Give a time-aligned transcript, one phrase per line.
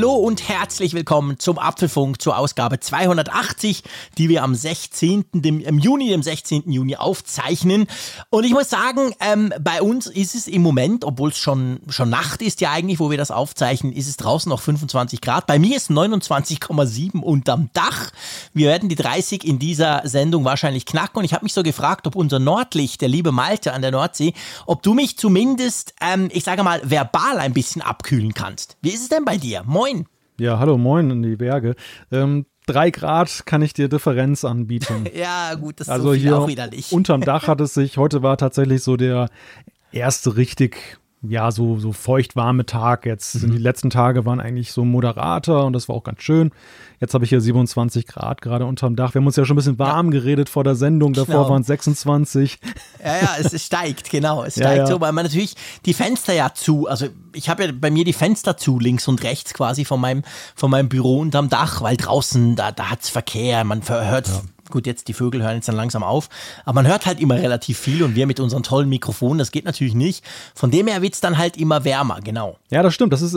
[0.00, 3.82] Hallo und herzlich willkommen zum Apfelfunk zur Ausgabe 280,
[4.16, 5.26] die wir am 16.
[5.34, 6.72] Dem, im Juni, dem 16.
[6.72, 7.86] Juni aufzeichnen.
[8.30, 12.08] Und ich muss sagen, ähm, bei uns ist es im Moment, obwohl es schon, schon
[12.08, 15.46] Nacht ist ja eigentlich, wo wir das aufzeichnen, ist es draußen noch 25 Grad.
[15.46, 18.10] Bei mir ist 29,7 unterm Dach.
[18.54, 21.18] Wir werden die 30 in dieser Sendung wahrscheinlich knacken.
[21.18, 24.32] Und ich habe mich so gefragt, ob unser Nordlicht, der liebe Malte an der Nordsee,
[24.64, 28.78] ob du mich zumindest, ähm, ich sage mal, verbal ein bisschen abkühlen kannst.
[28.80, 29.62] Wie ist es denn bei dir?
[29.66, 29.89] Moin.
[30.38, 31.74] Ja, hallo, moin in die Berge.
[32.10, 35.04] Ähm, drei Grad kann ich dir Differenz anbieten.
[35.14, 36.92] ja, gut, das ist also so hier auch wieder nicht.
[36.92, 39.28] Unterm Dach hat es sich, heute war tatsächlich so der
[39.92, 43.04] erste richtig ja, so, so feucht warme Tag.
[43.04, 43.56] Jetzt sind Mhm.
[43.56, 46.50] die letzten Tage waren eigentlich so moderater und das war auch ganz schön.
[46.98, 49.14] Jetzt habe ich hier 27 Grad gerade unterm Dach.
[49.14, 51.12] Wir haben uns ja schon ein bisschen warm geredet vor der Sendung.
[51.12, 51.50] Davor Genau.
[51.50, 52.58] waren es 26.
[53.04, 54.44] Ja, ja, es, es steigt, genau.
[54.44, 54.86] Es Ja, steigt ja.
[54.86, 55.54] so, weil man natürlich
[55.86, 59.22] die Fenster ja zu, also ich habe ja bei mir die Fenster zu, links und
[59.22, 60.22] rechts quasi von meinem,
[60.54, 64.30] von meinem Büro unterm Dach, weil draußen, da, da hat's Verkehr, man hört,
[64.70, 66.28] gut, jetzt die Vögel hören jetzt dann langsam auf,
[66.64, 69.64] aber man hört halt immer relativ viel und wir mit unseren tollen Mikrofonen, das geht
[69.64, 70.24] natürlich nicht.
[70.54, 72.56] Von dem her wird's dann halt immer wärmer, genau.
[72.70, 73.12] Ja, das stimmt.
[73.12, 73.36] Das ist,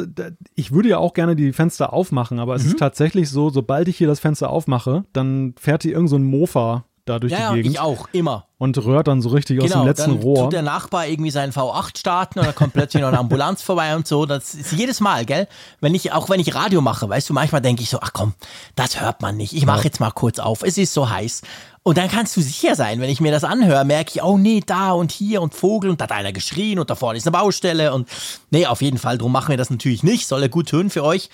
[0.56, 2.60] ich würde ja auch gerne die Fenster aufmachen, aber Mhm.
[2.62, 6.16] es ist tatsächlich so, sobald ich hier das Fenster aufmache, dann fährt hier irgend so
[6.18, 8.48] ein Mofa da durch Ja, die ja, Gegend ich auch, immer.
[8.58, 10.36] und rührt dann so richtig aus Genau, dem letzten dann Rohr.
[10.44, 13.96] tut der Nachbar irgendwie seinen V8 starten und dann kommt plötzlich noch eine Ambulanz vorbei
[13.96, 14.26] und so.
[14.26, 15.48] Das ist jedes Mal, gell?
[15.82, 18.34] Wenn ich, auch wenn ich Radio mache, weißt du, manchmal denke ich so, ach komm,
[18.76, 19.54] das hört man nicht.
[19.54, 20.64] Ich mache jetzt mal kurz auf.
[20.64, 21.42] Es ist so heiß.
[21.86, 24.62] Und dann kannst du sicher sein, wenn ich mir das anhöre, merke ich, oh nee,
[24.66, 27.34] da und hier und Vogel und da hat einer geschrien und da vorne ist eine
[27.34, 28.08] Baustelle und
[28.52, 30.26] nee, auf jeden Fall, drum machen wir das natürlich nicht.
[30.28, 31.30] Soll ja gut hören für euch.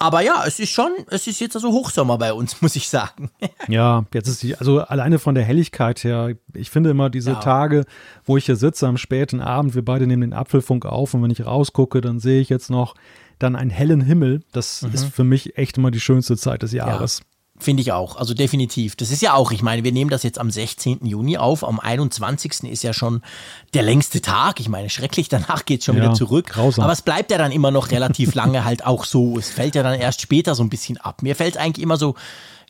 [0.00, 3.30] Aber ja, es ist schon, es ist jetzt also Hochsommer bei uns, muss ich sagen.
[3.68, 7.36] Ja, jetzt ist die, also alleine von der Helligkeit her, ich finde immer diese Ja.
[7.40, 7.84] Tage,
[8.24, 11.30] wo ich hier sitze am späten Abend, wir beide nehmen den Apfelfunk auf und wenn
[11.30, 12.94] ich rausgucke, dann sehe ich jetzt noch
[13.38, 14.42] dann einen hellen Himmel.
[14.52, 14.94] Das Mhm.
[14.94, 17.20] ist für mich echt immer die schönste Zeit des Jahres.
[17.60, 18.96] Finde ich auch, also definitiv.
[18.96, 21.04] Das ist ja auch, ich meine, wir nehmen das jetzt am 16.
[21.06, 22.64] Juni auf, am 21.
[22.64, 23.20] ist ja schon
[23.74, 24.60] der längste Tag.
[24.60, 26.46] Ich meine, schrecklich, danach geht's schon Ja, wieder zurück.
[26.46, 26.84] grausam.
[26.84, 29.38] Aber es bleibt ja dann immer noch relativ lange halt auch so.
[29.38, 31.22] Es fällt ja dann erst später so ein bisschen ab.
[31.22, 32.14] Mir fällt eigentlich immer so,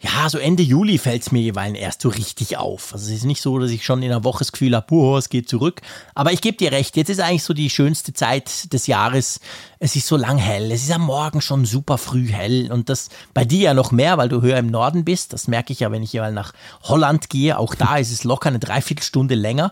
[0.02, 2.94] ja, so Ende Juli fällt's mir jeweils erst so richtig auf.
[2.94, 5.18] Also es ist nicht so, dass ich schon in der Woche das Gefühl habe, boah,
[5.18, 5.82] es geht zurück.
[6.14, 9.40] Aber ich gebe dir recht, jetzt ist eigentlich so die schönste Zeit des Jahres.
[9.78, 10.72] Es ist so lang hell.
[10.72, 12.72] Es ist am Morgen schon super früh hell.
[12.72, 15.34] Und das bei dir ja noch mehr, weil du höher im Norden bist.
[15.34, 17.58] Das merke ich ja, wenn ich mal nach Holland gehe.
[17.58, 19.70] Auch da ist es locker eine Dreiviertelstunde länger.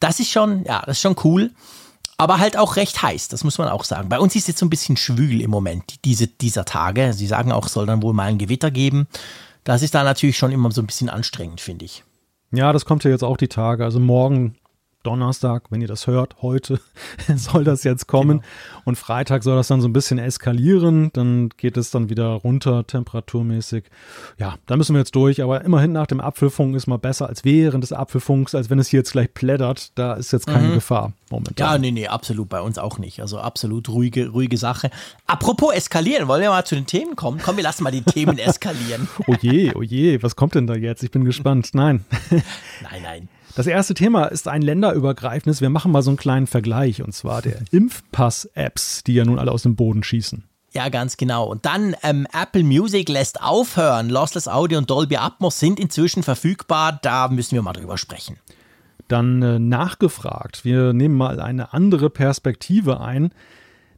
[0.00, 1.50] Das ist schon, ja, das ist schon cool.
[2.18, 4.10] Aber halt auch recht heiß, das muss man auch sagen.
[4.10, 7.14] Bei uns ist jetzt so ein bisschen schwül im Moment, diese, dieser Tage.
[7.14, 9.08] Sie sagen auch, es soll dann wohl mal ein Gewitter geben.
[9.64, 12.04] Das ist dann natürlich schon immer so ein bisschen anstrengend, finde ich.
[12.52, 13.84] Ja, das kommt ja jetzt auch die Tage.
[13.84, 14.56] Also morgen,
[15.02, 16.80] Donnerstag, wenn ihr das hört, heute
[17.36, 18.38] soll das jetzt kommen.
[18.38, 18.82] Genau.
[18.84, 21.10] Und Freitag soll das dann so ein bisschen eskalieren.
[21.12, 23.84] Dann geht es dann wieder runter, temperaturmäßig.
[24.38, 25.42] Ja, da müssen wir jetzt durch.
[25.42, 28.88] Aber immerhin nach dem Apfelfunk ist mal besser als während des Apfelfunks, als wenn es
[28.88, 29.92] hier jetzt gleich plättert.
[29.96, 31.80] Da ist jetzt keine Gefahr Ja, momentan.
[31.80, 33.20] nee, nee, absolut bei uns auch nicht.
[33.20, 34.90] Also absolut ruhige, ruhige Sache.
[35.26, 37.40] Apropos eskalieren, wollen wir mal zu den Themen kommen?
[37.42, 39.08] Komm, wir lassen mal die Themen eskalieren.
[39.26, 41.02] Oh je, oh je, was kommt denn da jetzt?
[41.02, 41.70] Ich bin gespannt.
[41.74, 42.04] Nein.
[42.30, 43.28] Nein, nein.
[43.54, 45.60] Das erste Thema ist ein länderübergreifendes.
[45.60, 49.52] Wir machen mal so einen kleinen Vergleich und zwar der Impfpass-Apps, die ja nun alle
[49.52, 50.44] aus dem Boden schießen.
[50.74, 51.44] Ja, ganz genau.
[51.46, 54.08] Und dann ähm, Apple Music lässt aufhören.
[54.08, 56.98] Lossless Audio und Dolby Atmos sind inzwischen verfügbar.
[57.02, 58.38] Da müssen wir mal drüber sprechen.
[59.06, 60.64] Dann äh, nachgefragt.
[60.64, 63.32] Wir nehmen mal eine andere Perspektive ein.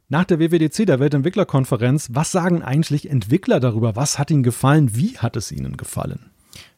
[0.09, 3.95] Nach der WWDC, der Weltentwicklerkonferenz, was sagen eigentlich Entwickler darüber?
[3.95, 4.95] Was hat ihnen gefallen?
[4.95, 6.29] Wie hat es ihnen gefallen?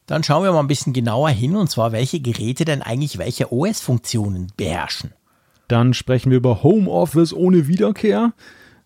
[0.08, 3.52] Dann schauen wir mal ein bisschen genauer hin, und zwar, welche Geräte denn eigentlich welche
[3.52, 5.12] OS-Funktionen beherrschen.
[5.68, 8.32] Dann sprechen wir über Homeoffice ohne Wiederkehr.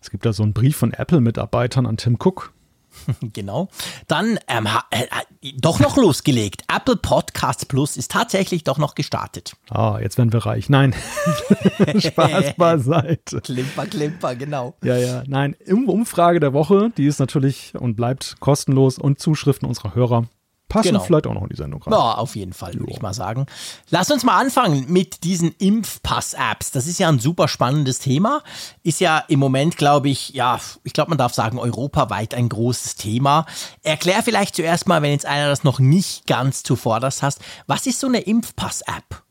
[0.01, 2.53] Es gibt da so einen Brief von Apple-Mitarbeitern an Tim Cook.
[3.33, 3.69] Genau.
[4.07, 5.05] Dann ähm, äh,
[5.41, 6.61] äh, doch noch losgelegt.
[6.71, 9.55] Apple Podcast Plus ist tatsächlich doch noch gestartet.
[9.71, 10.69] Ah, jetzt werden wir reich.
[10.69, 10.93] Nein,
[11.97, 13.41] Spaß beiseite.
[13.41, 14.75] Klimper, klimper, genau.
[14.83, 15.23] Ja, ja.
[15.25, 20.25] Nein, Im- Umfrage der Woche, die ist natürlich und bleibt kostenlos und Zuschriften unserer Hörer
[20.69, 20.99] passen Genau.
[21.01, 21.93] vielleicht auch noch in die Sendung rein.
[21.93, 23.45] Ja, auf jeden Fall, würde ich mal sagen.
[23.89, 26.71] Lass uns mal anfangen mit diesen Impfpass-Apps.
[26.71, 28.41] Das ist ja ein super spannendes Thema.
[28.81, 32.95] Ist ja im Moment, glaube ich, ja, ich glaube, man darf sagen, europaweit ein großes
[32.95, 33.45] Thema.
[33.83, 37.99] Erklär vielleicht zuerst mal, wenn jetzt einer das noch nicht ganz zuvorderst hast, was ist
[37.99, 39.22] so eine Impfpass-App?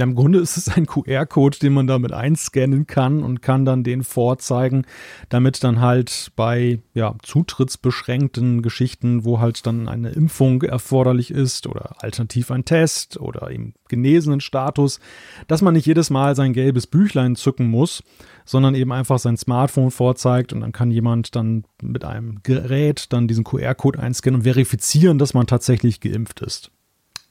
[0.00, 3.84] Ja, Im Grunde ist es ein QR-Code, den man damit einscannen kann und kann dann
[3.84, 4.86] den vorzeigen,
[5.28, 12.02] damit dann halt bei ja, zutrittsbeschränkten Geschichten, wo halt dann eine Impfung erforderlich ist oder
[12.02, 15.00] alternativ ein Test oder im genesenen Status,
[15.48, 18.02] dass man nicht jedes Mal sein gelbes Büchlein zücken muss,
[18.46, 23.28] sondern eben einfach sein Smartphone vorzeigt und dann kann jemand dann mit einem Gerät dann
[23.28, 26.70] diesen QR-Code einscannen und verifizieren, dass man tatsächlich geimpft ist.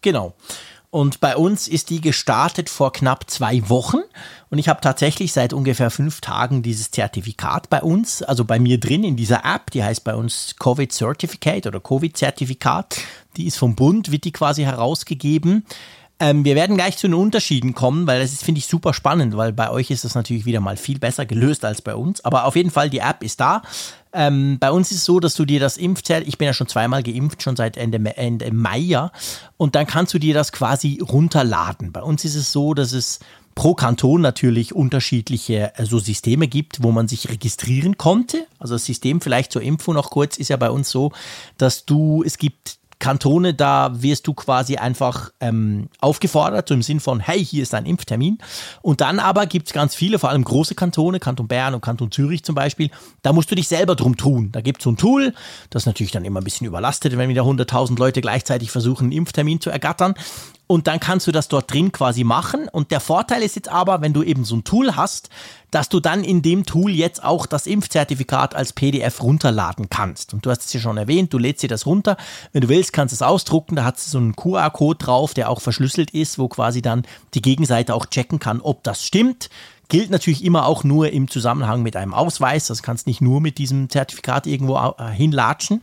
[0.01, 0.35] Genau.
[0.91, 3.99] Und bei uns ist die gestartet vor knapp zwei Wochen.
[4.49, 8.79] Und ich habe tatsächlich seit ungefähr fünf Tagen dieses Zertifikat bei uns, also bei mir
[8.79, 12.97] drin in dieser App, die heißt bei uns Covid Certificate oder Covid Zertifikat.
[13.37, 15.63] Die ist vom Bund, wird die quasi herausgegeben.
[16.21, 19.53] Ähm, wir werden gleich zu den Unterschieden kommen, weil das finde ich super spannend, weil
[19.53, 22.23] bei euch ist das natürlich wieder mal viel besser gelöst als bei uns.
[22.25, 23.61] Aber auf jeden Fall, die App ist da.
[24.11, 26.67] Ähm, bei uns ist es so, dass du dir das Impfzert, ich bin ja schon
[26.67, 29.11] zweimal geimpft, schon seit Ende, Ende Mai, ja,
[29.57, 31.91] und dann kannst du dir das quasi runterladen.
[31.91, 33.19] Bei uns ist es so, dass es
[33.55, 38.47] pro Kanton natürlich unterschiedliche äh, so Systeme gibt, wo man sich registrieren konnte.
[38.57, 41.11] Also das System vielleicht zur Impfung noch kurz ist ja bei uns so,
[41.57, 46.99] dass du, es gibt Kantone, da wirst du quasi einfach ähm, aufgefordert, so im Sinn
[46.99, 48.39] von, hey, hier ist dein Impftermin.
[48.81, 52.11] Und dann aber gibt es ganz viele, vor allem große Kantone, Kanton Bern und Kanton
[52.11, 52.91] Zürich zum Beispiel,
[53.21, 54.51] da musst du dich selber drum tun.
[54.51, 55.33] Da gibt es so ein Tool,
[55.69, 59.61] das natürlich dann immer ein bisschen überlastet, wenn wieder 100.000 Leute gleichzeitig versuchen, einen Impftermin
[59.61, 60.13] zu ergattern.
[60.71, 62.67] Und dann kannst du das dort drin quasi machen.
[62.67, 65.29] Und der Vorteil ist jetzt aber, wenn du eben so ein Tool hast,
[65.71, 70.31] dass du dann in dem Tool jetzt auch das Impfzertifikat als PDF runterladen kannst.
[70.31, 72.17] Und du hast es ja schon erwähnt, du lädst dir das runter.
[72.53, 73.77] Wenn du willst, kannst du es ausdrucken.
[73.77, 77.01] Da hat es so einen QR-Code drauf, der auch verschlüsselt ist, wo quasi dann
[77.33, 79.49] die Gegenseite auch checken kann, ob das stimmt.
[79.87, 82.67] Gilt natürlich immer auch nur im Zusammenhang mit einem Ausweis.
[82.67, 85.81] Das kannst nicht nur mit diesem Zertifikat irgendwo äh, hinlatschen.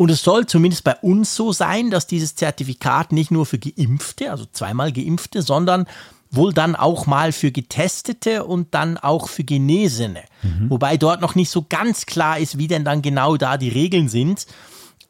[0.00, 4.30] Und es soll zumindest bei uns so sein, dass dieses Zertifikat nicht nur für Geimpfte,
[4.30, 5.84] also zweimal Geimpfte, sondern
[6.30, 10.22] wohl dann auch mal für Getestete und dann auch für Genesene.
[10.42, 10.70] Mhm.
[10.70, 14.08] Wobei dort noch nicht so ganz klar ist, wie denn dann genau da die Regeln
[14.08, 14.46] sind.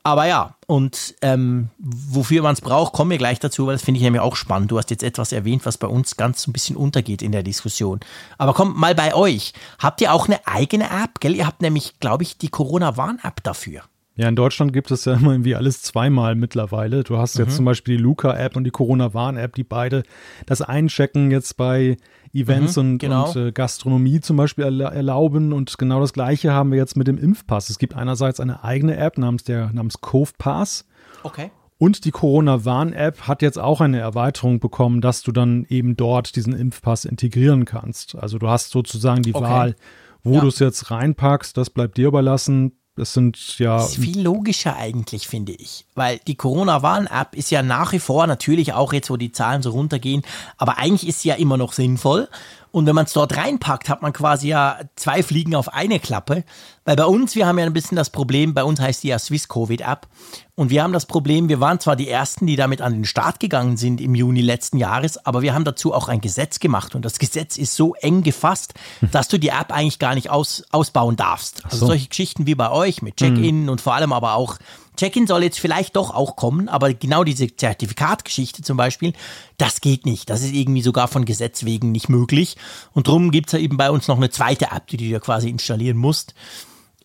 [0.02, 3.98] Aber ja, und ähm, wofür man es braucht, kommen wir gleich dazu, weil das finde
[3.98, 4.72] ich nämlich auch spannend.
[4.72, 8.00] Du hast jetzt etwas erwähnt, was bei uns ganz ein bisschen untergeht in der Diskussion.
[8.38, 9.52] Aber kommt mal bei euch.
[9.78, 11.20] Habt ihr auch eine eigene App?
[11.20, 11.36] Gell?
[11.36, 13.84] Ihr habt nämlich, glaube ich, die Corona-Warn-App dafür.
[14.20, 17.04] Ja, in Deutschland gibt es ja immer irgendwie alles zweimal mittlerweile.
[17.04, 17.44] Du hast mhm.
[17.46, 20.02] jetzt zum Beispiel die Luca-App und die Corona-Warn-App, die beide
[20.44, 21.96] das Einchecken jetzt bei
[22.34, 23.30] Events mhm, und, genau.
[23.30, 25.54] und äh, Gastronomie zum Beispiel erlauben.
[25.54, 27.70] Und genau das Gleiche haben wir jetzt mit dem Impfpass.
[27.70, 30.86] Es gibt einerseits eine eigene App namens der namens Cove Pass.
[31.22, 31.50] Okay.
[31.78, 36.52] Und die Corona-Warn-App hat jetzt auch eine Erweiterung bekommen, dass du dann eben dort diesen
[36.52, 38.16] Impfpass integrieren kannst.
[38.16, 39.44] Also du hast sozusagen die okay.
[39.44, 39.76] Wahl,
[40.22, 40.40] wo ja.
[40.42, 42.72] du es jetzt reinpackst, das bleibt dir überlassen.
[43.00, 43.78] Das sind ja.
[43.78, 45.86] Das ist viel logischer eigentlich, finde ich.
[45.94, 49.70] Weil die Corona-Warn-App ist ja nach wie vor natürlich auch jetzt, wo die Zahlen so
[49.70, 50.20] runtergehen,
[50.58, 52.28] aber eigentlich ist sie ja immer noch sinnvoll.
[52.72, 56.44] Und wenn man es dort reinpackt, hat man quasi ja zwei Fliegen auf eine Klappe.
[56.84, 59.18] Weil bei uns, wir haben ja ein bisschen das Problem, bei uns heißt die ja
[59.18, 60.06] Swiss Covid App.
[60.54, 63.40] Und wir haben das Problem, wir waren zwar die Ersten, die damit an den Start
[63.40, 66.94] gegangen sind im Juni letzten Jahres, aber wir haben dazu auch ein Gesetz gemacht.
[66.94, 68.74] Und das Gesetz ist so eng gefasst,
[69.10, 71.64] dass du die App eigentlich gar nicht aus, ausbauen darfst.
[71.64, 71.86] Also so.
[71.86, 73.68] solche Geschichten wie bei euch mit Check-in mhm.
[73.68, 74.58] und vor allem aber auch
[75.00, 79.14] Check-in soll jetzt vielleicht doch auch kommen, aber genau diese Zertifikatgeschichte zum Beispiel,
[79.56, 80.28] das geht nicht.
[80.28, 82.58] Das ist irgendwie sogar von Gesetz wegen nicht möglich.
[82.92, 85.18] Und darum gibt es ja eben bei uns noch eine zweite App, die du dir
[85.20, 86.34] quasi installieren musst.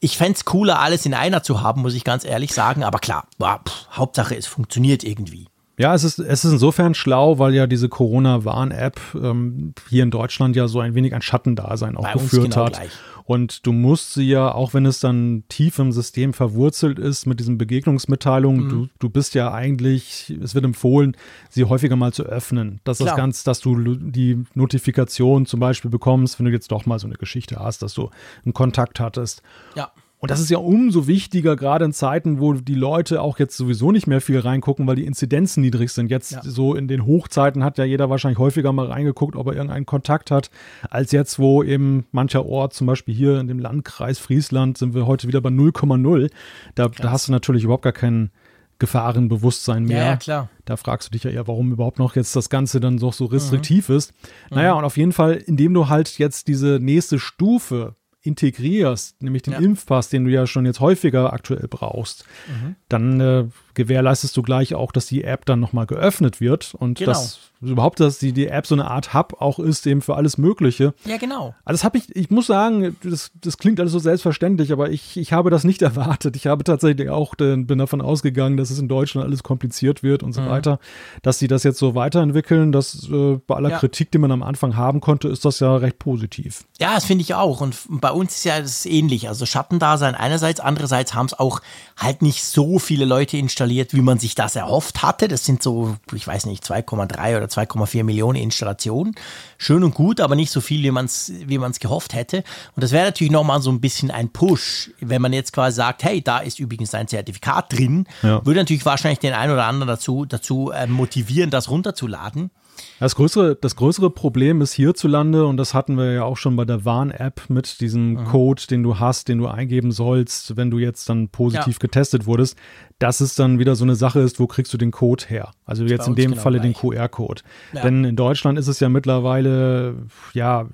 [0.01, 2.83] Ich fände es cooler, alles in einer zu haben, muss ich ganz ehrlich sagen.
[2.83, 5.47] Aber klar, boah, pff, Hauptsache es funktioniert irgendwie.
[5.77, 10.57] Ja, es ist, es ist insofern schlau, weil ja diese Corona-Warn-App ähm, hier in Deutschland
[10.57, 12.73] ja so ein wenig ein Schattendasein auch Bei geführt genau hat.
[12.73, 12.91] Gleich.
[13.25, 17.39] Und du musst sie ja, auch wenn es dann tief im System verwurzelt ist mit
[17.39, 18.69] diesen Begegnungsmitteilungen, mhm.
[18.69, 21.17] du, du bist ja eigentlich, es wird empfohlen,
[21.49, 22.81] sie häufiger mal zu öffnen.
[22.83, 23.09] Dass Klar.
[23.09, 27.07] das ganz, dass du die Notifikation zum Beispiel bekommst, wenn du jetzt doch mal so
[27.07, 28.11] eine Geschichte hast, dass du
[28.45, 29.41] einen Kontakt hattest.
[29.75, 29.91] Ja.
[30.25, 33.91] Und das ist ja umso wichtiger, gerade in Zeiten, wo die Leute auch jetzt sowieso
[33.91, 36.09] nicht mehr viel reingucken, weil die Inzidenzen niedrig sind.
[36.09, 36.41] Jetzt ja.
[36.43, 40.31] so in den Hochzeiten hat ja jeder wahrscheinlich häufiger mal reingeguckt, ob er irgendeinen Kontakt
[40.31, 40.49] hat,
[40.89, 45.05] als jetzt, wo eben mancher Ort, zum Beispiel hier in dem Landkreis Friesland, sind wir
[45.05, 46.31] heute wieder bei 0,0.
[46.73, 48.31] Da, da hast du natürlich überhaupt gar keinen
[48.79, 49.97] Gefahrenbewusstsein mehr.
[49.97, 50.49] Ja, ja, klar.
[50.65, 53.25] Da fragst du dich ja eher, warum überhaupt noch jetzt das Ganze dann so, so
[53.25, 53.95] restriktiv mhm.
[53.95, 54.13] ist.
[54.49, 54.79] Naja, mhm.
[54.79, 59.59] und auf jeden Fall, indem du halt jetzt diese nächste Stufe integrierst, nämlich den ja.
[59.59, 62.75] Impfpass, den du ja schon jetzt häufiger aktuell brauchst, mhm.
[62.89, 67.11] dann äh, gewährleistest du gleich auch, dass die App dann nochmal geöffnet wird und Genau.
[67.11, 70.37] dass überhaupt, dass die, die App so eine Art Hub auch ist, eben für alles
[70.37, 70.93] Mögliche.
[71.05, 71.55] Ja, genau.
[71.63, 75.17] Also das habe ich, ich muss sagen, das, das klingt alles so selbstverständlich, aber ich,
[75.17, 76.35] ich habe das nicht erwartet.
[76.35, 80.21] Ich habe tatsächlich auch, äh, bin davon ausgegangen, dass es in Deutschland alles kompliziert wird
[80.21, 80.49] und so Mhm.
[80.49, 80.79] weiter,
[81.23, 82.71] dass sie das jetzt so weiterentwickeln.
[82.71, 83.79] Das äh, bei aller Ja.
[83.79, 86.65] Kritik, die man am Anfang haben konnte, ist das ja recht positiv.
[86.79, 87.61] Ja, das finde ich auch.
[87.61, 89.27] Und bei uns ist ja das ähnlich.
[89.27, 91.61] Also Schattendasein einerseits, andererseits haben es auch
[91.97, 95.27] halt nicht so viele Leute installiert, wie man sich das erhofft hatte.
[95.27, 99.15] Das sind so, ich weiß nicht, 2,3 oder 2,4 Millionen Installationen.
[99.57, 102.43] Schön und gut, aber nicht so viel, wie man es wie man's gehofft hätte.
[102.75, 106.03] Und das wäre natürlich nochmal so ein bisschen ein Push, wenn man jetzt quasi sagt,
[106.03, 108.45] hey, da ist übrigens ein Zertifikat drin, Ja.
[108.45, 112.51] würde natürlich wahrscheinlich den einen oder anderen dazu, dazu äh, motivieren, das runterzuladen.
[112.99, 116.65] Das größere, das größere Problem ist hierzulande, und das hatten wir ja auch schon bei
[116.65, 118.25] der Warn-App mit diesem Mhm.
[118.25, 121.79] Code, den du hast, den du eingeben sollst, wenn du jetzt dann positiv Ja.
[121.79, 122.57] getestet wurdest,
[122.99, 125.51] dass es dann wieder so eine Sache ist, wo kriegst du den Code her?
[125.65, 126.81] Also jetzt bei in dem genau Falle den gleich.
[126.81, 127.41] QR-Code.
[127.73, 127.81] Ja.
[127.81, 129.95] Denn in Deutschland ist es ja mittlerweile
[130.33, 130.65] ja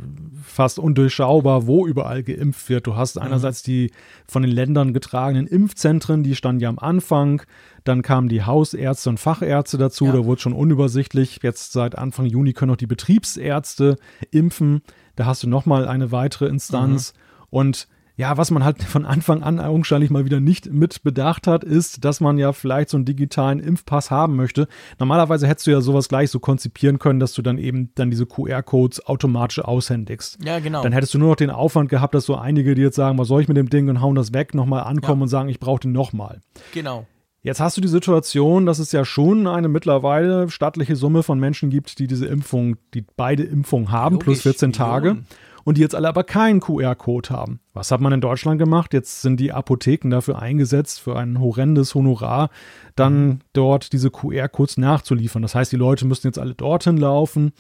[0.44, 2.88] fast undurchschaubar, wo überall geimpft wird.
[2.88, 2.98] Du Mhm.
[2.98, 3.92] hast einerseits die
[4.28, 7.42] von den Ländern getragenen Impfzentren, die standen ja am Anfang.
[7.84, 10.12] Dann kamen die Hausärzte und Fachärzte dazu, Ja.
[10.14, 11.40] da wurde schon unübersichtlich.
[11.42, 13.96] Jetzt seit Anfang Juni können auch die Betriebsärzte
[14.32, 14.82] impfen.
[15.16, 17.14] Da hast du nochmal eine weitere Instanz.
[17.50, 21.64] Und ja, was man halt von Anfang an augenscheinlich mal wieder nicht mit bedacht hat,
[21.64, 24.68] ist, dass man ja vielleicht so einen digitalen Impfpass haben möchte.
[25.00, 28.28] Normalerweise hättest du ja sowas gleich so konzipieren können, dass du dann eben dann diese
[28.28, 30.38] QR-Codes automatisch aushändigst.
[30.44, 30.84] Ja, genau.
[30.84, 33.28] Dann hättest du nur noch den Aufwand gehabt, dass so einige, die jetzt sagen, was
[33.28, 35.24] soll ich mit dem Ding und hauen das weg, nochmal ankommen Ja.
[35.24, 36.42] und sagen, ich brauche den nochmal.
[36.74, 37.08] genau.
[37.44, 41.72] Jetzt hast du die Situation, dass es ja schon eine mittlerweile stattliche Summe von Menschen
[41.72, 45.10] gibt, die diese Impfung, die beide Impfungen haben, Logisch, plus 14 Tage.
[45.10, 45.28] Millionen.
[45.64, 47.60] Und die jetzt alle aber keinen QR-Code haben.
[47.74, 48.94] Was hat man in Deutschland gemacht?
[48.94, 52.50] Jetzt sind die Apotheken dafür eingesetzt, für ein horrendes Honorar,
[52.96, 55.44] dann dort diese QR-Codes nachzuliefern.
[55.44, 57.54] Das heißt, die Leute müssen jetzt alle dorthin laufen.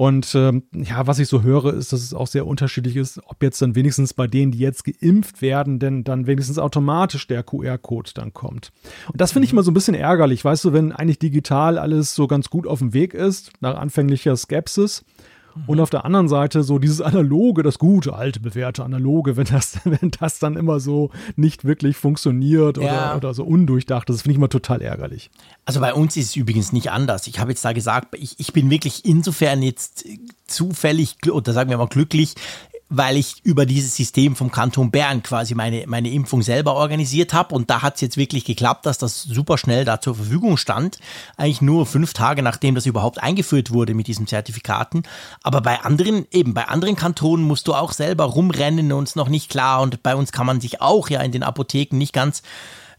[0.00, 3.42] Und ähm, ja, was ich so höre, ist, dass es auch sehr unterschiedlich ist, ob
[3.42, 8.12] jetzt dann wenigstens bei denen, die jetzt geimpft werden, denn dann wenigstens automatisch der QR-Code
[8.14, 8.72] dann kommt.
[9.12, 12.14] Und das finde ich immer so ein bisschen ärgerlich, weißt du, wenn eigentlich digital alles
[12.14, 15.04] so ganz gut auf dem Weg ist, nach anfänglicher Skepsis.
[15.66, 19.78] Und auf der anderen Seite so dieses analoge, das gute, alte, bewährte analoge, wenn das,
[19.84, 23.16] wenn das dann immer so nicht wirklich funktioniert oder, Ja.
[23.16, 25.30] oder so undurchdacht ist, das finde ich immer total ärgerlich.
[25.64, 27.26] Also bei uns ist es übrigens nicht anders.
[27.26, 30.04] Ich habe jetzt da gesagt, ich, ich bin wirklich insofern jetzt
[30.46, 32.34] zufällig oder sagen wir mal glücklich,
[32.92, 37.54] weil ich über dieses System vom Kanton Bern quasi meine, meine Impfung selber organisiert habe.
[37.54, 40.98] Und da hat es jetzt wirklich geklappt, dass das super schnell da zur Verfügung stand.
[41.36, 45.04] Eigentlich nur fünf Tage, nachdem das überhaupt eingeführt wurde mit diesen Zertifikaten.
[45.44, 49.28] Aber bei anderen, eben bei anderen Kantonen musst du auch selber rumrennen und es noch
[49.28, 49.82] nicht klar.
[49.82, 52.42] Und bei uns kann man sich auch ja in den Apotheken nicht ganz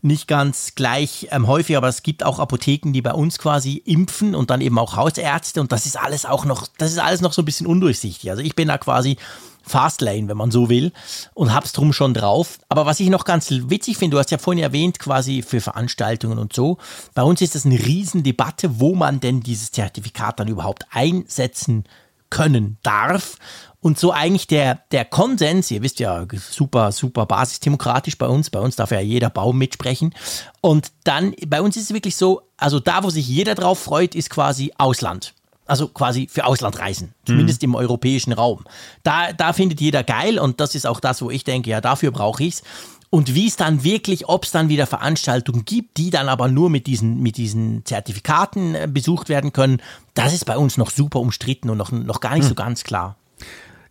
[0.04, 4.34] nicht ganz gleich ähm, häufig, aber es gibt auch Apotheken, die bei uns quasi impfen
[4.34, 7.34] und dann eben auch Hausärzte und das ist alles auch noch, das ist alles noch
[7.34, 8.32] so ein bisschen undurchsichtig.
[8.32, 9.18] Also ich bin da quasi
[9.64, 10.92] Fastlane, wenn man so will,
[11.34, 12.60] und hab's drum schon drauf.
[12.70, 16.38] Aber was ich noch ganz witzig finde, du hast ja vorhin erwähnt, quasi für Veranstaltungen
[16.38, 16.78] und so.
[17.14, 21.86] Bei uns ist das eine Riesendebatte, wo man denn dieses Zertifikat dann überhaupt einsetzen
[22.30, 23.38] können darf.
[23.82, 28.60] Und so eigentlich der, der Konsens, ihr wisst ja, super, super basisdemokratisch bei uns, bei
[28.60, 30.14] uns darf ja jeder Baum mitsprechen.
[30.62, 34.14] Und dann, bei uns ist es wirklich so, also da, wo sich jeder drauf freut,
[34.14, 35.34] ist quasi Ausland.
[35.72, 38.66] Also quasi für Auslandreisen, zumindest im europäischen Raum.
[39.04, 42.12] Da, da findet jeder geil und das ist auch das, wo ich denke, ja, dafür
[42.12, 42.62] brauche ich's.
[43.10, 46.70] Und wie es dann wirklich, ob es dann wieder Veranstaltungen gibt, die dann aber nur
[46.70, 49.82] mit diesen, mit diesen Zertifikaten äh, besucht werden können,
[50.14, 53.16] das ist bei uns noch super umstritten und noch, noch gar nicht so ganz klar.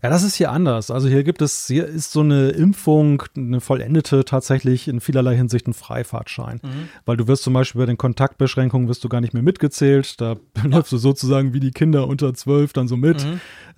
[0.02, 0.90] Ja, das ist hier anders.
[0.90, 5.66] Also hier gibt es, hier ist so eine Impfung, eine vollendete tatsächlich in vielerlei Hinsicht
[5.66, 6.60] ein Freifahrtschein.
[7.04, 10.20] Weil du wirst zum Beispiel bei den Kontaktbeschränkungen wirst du gar nicht mehr mitgezählt.
[10.20, 13.26] Da läufst du sozusagen wie die Kinder unter zwölf dann so mit.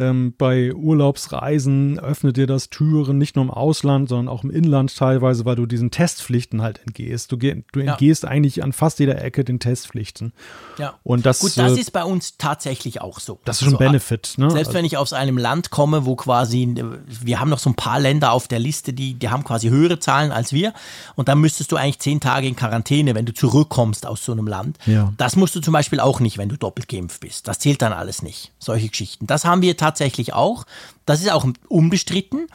[0.02, 4.96] Ähm, bei Urlaubsreisen öffnet dir das Türen nicht nur im Ausland, sondern auch im Inland
[4.96, 7.30] teilweise, weil du diesen Testpflichten halt entgehst.
[7.32, 7.46] Du, du
[7.80, 7.92] Ja.
[7.92, 10.32] entgehst eigentlich an fast jeder Ecke den Testpflichten.
[10.78, 10.94] Ja.
[11.02, 13.38] Und das, Gut, das äh, ist bei uns tatsächlich auch so.
[13.44, 14.34] das ist schon ein Also, Benefit.
[14.36, 14.50] Ne?
[14.50, 16.74] Selbst wenn ich aus einem Land komme, wo quasi,
[17.06, 19.98] wir haben noch so ein paar Länder auf der Liste, die, die haben quasi höhere
[19.98, 20.72] Zahlen als wir.
[21.14, 24.46] Und dann müsstest du eigentlich zehn Tage in Quarantäne, wenn du zurückkommst aus so einem
[24.46, 24.78] Land.
[24.86, 25.12] Ja.
[25.16, 27.46] Das musst du zum Beispiel auch nicht, wenn du doppelt geimpft bist.
[27.48, 28.52] Das zählt dann alles nicht.
[28.58, 29.26] Solche Geschichten.
[29.26, 29.91] Das haben wir tatsächlich
[30.32, 30.64] auch.
[31.06, 32.46] Das ist auch unbestritten.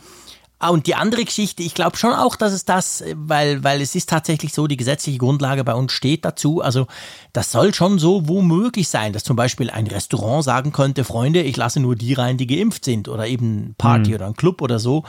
[0.59, 3.79] Ah, Und die andere Geschichte, ich glaube schon auch, dass es das, äh, weil, weil
[3.79, 6.61] es ist tatsächlich so, die gesetzliche Grundlage bei uns steht dazu.
[6.61, 6.87] Also
[7.31, 11.57] das soll schon so womöglich sein, dass zum Beispiel ein Restaurant sagen könnte, Freunde, ich
[11.57, 15.03] lasse nur die rein, die geimpft sind oder eben Party oder ein Club oder so.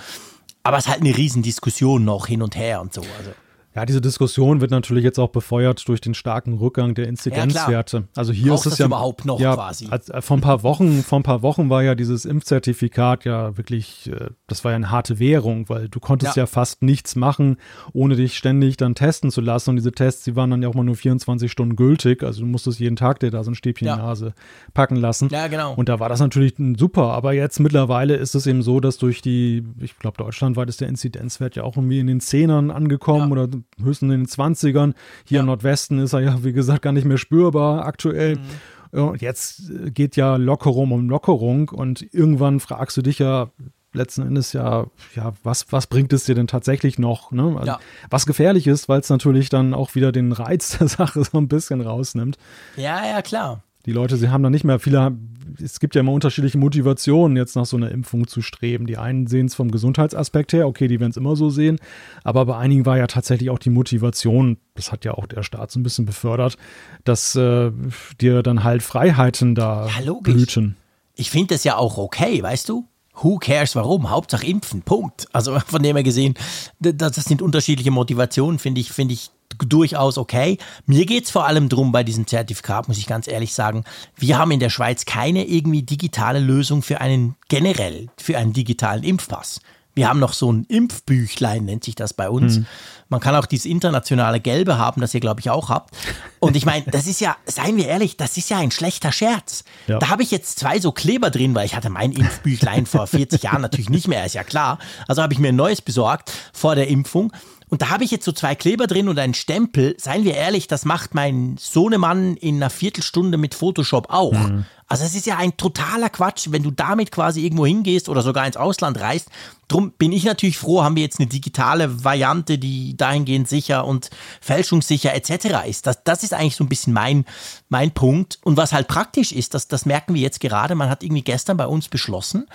[0.64, 3.00] Aber es ist halt eine Riesendiskussion noch hin und her und so.
[3.00, 3.30] Also.
[3.74, 7.96] Ja, diese Diskussion wird natürlich jetzt auch befeuert durch den starken Rückgang der Inzidenzwerte.
[7.98, 9.88] Ja, also hier Braucht ist es ja überhaupt noch ja, quasi.
[9.90, 14.10] Äh, vor ein paar Wochen, vor ein paar Wochen war ja dieses Impfzertifikat ja wirklich,
[14.10, 16.44] äh, das war ja eine harte Währung, weil du konntest ja.
[16.44, 16.46] ja.
[16.46, 17.58] fast nichts machen,
[17.92, 19.70] ohne dich ständig dann testen zu lassen.
[19.70, 22.22] Und diese Tests, die waren dann ja auch mal nur 24 Stunden gültig.
[22.22, 23.94] Also du musstest jeden Tag dir da so ein Stäbchen ja.
[23.94, 24.34] in die Nase
[24.72, 25.28] packen lassen.
[25.30, 25.74] Ja, genau.
[25.74, 27.12] Und da war das natürlich super.
[27.12, 30.88] Aber jetzt mittlerweile ist es eben so, dass durch die, ich glaube, deutschlandweit ist der
[30.88, 33.46] Inzidenzwert ja auch irgendwie in den Zehnern angekommen oder
[33.82, 34.94] höchstens in den 20ern.
[35.24, 35.40] Hier ja.
[35.40, 38.36] im Nordwesten ist er ja, wie gesagt, gar nicht mehr spürbar aktuell.
[38.36, 39.00] Mhm.
[39.00, 43.50] Und jetzt geht ja Lockerung um Lockerung und irgendwann fragst du dich ja,
[43.92, 47.30] letzten Endes ja, ja, was, was bringt es dir denn tatsächlich noch?
[47.32, 47.54] Ne?
[47.54, 47.80] Also, ja.
[48.10, 51.48] Was gefährlich ist, weil es natürlich dann auch wieder den Reiz der Sache so ein
[51.48, 52.38] bisschen rausnimmt.
[52.76, 53.62] Ja, ja, klar.
[53.88, 55.16] Die Leute, sie haben da nicht mehr viele,
[55.64, 58.86] es gibt ja immer unterschiedliche Motivationen, jetzt nach so einer Impfung zu streben.
[58.86, 61.78] Die einen sehen es vom Gesundheitsaspekt her, okay, die werden es immer so sehen,
[62.22, 65.70] aber bei einigen war ja tatsächlich auch die Motivation, das hat ja auch der Staat
[65.70, 66.58] so ein bisschen befördert,
[67.04, 67.72] dass äh,
[68.20, 70.76] dir dann halt Freiheiten da ja, blüten.
[71.14, 72.84] Ich finde das ja auch okay, weißt du?
[73.22, 74.10] Who cares warum?
[74.10, 74.82] Hauptsache impfen.
[74.82, 75.28] Punkt.
[75.32, 76.34] Also von dem her gesehen,
[76.78, 79.30] das, sind unterschiedliche Motivationen, finde ich, finde ich
[79.66, 80.58] durchaus okay.
[80.86, 83.84] Mir geht es vor allem darum bei diesem Zertifikat, muss ich ganz ehrlich sagen,
[84.16, 89.02] wir haben in der Schweiz keine irgendwie digitale Lösung für einen generell, für einen digitalen
[89.02, 89.60] Impfpass.
[89.98, 92.58] Wir haben noch so ein Impfbüchlein, nennt sich das bei uns.
[92.58, 92.66] Mhm.
[93.08, 95.92] Man kann auch dieses internationale Gelbe haben, das ihr, glaube ich, auch habt.
[96.38, 99.64] Und ich meine, das ist ja, seien wir ehrlich, das ist ja ein schlechter Scherz.
[99.88, 99.98] Ja.
[99.98, 103.42] Da habe ich jetzt zwei so Kleber drin, weil ich hatte mein Impfbüchlein vor 40
[103.42, 104.78] Jahren natürlich nicht mehr, ist ja klar.
[105.08, 107.32] Also habe ich mir ein neues besorgt vor der Impfung.
[107.70, 109.94] Und da habe ich jetzt so zwei Kleber drin und einen Stempel.
[109.98, 114.32] Seien wir ehrlich, das macht mein Sohnemann in einer Viertelstunde mit Photoshop auch.
[114.32, 114.64] Mhm.
[114.90, 118.46] Also es ist ja ein totaler Quatsch, wenn du damit quasi irgendwo hingehst oder sogar
[118.46, 119.28] ins Ausland reist.
[119.68, 124.08] Drum bin ich natürlich froh, haben wir jetzt eine digitale Variante, die dahingehend sicher und
[124.40, 125.68] fälschungssicher etc.
[125.68, 125.86] ist.
[125.86, 127.26] Das, das ist eigentlich so ein bisschen mein,
[127.68, 128.38] mein Punkt.
[128.44, 131.58] Und was halt praktisch ist, das, das merken wir jetzt gerade, man hat irgendwie gestern
[131.58, 132.46] bei uns beschlossen,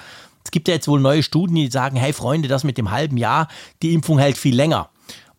[0.44, 3.18] es gibt ja jetzt wohl neue Studien, die sagen, hey Freunde, das mit dem halben
[3.18, 3.48] Jahr,
[3.82, 4.90] die Impfung hält viel länger.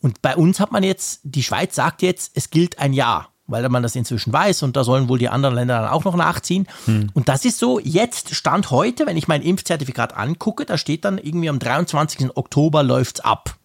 [0.05, 3.67] Und bei uns hat man jetzt, die Schweiz sagt jetzt, es gilt ein Jahr, weil
[3.71, 6.67] man das inzwischen weiß und da sollen wohl die anderen Länder dann auch noch nachziehen.
[6.85, 7.09] Hm.
[7.15, 11.17] Und das ist so, jetzt Stand heute, wenn ich mein Impfzertifikat angucke, da steht dann
[11.17, 12.37] irgendwie am 23.
[12.37, 13.57] Oktober läuft es ab.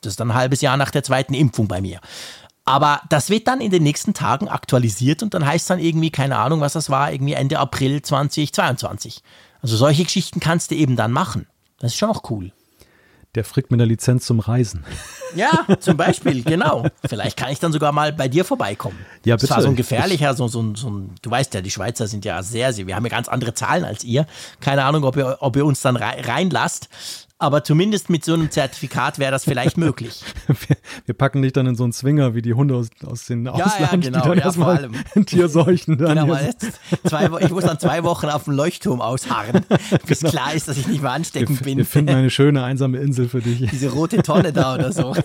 [0.00, 2.00] Das ist dann ein halbes Jahr nach der zweiten Impfung bei mir.
[2.64, 6.10] Aber das wird dann in den nächsten Tagen aktualisiert und dann heißt es dann irgendwie,
[6.10, 9.22] keine Ahnung, was das war, irgendwie Ende April 2022.
[9.62, 11.46] Also solche Geschichten kannst du eben dann machen.
[11.78, 12.50] Das ist schon auch cool
[13.34, 14.84] der Frick mit der Lizenz zum Reisen.
[15.36, 16.86] Ja, zum Beispiel, genau.
[17.08, 18.98] Vielleicht kann ich dann sogar mal bei dir vorbeikommen.
[19.24, 19.46] Ja, bitte.
[19.46, 22.24] Das war so ein gefährlicher, so, so, so ein, du weißt ja, die Schweizer sind
[22.24, 24.26] ja sehr, sehr, wir haben ja ganz andere Zahlen als ihr.
[24.60, 26.88] Keine Ahnung, ob ihr, ob ihr uns dann reinlasst
[27.40, 30.22] aber zumindest mit so einem Zertifikat wäre das vielleicht möglich.
[30.46, 30.76] wir,
[31.06, 33.52] wir, packen dich dann in so einen Zwinger wie die Hunde aus, aus den ja,
[33.52, 34.90] Ausland, ja, genau, die dann ja, erstmal
[35.24, 36.38] Tierseuchen dann genau,
[37.06, 39.64] zwei, Ich muss dann zwei Wochen auf dem Leuchtturm ausharren,
[40.06, 40.30] bis genau.
[40.30, 41.78] klar ist, dass ich nicht mehr ansteckend wir, bin.
[41.78, 43.70] Wir finden eine schöne einsame Insel für dich.
[43.70, 45.16] Diese rote Tonne da oder so.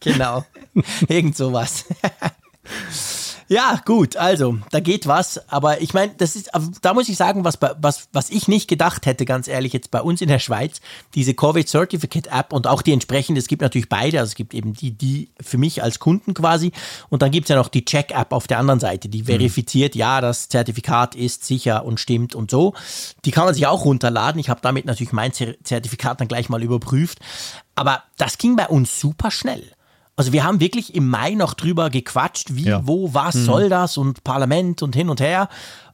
[0.00, 0.42] genau,
[1.06, 1.84] irgend sowas.
[3.48, 5.48] Ja, gut, also, da geht was.
[5.48, 6.50] Aber ich meine, das ist,
[6.82, 10.00] da muss ich sagen, was, was, was ich nicht gedacht hätte, ganz ehrlich, jetzt bei
[10.00, 10.80] uns in der Schweiz,
[11.14, 14.52] diese Covid Certificate App und auch die entsprechende, es gibt natürlich beide, also es gibt
[14.52, 16.72] eben die, die für mich als Kunden quasi
[17.08, 19.26] und dann gibt es ja noch die Check App auf der anderen Seite, die mhm.
[19.26, 20.00] verifiziert, mhm.
[20.00, 22.74] ja, das Zertifikat ist sicher und stimmt und so.
[23.24, 24.40] Die kann man sich auch runterladen.
[24.40, 27.20] Ich habe damit natürlich mein Zertifikat dann gleich mal überprüft.
[27.76, 29.75] Aber das ging bei uns super schnell.
[30.16, 32.86] Also wir haben wirklich im Mai noch drüber gequatscht, wie, ja.
[32.86, 33.44] wo, was hm.
[33.44, 35.48] soll das und Parlament und hin und her.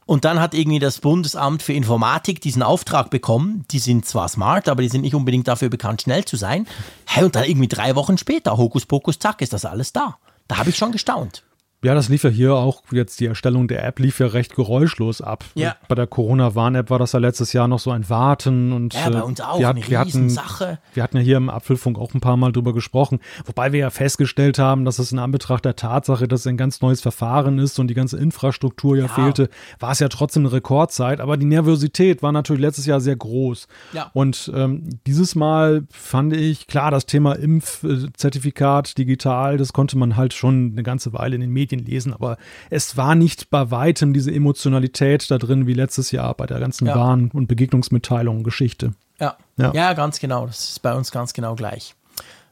[0.05, 3.65] Und dann hat irgendwie das Bundesamt für Informatik diesen Auftrag bekommen.
[3.71, 6.67] Die sind zwar smart, aber die sind nicht unbedingt dafür bekannt, schnell zu sein.
[7.05, 10.17] Hey, und dann irgendwie drei Wochen später, Hokus Pokus, zack, ist das alles da.
[10.47, 11.43] Da habe ich schon gestaunt.
[11.83, 15.21] Ja, das lief ja hier auch jetzt die Erstellung der App lief ja recht geräuschlos
[15.21, 15.43] ab.
[15.53, 15.75] Ja.
[15.87, 19.19] Bei der Corona-Warn-App war das ja letztes Jahr noch so ein Warten und ja, bei
[19.19, 20.79] äh, uns auch wir, eine wir hatten, Sache.
[20.93, 23.89] Wir hatten ja hier im Apfelfunk auch ein paar Mal drüber gesprochen, wobei wir ja
[23.89, 27.79] festgestellt haben, dass es in Anbetracht der Tatsache, dass es ein ganz neues Verfahren ist
[27.79, 29.07] und die ganze Infrastruktur ja, ja.
[29.09, 31.19] fehlte, war es ja trotzdem eine Rekordzeit.
[31.19, 33.67] Aber die Nervosität war natürlich letztes Jahr sehr groß.
[33.91, 34.09] Ja.
[34.13, 40.33] Und ähm, dieses Mal fand ich klar, das Thema Impfzertifikat digital, das konnte man halt
[40.33, 42.37] schon eine ganze Weile in den Medien lesen, aber
[42.69, 46.87] es war nicht bei weitem diese Emotionalität da drin wie letztes Jahr bei der ganzen
[46.87, 46.95] ja.
[46.95, 48.93] Warn- und Begegnungsmitteilung Geschichte.
[49.19, 49.37] Ja.
[49.57, 49.73] ja.
[49.73, 50.47] ja, ganz genau.
[50.47, 51.95] Das ist bei uns ganz genau gleich.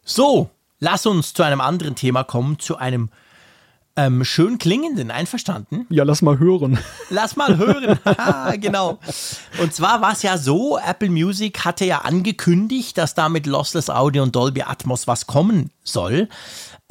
[0.03, 3.09] So, lass uns zu einem anderen Thema kommen, zu einem
[3.97, 5.85] ähm, schön klingenden, einverstanden?
[5.89, 6.79] Ja, lass mal hören.
[7.09, 7.99] Lass mal hören.
[8.61, 8.99] genau.
[9.61, 13.89] Und zwar war es ja so, Apple Music hatte ja angekündigt, dass da mit Lossless
[13.89, 16.29] Audio und Dolby Atmos was kommen soll.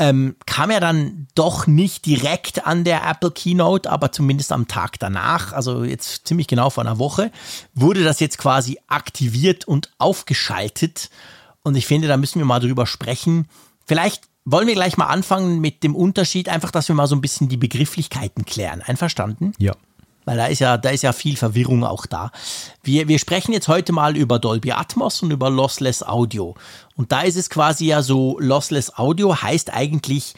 [0.00, 4.98] Ähm, kam ja dann doch nicht direkt an der Apple Keynote, aber zumindest am Tag
[4.98, 7.30] danach, also jetzt ziemlich genau vor einer Woche,
[7.74, 11.10] wurde das jetzt quasi aktiviert und aufgeschaltet.
[11.62, 13.46] Und ich finde, da müssen wir mal drüber sprechen.
[13.86, 17.20] Vielleicht wollen wir gleich mal anfangen mit dem Unterschied, einfach, dass wir mal so ein
[17.20, 18.82] bisschen die Begrifflichkeiten klären.
[18.82, 19.52] Einverstanden?
[19.58, 19.74] Ja.
[20.24, 22.30] Weil da ist ja, da ist ja viel Verwirrung auch da.
[22.83, 26.54] Wir, wir sprechen jetzt heute mal über Dolby Atmos und über Lossless Audio.
[26.96, 30.35] Und da ist es quasi ja so, Lossless Audio heißt eigentlich,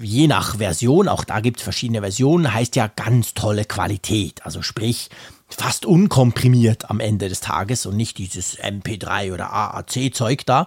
[0.00, 4.44] je nach Version, auch da gibt es verschiedene Versionen, heißt ja ganz tolle Qualität.
[4.44, 5.10] Also sprich,
[5.48, 10.66] fast unkomprimiert am Ende des Tages und nicht dieses MP3 oder AAC-Zeug da.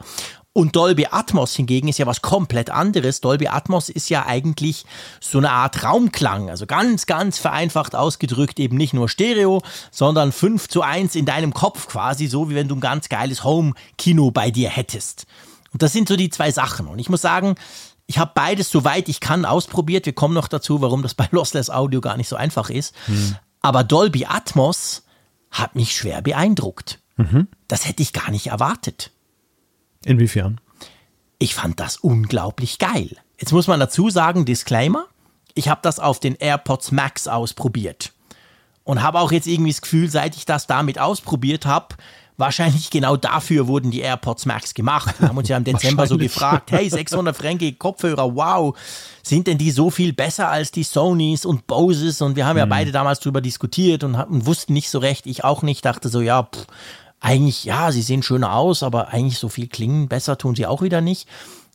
[0.58, 3.22] Und Dolby Atmos hingegen ist ja was komplett anderes.
[3.22, 4.86] Dolby Atmos ist ja eigentlich
[5.22, 6.50] so eine Art Raumklang.
[6.50, 11.54] Also ganz, ganz vereinfacht ausgedrückt eben nicht nur Stereo, sondern 5 zu 1 in deinem
[11.54, 15.28] Kopf quasi, so wie wenn du ein ganz geiles Home-Kino bei dir hättest.
[15.74, 16.88] Und das sind so die zwei Sachen.
[16.88, 17.54] Und ich muss sagen,
[18.08, 20.08] ich habe beides soweit ich kann ausprobiert.
[20.08, 22.96] Wir kommen noch dazu, warum das bei Lossless Audio gar nicht so einfach ist.
[23.06, 23.36] Hm.
[23.62, 25.04] Aber Dolby Atmos
[25.52, 26.98] hat mich schwer beeindruckt.
[27.16, 27.48] Mhm.
[27.68, 29.12] Das hätte ich gar nicht erwartet.
[30.08, 30.62] Inwiefern?
[31.38, 33.18] Ich fand das unglaublich geil.
[33.40, 35.06] Jetzt muss man dazu sagen, Disclaimer,
[35.54, 38.14] ich habe das auf den AirPods Max ausprobiert.
[38.86, 41.96] Und habe auch jetzt irgendwie das Gefühl, seit ich das damit ausprobiert habe,
[42.38, 45.20] wahrscheinlich genau dafür wurden die AirPods Max gemacht.
[45.20, 48.78] Wir haben uns ja im Dezember so gefragt, hey, 600 Franken Kopfhörer, wow,
[49.24, 52.22] sind denn die so viel besser als die Sonys und Boses?
[52.22, 52.70] Und wir haben ja mhm.
[52.70, 56.22] beide damals drüber diskutiert und, und wussten nicht so recht, ich auch nicht, dachte so,
[56.22, 56.66] ja, pff,
[57.20, 60.82] eigentlich, ja, sie sehen schöner aus, aber eigentlich so viel klingen besser tun sie auch
[60.82, 61.28] wieder nicht.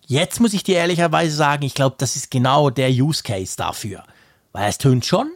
[0.06, 4.04] Jetzt muss ich dir ehrlicherweise sagen, ich glaube, das ist genau der Use Case dafür.
[4.52, 5.30] Weil es tönt schon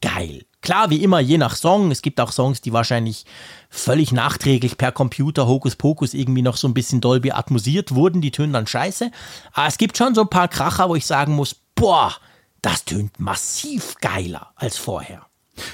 [0.00, 0.44] geil.
[0.62, 1.90] Klar, wie immer, je nach Song.
[1.90, 3.24] Es gibt auch Songs, die wahrscheinlich
[3.70, 8.20] völlig nachträglich per Computer, Hokuspokus, irgendwie noch so ein bisschen Dolby atmosiert wurden.
[8.20, 9.10] Die tönen dann scheiße.
[9.52, 12.14] Aber es gibt schon so ein paar Kracher, wo ich sagen muss, boah,
[12.60, 15.26] das tönt massiv geiler als vorher.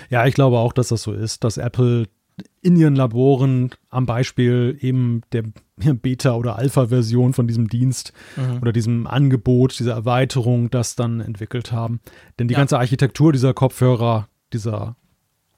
[0.09, 2.07] Ja, ich glaube auch, dass das so ist, dass Apple
[2.61, 5.44] in ihren Laboren am Beispiel eben der
[5.77, 8.59] Beta- oder Alpha-Version von diesem Dienst mhm.
[8.61, 12.01] oder diesem Angebot, dieser Erweiterung, das dann entwickelt haben.
[12.38, 12.59] Denn die ja.
[12.59, 14.96] ganze Architektur dieser Kopfhörer, dieser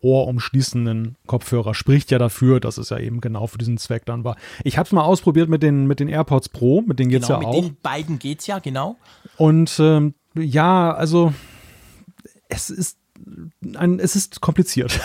[0.01, 4.37] ohrumschließenden Kopfhörer spricht ja dafür, dass es ja eben genau für diesen Zweck dann war.
[4.63, 7.29] Ich habe es mal ausprobiert mit den, mit den AirPods Pro, mit denen geht es
[7.29, 7.55] genau, ja auch.
[7.55, 8.97] Mit den beiden geht es ja, genau.
[9.37, 11.33] Und ähm, ja, also
[12.49, 12.98] es ist
[13.77, 15.01] ein, es ist kompliziert.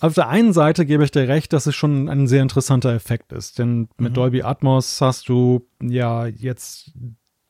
[0.00, 3.32] Auf der einen Seite gebe ich dir recht, dass es schon ein sehr interessanter Effekt
[3.32, 4.14] ist, denn mit mhm.
[4.14, 6.92] Dolby Atmos hast du ja jetzt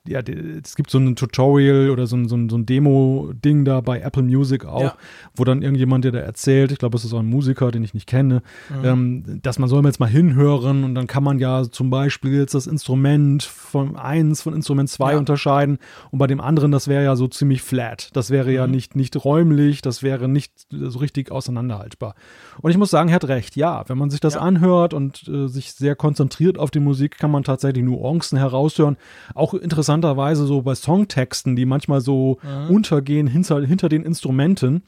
[0.07, 3.81] ja, es gibt so ein Tutorial oder so ein, so ein, so ein Demo-Ding da
[3.81, 4.97] bei Apple Music auch, ja.
[5.37, 7.95] wo dann irgendjemand dir da erzählt, ich glaube, es ist auch ein Musiker, den ich
[7.95, 8.85] nicht kenne, mhm.
[8.85, 12.55] ähm, dass man soll jetzt mal hinhören und dann kann man ja zum Beispiel jetzt
[12.55, 15.19] das Instrument von eins von Instrument zwei ja.
[15.19, 15.79] unterscheiden
[16.11, 18.11] und bei dem anderen, das wäre ja so ziemlich flat.
[18.15, 18.55] Das wäre mhm.
[18.55, 22.17] ja nicht, nicht räumlich, das wäre nicht so richtig auseinanderhaltbar.
[22.61, 24.41] Und ich muss sagen, er hat recht, ja, wenn man sich das ja.
[24.41, 28.97] anhört und äh, sich sehr konzentriert auf die Musik, kann man tatsächlich Nuancen heraushören.
[29.35, 32.75] Auch interessant interessanterweise so bei Songtexten, die manchmal so mhm.
[32.75, 34.83] untergehen hinter, hinter den Instrumenten.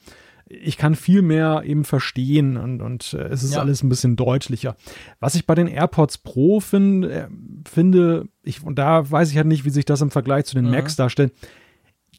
[0.46, 3.60] Ich kann viel mehr eben verstehen und, und äh, es ist ja.
[3.60, 4.76] alles ein bisschen deutlicher.
[5.18, 7.28] Was ich bei den AirPods Pro find, äh,
[7.66, 10.66] finde, ich, und da weiß ich halt nicht, wie sich das im Vergleich zu den
[10.66, 10.72] mhm.
[10.72, 11.32] Macs darstellt,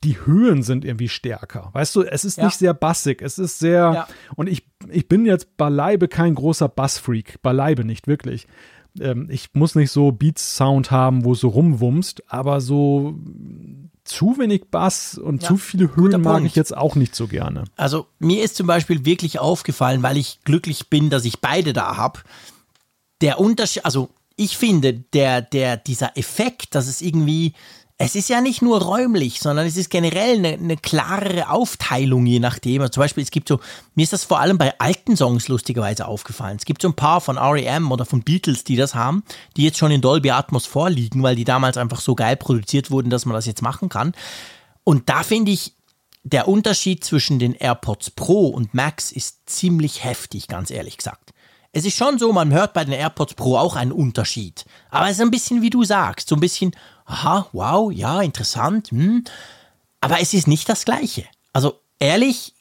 [0.04, 1.69] die Höhen sind irgendwie stärker.
[1.74, 2.45] Weißt du, es ist ja.
[2.45, 4.08] nicht sehr bassig, es ist sehr, ja.
[4.36, 8.48] und ich, ich bin jetzt beileibe kein großer Bassfreak, beileibe nicht, wirklich
[8.99, 13.15] ähm, ich muss nicht so Beats-Sound haben, wo es so rumwumst, aber so
[14.03, 16.47] zu wenig Bass und ja, zu viele Höhen mag Punkt.
[16.47, 17.63] ich jetzt auch nicht so gerne.
[17.75, 21.97] Also mir ist zum Beispiel wirklich aufgefallen, weil ich glücklich bin, dass ich beide da
[21.97, 22.19] habe.
[23.21, 27.53] Der Unterschied, also ich finde, der, der, dieser Effekt, dass es irgendwie
[27.97, 32.39] es ist ja nicht nur räumlich, sondern es ist generell eine, eine klarere Aufteilung, je
[32.39, 32.81] nachdem.
[32.81, 33.62] Also zum Beispiel, es gibt so,
[33.93, 36.58] mir ist das vor allem bei alten Songs lustigerweise aufgefallen.
[36.58, 39.23] Es gibt so ein paar von REM oder von Beatles, die das haben,
[39.55, 43.10] die jetzt schon in Dolby Atmos vorliegen, weil die damals einfach so geil produziert wurden,
[43.10, 44.13] dass man das jetzt machen kann.
[44.84, 45.73] Und da finde ich,
[46.23, 51.31] der Unterschied zwischen den AirPods Pro und Max ist ziemlich heftig, ganz ehrlich gesagt.
[51.71, 54.65] Es ist schon so, man hört bei den AirPods Pro auch einen Unterschied.
[54.89, 56.71] Aber es ist ein bisschen, wie du sagst, so ein bisschen,
[57.05, 59.23] aha, wow, ja, interessant, hm.
[60.01, 61.25] aber es ist nicht das Gleiche.
[61.53, 62.53] Also ehrlich,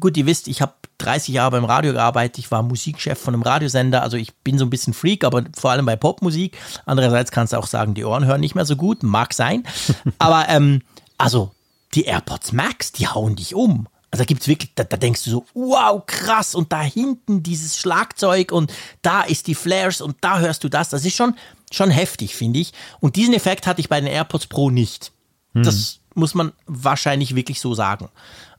[0.00, 3.42] gut, ihr wisst, ich habe 30 Jahre beim Radio gearbeitet, ich war Musikchef von einem
[3.42, 6.56] Radiosender, also ich bin so ein bisschen Freak, aber vor allem bei Popmusik.
[6.86, 9.64] Andererseits kannst du auch sagen, die Ohren hören nicht mehr so gut, mag sein.
[10.18, 10.82] aber ähm,
[11.18, 11.52] also
[11.94, 13.88] die AirPods Max, die hauen dich um.
[14.10, 17.76] Also da gibt's wirklich, da, da, denkst du so, wow, krass, und da hinten dieses
[17.76, 18.72] Schlagzeug und
[19.02, 20.88] da ist die Flares und da hörst du das.
[20.88, 21.34] Das ist schon,
[21.72, 22.72] schon heftig, finde ich.
[23.00, 25.12] Und diesen Effekt hatte ich bei den AirPods Pro nicht.
[25.52, 25.62] Hm.
[25.62, 28.08] Das muss man wahrscheinlich wirklich so sagen.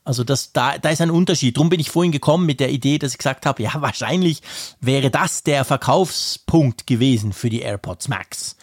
[0.08, 1.58] Also das, da, da ist ein Unterschied.
[1.58, 4.42] Drum bin ich vorhin gekommen mit der Idee, dass ich gesagt habe, ja, wahrscheinlich
[4.80, 8.56] wäre das der Verkaufspunkt gewesen für die AirPods Max.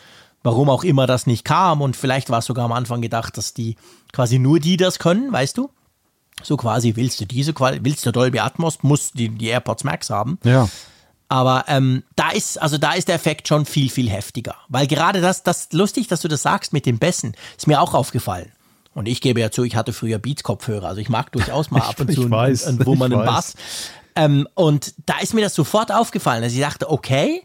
[0.42, 3.54] Warum auch immer das nicht kam und vielleicht war es sogar am Anfang gedacht, dass
[3.54, 3.76] die
[4.12, 5.70] quasi nur die das können, weißt du?
[6.42, 10.38] So quasi willst du diese willst du Dolby Atmos, musst die, die AirPods Max haben.
[10.44, 10.68] Ja.
[11.34, 14.54] Aber ähm, da ist, also da ist der Effekt schon viel, viel heftiger.
[14.68, 17.92] Weil gerade das, das lustig, dass du das sagst mit dem Bässen, ist mir auch
[17.92, 18.52] aufgefallen.
[18.94, 21.98] Und ich gebe ja zu, ich hatte früher Beats-Kopfhörer, also ich mag durchaus mal ab
[21.98, 23.54] und zu, weiß, einen, wo man einen Bass.
[24.14, 27.42] Ähm, und da ist mir das sofort aufgefallen, dass ich dachte, okay,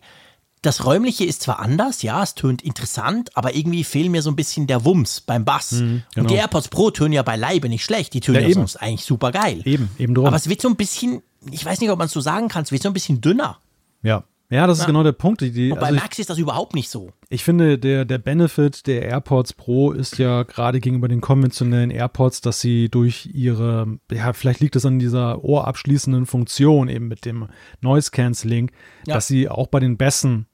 [0.62, 4.36] das Räumliche ist zwar anders, ja, es tönt interessant, aber irgendwie fehlt mir so ein
[4.36, 5.72] bisschen der Wumms beim Bass.
[5.72, 6.26] Mhm, genau.
[6.26, 9.06] Und die AirPods Pro tönen ja beileibe nicht schlecht, die tönen ja, ja sonst eigentlich
[9.06, 9.64] super geil.
[9.66, 10.28] Eben, eben drum.
[10.28, 12.62] Aber es wird so ein bisschen, ich weiß nicht, ob man es so sagen kann,
[12.62, 13.58] es wird so ein bisschen dünner.
[14.02, 14.88] Ja, ja, das ist ja.
[14.88, 15.42] genau der Punkt.
[15.42, 17.12] Die, Und bei also Max ich, ist das überhaupt nicht so.
[17.30, 22.42] Ich finde, der, der Benefit der AirPods Pro ist ja gerade gegenüber den konventionellen AirPods,
[22.42, 27.48] dass sie durch ihre, ja, vielleicht liegt es an dieser ohrabschließenden Funktion eben mit dem
[27.82, 28.72] Noise Cancelling,
[29.06, 29.14] ja.
[29.14, 30.48] dass sie auch bei den Bässen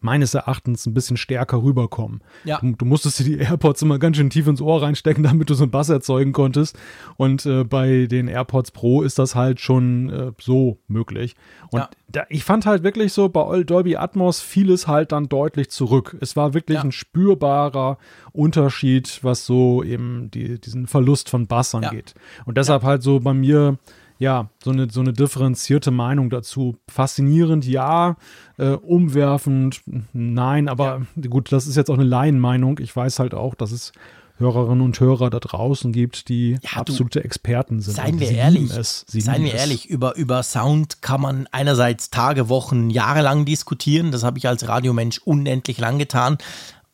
[0.00, 2.22] meines Erachtens ein bisschen stärker rüberkommen.
[2.44, 2.58] Ja.
[2.60, 5.54] Du, du, musstest dir die AirPods immer ganz schön tief ins Ohr reinstecken, damit du
[5.54, 6.78] so einen Bass erzeugen konntest.
[7.16, 11.36] Und äh, bei den AirPods Pro ist das halt schon äh, so möglich.
[11.70, 11.90] Und ja.
[12.08, 16.16] da, ich fand halt wirklich so, bei Dolby Atmos fiel es halt dann deutlich zurück.
[16.20, 16.82] Es war wirklich ja.
[16.82, 17.98] ein spürbarer
[18.32, 22.14] Unterschied, was so eben die, diesen Verlust von Bass angeht.
[22.46, 23.78] Und deshalb halt so bei mir
[24.20, 26.76] ja, so eine, so eine differenzierte Meinung dazu.
[26.88, 28.16] Faszinierend, ja,
[28.58, 29.80] äh, umwerfend,
[30.12, 31.28] nein, aber ja.
[31.28, 32.78] gut, das ist jetzt auch eine Laienmeinung.
[32.80, 33.92] Ich weiß halt auch, dass es
[34.36, 37.94] Hörerinnen und Hörer da draußen gibt, die ja, absolute Experten sind.
[37.94, 39.60] Seien wir ehrlich, seien wir es.
[39.60, 44.12] ehrlich, über, über Sound kann man einerseits Tage, Wochen, Jahre lang diskutieren.
[44.12, 46.36] Das habe ich als Radiomensch unendlich lang getan.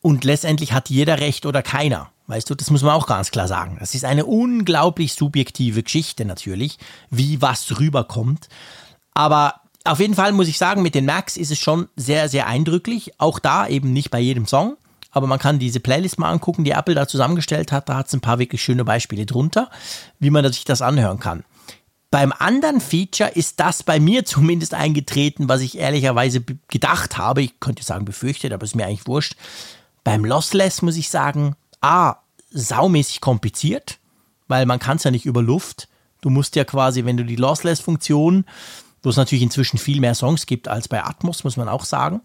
[0.00, 2.10] Und letztendlich hat jeder recht oder keiner.
[2.26, 3.76] Weißt du, das muss man auch ganz klar sagen.
[3.78, 6.78] Das ist eine unglaublich subjektive Geschichte natürlich,
[7.10, 8.48] wie was rüberkommt.
[9.14, 12.46] Aber auf jeden Fall muss ich sagen, mit den Macs ist es schon sehr, sehr
[12.46, 13.12] eindrücklich.
[13.18, 14.76] Auch da eben nicht bei jedem Song.
[15.12, 17.88] Aber man kann diese Playlist mal angucken, die Apple da zusammengestellt hat.
[17.88, 19.70] Da hat es ein paar wirklich schöne Beispiele drunter,
[20.18, 21.44] wie man sich das anhören kann.
[22.10, 27.42] Beim anderen Feature ist das bei mir zumindest eingetreten, was ich ehrlicherweise gedacht habe.
[27.42, 29.36] Ich könnte sagen befürchtet, aber ist mir eigentlich wurscht.
[30.04, 31.56] Beim Lossless muss ich sagen,
[31.87, 32.16] A,
[32.51, 33.99] saumäßig kompliziert,
[34.49, 35.88] weil man kann es ja nicht über Luft.
[36.20, 38.44] Du musst ja quasi, wenn du die Lossless-Funktion,
[39.05, 42.22] wo es natürlich inzwischen viel mehr Songs gibt als bei Atmos, muss man auch sagen,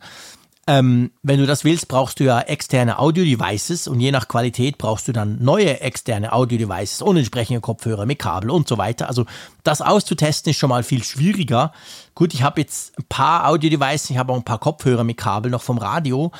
[0.66, 5.08] ähm, wenn du das willst, brauchst du ja externe Audio-Devices und je nach Qualität brauchst
[5.08, 9.10] du dann neue externe Audio-Devices und entsprechende Kopfhörer mit Kabel und so weiter.
[9.10, 9.26] Also
[9.64, 11.72] das auszutesten ist schon mal viel schwieriger.
[12.16, 15.52] Gut, ich habe jetzt ein paar Audio-Devices, ich habe auch ein paar Kopfhörer mit Kabel
[15.52, 16.32] noch vom Radio.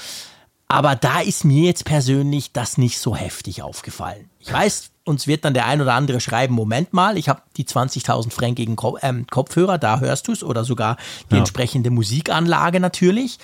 [0.72, 4.30] Aber da ist mir jetzt persönlich das nicht so heftig aufgefallen.
[4.40, 7.66] Ich weiß, uns wird dann der ein oder andere schreiben, Moment mal, ich habe die
[7.66, 10.96] 20.000 fränkigen Ko ähm, Kopfhörer, da hörst du es oder sogar
[11.30, 11.40] die ja.
[11.40, 13.38] entsprechende Musikanlage natürlich.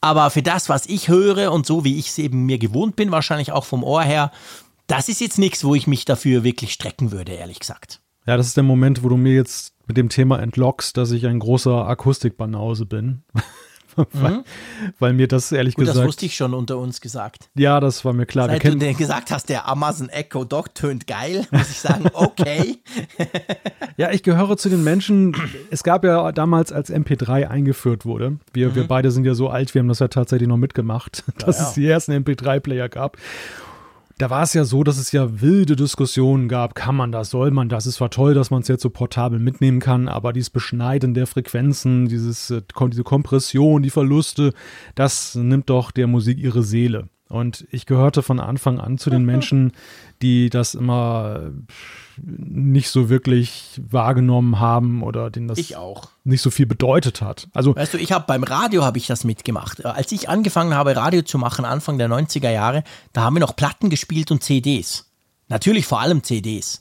[0.00, 3.12] Aber für das, was ich höre und so, wie ich es eben mir gewohnt bin,
[3.12, 4.32] wahrscheinlich auch vom Ohr her,
[4.88, 8.00] das ist jetzt nichts, wo ich mich dafür wirklich strecken würde, ehrlich gesagt.
[8.26, 11.24] Ja, das ist der Moment, wo du mir jetzt mit dem Thema entlockst, dass ich
[11.26, 13.22] ein großer Akustikbanause bin.
[14.12, 14.44] weil, mhm.
[14.98, 15.98] weil, mir das ehrlich Gut, gesagt.
[15.98, 17.48] Das wusste ich schon unter uns gesagt.
[17.54, 18.48] Ja, das war mir klar.
[18.48, 22.78] Seit du denn gesagt hast, der Amazon Echo Dog tönt geil, muss ich sagen, okay.
[23.96, 25.36] ja, ich gehöre zu den Menschen.
[25.70, 28.38] Es gab ja damals, als MP3 eingeführt wurde.
[28.52, 28.74] Wir, mhm.
[28.74, 31.62] wir beide sind ja so alt, wir haben das ja tatsächlich noch mitgemacht, dass ja,
[31.62, 31.68] ja.
[31.68, 33.16] es die ersten MP3-Player gab
[34.18, 36.74] da war es ja so, dass es ja wilde Diskussionen gab.
[36.74, 37.30] Kann man das?
[37.30, 37.86] Soll man das?
[37.86, 41.26] Es war toll, dass man es jetzt so portabel mitnehmen kann, aber dieses Beschneiden der
[41.26, 44.52] Frequenzen, dieses, äh, diese Kompression, die Verluste,
[44.94, 47.08] das nimmt doch der Musik ihre Seele.
[47.28, 49.26] Und ich gehörte von Anfang an zu den mhm.
[49.26, 49.72] Menschen,
[50.22, 51.50] die das immer
[52.22, 55.58] nicht so wirklich wahrgenommen haben oder denen das
[56.24, 57.48] nicht so viel bedeutet hat.
[57.52, 59.84] Also weißt du, ich habe beim Radio habe ich das mitgemacht.
[59.84, 63.56] Als ich angefangen habe Radio zu machen Anfang der 90er Jahre, da haben wir noch
[63.56, 65.10] Platten gespielt und CDs.
[65.48, 66.80] Natürlich vor allem CDs.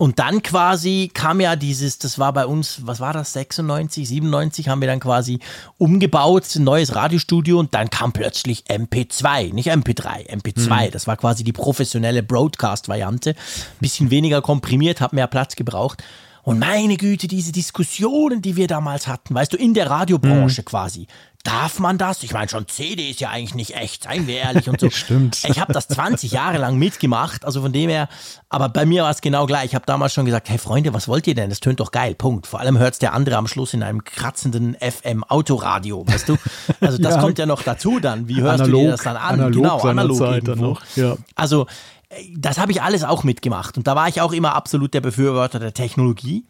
[0.00, 4.66] Und dann quasi kam ja dieses, das war bei uns, was war das, 96, 97
[4.70, 5.40] haben wir dann quasi
[5.76, 10.86] umgebaut, ein neues Radiostudio und dann kam plötzlich MP2, nicht MP3, MP2.
[10.86, 10.90] Mhm.
[10.92, 13.34] Das war quasi die professionelle Broadcast-Variante.
[13.80, 16.02] Bisschen weniger komprimiert, hat mehr Platz gebraucht.
[16.44, 20.64] Und meine Güte, diese Diskussionen, die wir damals hatten, weißt du, in der Radiobranche mhm.
[20.64, 21.06] quasi,
[21.42, 22.22] darf man das?
[22.22, 24.90] Ich meine, schon CD ist ja eigentlich nicht echt, seien wir ehrlich und so.
[24.90, 25.42] Stimmt.
[25.48, 28.08] Ich habe das 20 Jahre lang mitgemacht, also von dem her,
[28.48, 29.66] aber bei mir war es genau gleich.
[29.66, 31.48] Ich habe damals schon gesagt, hey Freunde, was wollt ihr denn?
[31.50, 32.46] Das tönt doch geil, Punkt.
[32.46, 36.36] Vor allem hört's der andere am Schluss in einem kratzenden FM-Autoradio, weißt du?
[36.80, 37.20] Also das Ja.
[37.20, 38.28] kommt ja noch dazu dann.
[38.28, 39.40] Wie hörst du Analog- dir das dann an?
[39.40, 40.64] analog genau, analog Zeit irgendwo.
[40.66, 41.16] noch, ja.
[41.34, 41.66] Also
[42.10, 45.00] äh, das habe ich alles auch mitgemacht und da war ich auch immer absolut der
[45.00, 46.44] Befürworter der Technologie.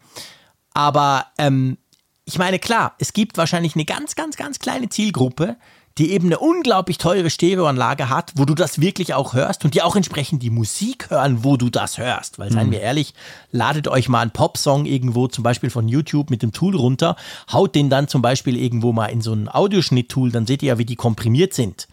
[0.73, 1.77] Aber ähm,
[2.25, 5.57] ich meine, klar, es gibt wahrscheinlich eine ganz, ganz, ganz kleine Zielgruppe,
[5.97, 9.81] die eben eine unglaublich teure Stereoanlage hat, wo du das wirklich auch hörst und die
[9.81, 12.39] auch entsprechend die Musik hören, wo du das hörst.
[12.39, 13.13] Weil, seien wir ehrlich,
[13.51, 17.17] ladet euch mal einen Popsong irgendwo zum Beispiel von YouTube mit dem Tool runter,
[17.51, 20.77] haut den dann zum Beispiel irgendwo mal in so ein Audioschnitt-Tool, dann seht ihr ja,
[20.77, 21.87] wie die komprimiert sind.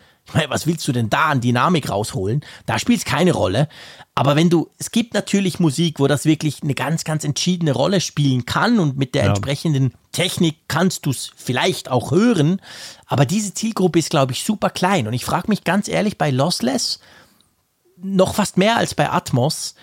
[0.49, 2.43] Was willst du denn da an Dynamik rausholen?
[2.67, 3.69] Da spielt es keine Rolle.
[4.15, 8.01] Aber wenn du, es gibt natürlich Musik, wo das wirklich eine ganz, ganz entschiedene Rolle
[8.01, 9.29] spielen kann und mit der Ja.
[9.31, 12.61] entsprechenden Technik kannst du es vielleicht auch hören.
[13.07, 15.07] Aber diese Zielgruppe ist, glaube ich, super klein.
[15.07, 16.99] Und ich frage mich ganz ehrlich bei Lossless
[18.01, 19.75] noch fast mehr als bei Atmos,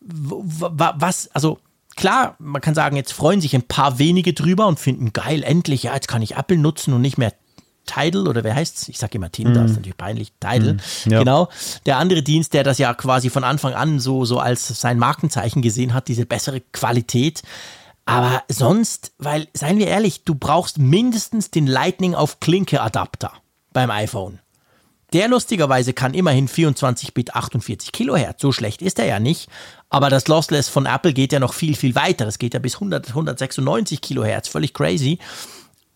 [0.00, 1.58] was, also
[1.96, 5.84] klar, man kann sagen, jetzt freuen sich ein paar wenige drüber und finden geil, endlich,
[5.84, 7.32] ja, jetzt kann ich Apple nutzen und nicht mehr
[7.86, 8.88] Tidal oder wer heißt's?
[8.88, 10.32] Ich sage immer Tinder, ist natürlich peinlich.
[10.40, 11.20] Tidal, ja.
[11.20, 11.48] genau.
[11.86, 15.62] Der andere Dienst, der das ja quasi von Anfang an so, so als sein Markenzeichen
[15.62, 17.42] gesehen hat, diese bessere Qualität.
[18.04, 23.32] Aber sonst, weil, seien wir ehrlich, du brauchst mindestens den Lightning auf Klinke Adapter
[23.72, 24.40] beim iPhone.
[25.12, 28.42] Der lustigerweise kann immerhin 24-Bit 48 Kilohertz.
[28.42, 29.48] So schlecht ist er ja nicht.
[29.88, 32.24] Aber das Lossless von Apple geht ja noch viel, viel weiter.
[32.24, 34.48] Das geht ja bis 100, 196 Kilohertz.
[34.48, 35.18] Völlig crazy.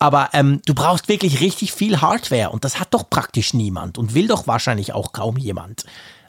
[0.01, 4.15] Aber ähm, du brauchst wirklich richtig viel Hardware und das hat doch praktisch niemand und
[4.15, 5.83] will doch wahrscheinlich auch kaum jemand.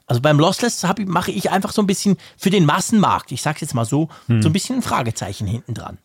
[0.06, 3.62] Also beim Lossless ich- mache ich einfach so ein bisschen für den Massenmarkt, ich sag's
[3.62, 5.96] jetzt mal so, so ein bisschen ein Fragezeichen hinten dran.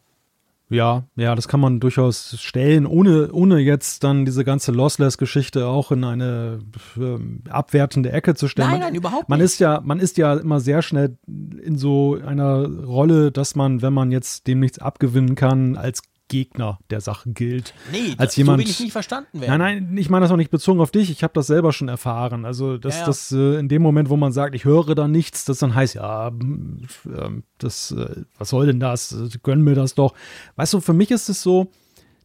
[0.69, 5.91] Ja, ja, das kann man durchaus stellen, ohne, ohne jetzt dann diese ganze Lossless-Geschichte auch
[5.93, 6.59] in eine
[6.97, 8.69] ähm, abwertende Ecke zu stellen.
[8.69, 9.45] Nein, man, nein, überhaupt man nicht.
[9.45, 13.93] Ist ja, man ist ja immer sehr schnell in so einer Rolle, dass man, wenn
[13.93, 17.73] man jetzt dem nichts abgewinnen kann, als Gegner der Sache gilt.
[17.91, 19.57] Nee, als das, jemand, so will ich nicht verstanden werden.
[19.59, 21.09] Nein, nein, ich meine das auch nicht bezogen auf dich.
[21.09, 22.45] Ich habe das selber schon erfahren.
[22.45, 23.05] Also, dass Ja, ja.
[23.05, 25.95] das äh, in dem Moment, wo man sagt, ich höre da nichts, das dann heißt,
[25.95, 29.11] ja, ähm, das, äh, was soll denn das?
[29.11, 30.13] Äh, Gönn mir das doch.
[30.55, 31.71] Weißt du, für mich ist es so,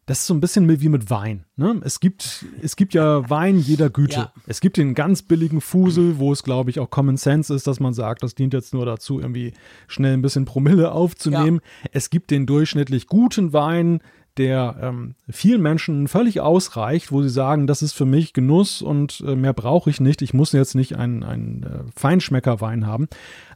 [0.06, 1.44] das ist so ein bisschen wie mit Wein.
[1.56, 1.80] Ne?
[1.84, 4.16] Es, gibt, es gibt ja Wein jeder Güte.
[4.16, 4.32] Ja.
[4.46, 7.78] Es gibt den ganz billigen Fusel, wo es, glaube ich, auch Common Sense ist, dass
[7.78, 9.52] man sagt, das dient jetzt nur dazu, irgendwie
[9.86, 11.60] schnell ein bisschen Promille aufzunehmen.
[11.92, 14.00] Es gibt den durchschnittlich guten Wein,
[14.38, 19.22] der ähm, vielen Menschen völlig ausreicht, wo sie sagen, das ist für mich Genuss und
[19.26, 20.22] äh, mehr brauche ich nicht.
[20.22, 23.08] Ich muss jetzt nicht einen, einen äh, Feinschmeckerwein haben.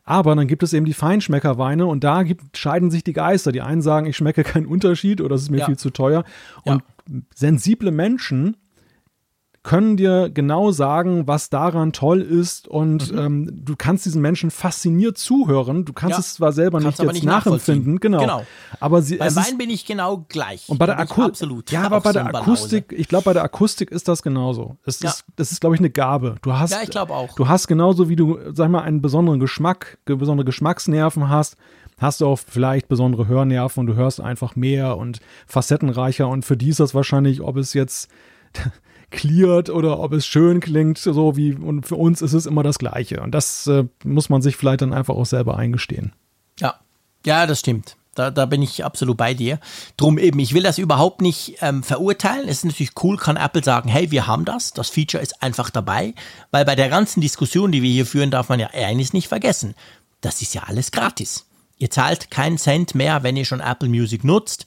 [0.07, 3.51] Aber dann gibt es eben die Feinschmeckerweine und da gibt, scheiden sich die Geister.
[3.53, 5.66] Die einen sagen, ich schmecke keinen Unterschied oder es ist mir Ja.
[5.66, 6.25] viel zu teuer.
[6.62, 6.83] Und
[7.35, 8.57] sensible Menschen
[9.66, 15.18] können dir genau sagen, was daran toll ist und ähm, du kannst diesen Menschen fasziniert
[15.18, 15.85] zuhören.
[15.85, 16.12] Du kannst Mhm.
[16.12, 16.18] Ja.
[16.20, 18.20] es zwar selber Kannst nicht jetzt nicht nachempfinden, genau.
[18.20, 18.42] Genau.
[18.79, 20.68] Aber sie, Bei Wein bin ich genau gleich.
[20.68, 21.70] und bei der Akustik, absolut.
[21.72, 22.26] ja, aber bei der.
[22.33, 24.76] Akustik, ich glaube, bei der Akustik ist das genauso.
[24.85, 25.11] Es Ja.
[25.11, 26.37] ist, das ist, glaube ich, eine Gabe.
[26.42, 27.35] Du hast, Ja, ich glaube auch.
[27.35, 31.57] Du hast genauso wie du, sag mal, einen besonderen Geschmack, ge- besondere Geschmacksnerven hast,
[31.98, 36.57] hast du auch vielleicht besondere Hörnerven und du hörst einfach mehr und facettenreicher und für
[36.57, 38.09] die ist das wahrscheinlich, ob es jetzt
[39.11, 42.79] cleart oder ob es schön klingt, so wie, und für uns ist es immer das
[42.79, 43.21] Gleiche.
[43.21, 46.12] Und das äh, muss man sich vielleicht dann einfach auch selber eingestehen.
[46.59, 46.75] Ja,
[47.25, 47.97] ja, das stimmt.
[48.14, 49.61] Da, da bin ich absolut bei dir.
[49.99, 52.49] Drum eben, ich will das überhaupt nicht ähm, verurteilen.
[52.49, 54.73] Es ist natürlich cool, kann Apple sagen, hey, wir haben das.
[54.73, 56.14] Das Feature ist einfach dabei.
[56.51, 59.75] Weil bei der ganzen Diskussion, die wir hier führen, darf man ja eines nicht vergessen.
[60.23, 61.45] Das ist ja alles gratis.
[61.77, 64.64] Ihr zahlt keinen Cent mehr, wenn ihr schon Apple Music nutzt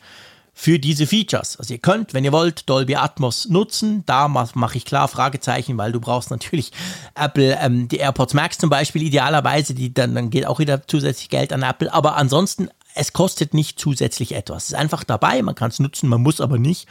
[0.62, 1.56] für diese Features.
[1.56, 4.04] Also ihr könnt, wenn ihr wollt, Dolby Atmos nutzen.
[4.06, 6.74] Da mache mach ich klar Fragezeichen, weil du brauchst natürlich
[7.16, 11.30] Apple, ähm, die AirPods Max zum Beispiel idealerweise, die dann, dann geht auch wieder zusätzlich
[11.30, 11.94] Geld an Apple.
[11.94, 14.64] Aber ansonsten, es kostet nicht zusätzlich etwas.
[14.64, 16.90] Es ist einfach dabei, man kann es nutzen, man muss aber nicht.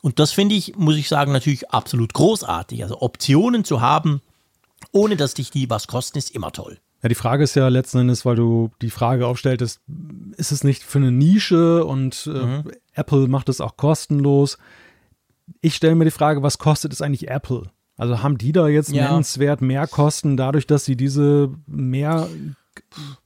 [0.00, 2.84] Und das finde ich, muss ich sagen, natürlich absolut großartig.
[2.84, 4.22] Also Optionen zu haben,
[4.92, 6.78] ohne dass dich die was kosten, ist immer toll.
[7.02, 9.80] Ja, die Frage ist ja letzten Endes, weil du die Frage aufstelltest,
[10.36, 12.62] ist es nicht für eine Nische und äh, Mhm.
[12.94, 14.58] Apple macht es auch kostenlos?
[15.60, 17.70] Ich stelle mir die Frage, was kostet es eigentlich Apple?
[17.96, 19.08] Also haben die da jetzt Ja.
[19.10, 22.28] nennenswert mehr Kosten dadurch, dass sie diese mehr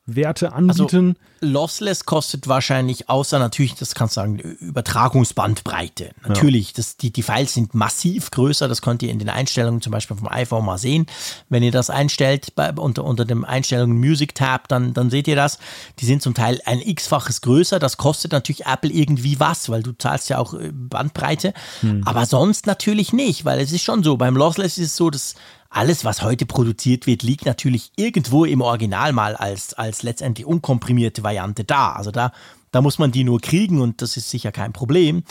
[0.04, 1.16] Werte anbieten.
[1.40, 6.10] Also, Lossless kostet wahrscheinlich, außer natürlich, das kannst du sagen, Übertragungsbandbreite.
[6.26, 6.72] Natürlich, ja.
[6.76, 10.16] das, die, die Files sind massiv größer, das könnt ihr in den Einstellungen zum Beispiel
[10.16, 11.06] vom iPhone mal sehen.
[11.48, 15.36] Wenn ihr das einstellt bei, unter, unter dem Einstellungen Music Tab, dann, dann seht ihr
[15.36, 15.58] das.
[16.00, 17.78] Die sind zum Teil ein x-faches größer.
[17.78, 21.54] Das kostet natürlich Apple irgendwie was, weil du zahlst ja auch äh, Bandbreite.
[21.80, 22.02] Hm.
[22.04, 25.34] Aber sonst natürlich nicht, weil es ist schon so, beim Lossless ist es so, dass
[25.72, 31.22] alles, was heute produziert wird, liegt natürlich irgendwo im Original mal als, als letztendlich unkomprimierte
[31.22, 31.92] Variante da.
[31.92, 32.32] Also da,
[32.70, 35.24] da muss man die nur kriegen und das ist sicher kein Problem.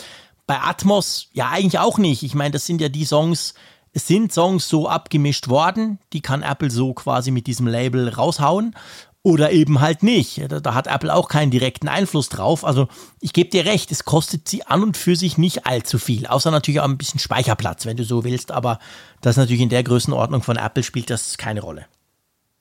[0.48, 2.24] Bei Atmos ja eigentlich auch nicht.
[2.24, 3.54] Ich meine, das sind ja die Songs,
[3.94, 8.76] es sind Songs so abgemischt worden, die kann Apple so quasi mit diesem Label raushauen
[9.24, 10.42] oder eben halt nicht.
[10.50, 12.66] Da, da, hat Apple auch keinen direkten Einfluss drauf.
[12.66, 12.88] Also
[13.20, 16.50] ich gebe dir recht, es kostet sie an und für sich nicht allzu viel, außer
[16.50, 18.52] natürlich auch ein bisschen Speicherplatz, wenn du so willst.
[18.52, 18.80] Aber
[19.22, 21.86] das natürlich in der Größenordnung von Apple spielt das keine Rolle.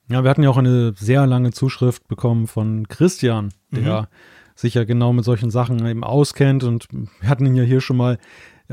[0.07, 4.07] Ja, wir hatten ja auch eine sehr lange Zuschrift bekommen von Christian, der mhm.
[4.55, 7.97] sich ja genau mit solchen Sachen eben auskennt und wir hatten ihn ja hier schon
[7.97, 8.17] mal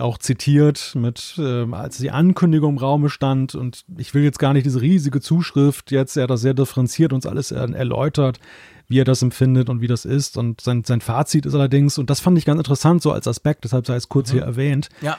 [0.00, 3.54] auch zitiert, mit, äh, als die Ankündigung im Raume stand.
[3.54, 7.26] Und ich will jetzt gar nicht diese riesige Zuschrift, jetzt er das sehr differenziert uns
[7.26, 8.40] alles erläutert,
[8.88, 10.36] wie er das empfindet und wie das ist.
[10.36, 13.64] Und sein, sein Fazit ist allerdings, und das fand ich ganz interessant, so als Aspekt,
[13.64, 14.36] deshalb sei es kurz mhm.
[14.36, 14.88] hier erwähnt.
[15.00, 15.18] Ja.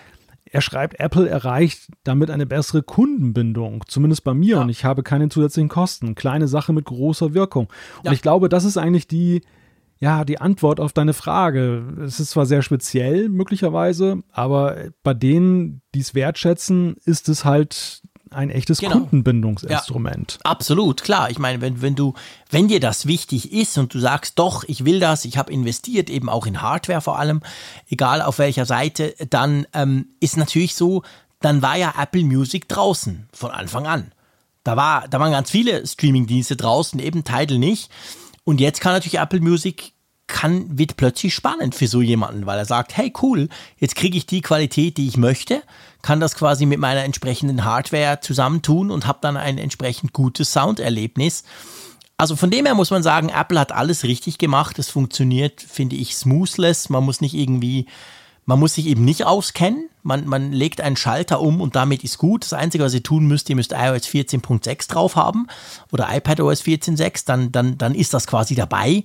[0.52, 4.62] Er schreibt, Apple erreicht damit eine bessere Kundenbindung, zumindest bei mir, ja.
[4.62, 6.16] und ich habe keine zusätzlichen Kosten.
[6.16, 7.68] Kleine Sache mit großer Wirkung.
[7.98, 8.12] Und ja.
[8.14, 9.42] ich glaube, das ist eigentlich die,
[10.00, 11.84] ja, die Antwort auf deine Frage.
[12.06, 18.02] Es ist zwar sehr speziell möglicherweise, aber bei denen, die es wertschätzen, ist es halt
[18.32, 18.94] ein echtes genau.
[18.94, 20.40] Kundenbindungsinstrument.
[20.44, 21.30] Ja, absolut, klar.
[21.30, 22.14] Ich meine, wenn, wenn du,
[22.50, 26.10] wenn dir das wichtig ist und du sagst, doch, ich will das, ich habe investiert,
[26.10, 27.42] eben auch in Hardware vor allem,
[27.90, 31.04] egal auf welcher Seite, dann ähm, ist natürlich so,
[31.42, 34.12] dann war ja Apple Music draußen von Anfang an.
[34.64, 37.90] Da, war, da waren ganz viele Streamingdienste draußen, eben Tidal nicht.
[38.50, 39.94] Und jetzt kann natürlich Apple Music
[40.26, 43.48] kann, wird plötzlich spannend für so jemanden, weil er sagt, hey cool,
[43.78, 45.62] jetzt kriege ich die Qualität, die ich möchte,
[46.02, 51.44] kann das quasi mit meiner entsprechenden Hardware zusammentun und habe dann ein entsprechend gutes Sounderlebnis.
[52.18, 54.80] Also von dem her muss man sagen, Apple hat alles richtig gemacht.
[54.80, 56.90] Es funktioniert, finde ich, smoothless.
[56.90, 57.86] Man muss nicht irgendwie
[58.50, 59.90] man muss sich eben nicht auskennen.
[60.02, 62.42] Man, man legt einen Schalter um und damit ist gut.
[62.42, 65.46] Das Einzige, was ihr tun müsst, ihr müsst iOS 14.6 drauf haben
[65.92, 69.04] oder iPadOS 14.6, dann, dann, dann ist das quasi dabei.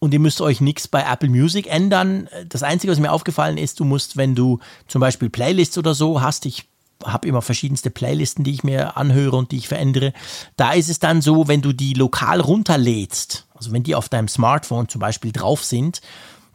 [0.00, 2.28] Und ihr müsst euch nichts bei Apple Music ändern.
[2.50, 6.20] Das Einzige, was mir aufgefallen ist, du musst, wenn du zum Beispiel Playlists oder so
[6.20, 6.66] hast, ich
[7.02, 10.12] habe immer verschiedenste Playlisten, die ich mir anhöre und die ich verändere.
[10.58, 14.28] Da ist es dann so, wenn du die lokal runterlädst, also wenn die auf deinem
[14.28, 16.02] Smartphone zum Beispiel drauf sind,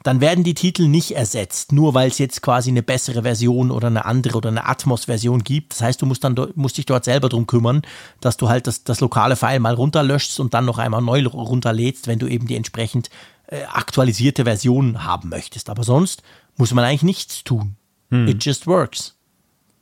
[0.04, 3.88] dann werden die Titel nicht ersetzt, nur weil es jetzt quasi eine bessere Version oder
[3.88, 5.74] eine andere oder eine Atmos-Version gibt.
[5.74, 7.82] Das heißt, du musst dann musst dich dort selber drum kümmern,
[8.22, 12.08] dass du halt das, das lokale File mal runterlöschst und dann noch einmal neu runterlädst,
[12.08, 13.10] wenn du eben die entsprechend
[13.48, 15.70] äh, aktualisierte Version haben möchtest.
[15.70, 16.24] Aber sonst
[16.56, 17.76] muss man eigentlich nichts tun.
[18.10, 18.28] Hm.
[18.28, 19.16] It just works.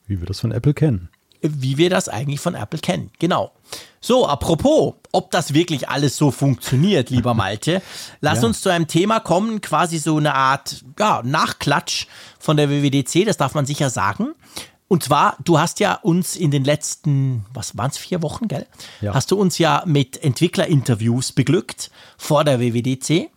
[0.08, 1.10] Wie wir das von Apple kennen
[1.62, 3.12] wie wir das eigentlich von Apple kennen.
[3.20, 3.52] Genau.
[4.00, 7.82] So, apropos, ob das wirklich alles so funktioniert, lieber Malte,
[8.22, 8.48] lass ja.
[8.48, 12.08] uns zu einem Thema kommen, quasi so eine Art ja, Nachklatsch
[12.40, 14.34] von der WWDC, das darf man sicher sagen.
[14.88, 18.66] Und zwar, du hast ja uns in den letzten, was waren es, vier Wochen, gell?
[19.02, 19.14] Ja.
[19.14, 23.30] Hast du uns ja mit Entwicklerinterviews beglückt vor der WWDC.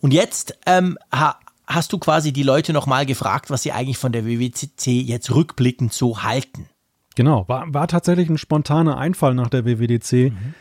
[0.00, 4.12] Und jetzt ähm, ha, hast du quasi die Leute nochmal gefragt, was sie eigentlich von
[4.12, 6.68] der WWDC jetzt rückblickend so halten.
[7.14, 10.32] Genau, war, war tatsächlich ein spontaner Einfall nach der WWDC.
[10.32, 10.54] Mhm.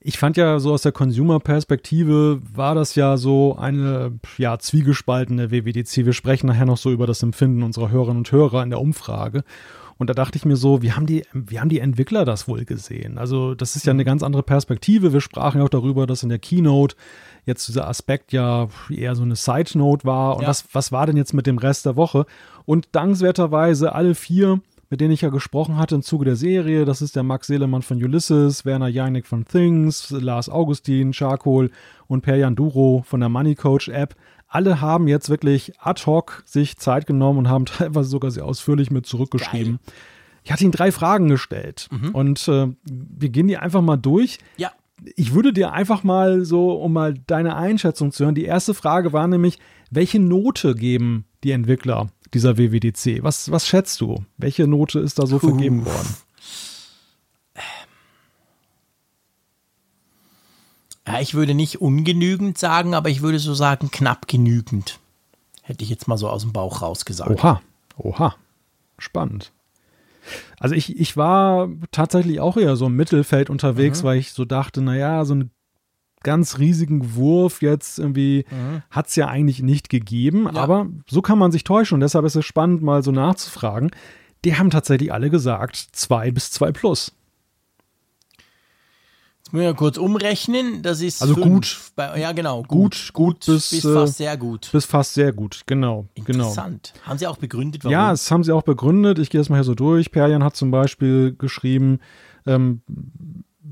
[0.00, 6.04] Ich fand ja so aus der Consumer-Perspektive war das ja so eine ja, zwiegespaltene WWDC.
[6.04, 9.44] Wir sprechen nachher noch so über das Empfinden unserer Hörerinnen und Hörer in der Umfrage.
[9.96, 12.64] Und da dachte ich mir so, wie haben die, wie haben die Entwickler das wohl
[12.64, 13.16] gesehen?
[13.16, 15.12] Also, das ist ja eine ganz andere Perspektive.
[15.12, 16.96] Wir sprachen ja auch darüber, dass in der Keynote
[17.46, 20.36] jetzt dieser Aspekt ja eher so eine Side-Note war.
[20.36, 20.48] Und ja.
[20.48, 22.26] was, was war denn jetzt mit dem Rest der Woche?
[22.66, 24.60] Und dankenswerterweise alle vier
[24.94, 26.84] mit denen ich ja gesprochen hatte im Zuge der Serie.
[26.84, 31.72] Das ist der Max Seelemann von Ulysses, Werner Janik von Things, Lars Augustin, Charcoal
[32.06, 34.14] und Per Duro von der Money Coach App.
[34.46, 38.92] Alle haben jetzt wirklich ad hoc sich Zeit genommen und haben teilweise sogar sehr ausführlich
[38.92, 39.80] mit zurückgeschrieben.
[39.84, 39.94] Geil.
[40.44, 42.10] Ich hatte ihnen drei Fragen gestellt mhm.
[42.10, 44.38] und äh, wir gehen die einfach mal durch.
[44.58, 44.70] Ja.
[45.16, 48.36] Ich würde dir einfach mal so, um mal deine Einschätzung zu hören.
[48.36, 49.58] Die erste Frage war nämlich,
[49.90, 53.22] welche Note geben die Entwickler dieser WWDC.
[53.22, 54.24] Was, was schätzt du?
[54.36, 55.48] Welche Note ist da so Puh.
[55.48, 56.16] vergeben worden?
[61.06, 65.00] Ja, ich würde nicht ungenügend sagen, aber ich würde so sagen knapp genügend.
[65.62, 67.30] Hätte ich jetzt mal so aus dem Bauch rausgesagt.
[67.30, 67.60] Oha,
[67.96, 68.34] oha.
[68.98, 69.52] Spannend.
[70.58, 74.06] Also ich, ich war tatsächlich auch eher so im Mittelfeld unterwegs, mhm.
[74.06, 75.50] weil ich so dachte, naja, so eine
[76.24, 78.82] ganz riesigen Wurf jetzt irgendwie Mhm.
[78.90, 80.48] hat es ja eigentlich nicht gegeben.
[80.48, 83.90] Aber so kann man sich täuschen und deshalb ist es spannend, mal so nachzufragen.
[84.44, 87.12] Die haben tatsächlich alle gesagt, 2 bis 2 plus.
[89.38, 90.82] Jetzt müssen wir kurz umrechnen.
[90.82, 91.46] Das ist Also fünf.
[91.46, 91.78] gut.
[91.96, 92.62] Bei, ja, genau.
[92.62, 94.70] Gut, gut bis, bis äh, fast sehr gut.
[94.72, 96.06] Bis fast sehr gut, genau.
[96.14, 96.48] genau.
[96.48, 96.94] Interessant.
[97.02, 97.92] Haben Sie auch begründet, warum?
[97.92, 99.18] Ja, das haben sie auch begründet.
[99.18, 100.10] Ich gehe das mal hier so durch.
[100.10, 102.00] Perjan hat zum Beispiel geschrieben,
[102.46, 102.80] ähm,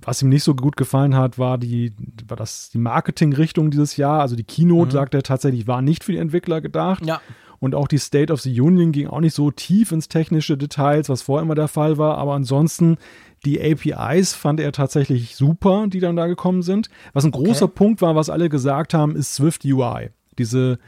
[0.01, 1.93] was ihm nicht so gut gefallen hat, war die,
[2.26, 4.20] war das die Marketingrichtung dieses Jahr.
[4.20, 7.05] Also die Keynote, sagt er tatsächlich, war nicht für die Entwickler gedacht.
[7.05, 7.20] Ja.
[7.59, 11.09] Und auch die State of the Union ging auch nicht so tief ins technische Details,
[11.09, 12.18] was vorher immer der Fall war.
[12.18, 12.97] Aber ansonsten,
[13.45, 16.88] die APIs fand er tatsächlich super, die dann da gekommen sind.
[17.12, 20.11] Was ein großer Punkt war, was alle gesagt haben, ist Swift UI.
[20.38, 20.78] Diese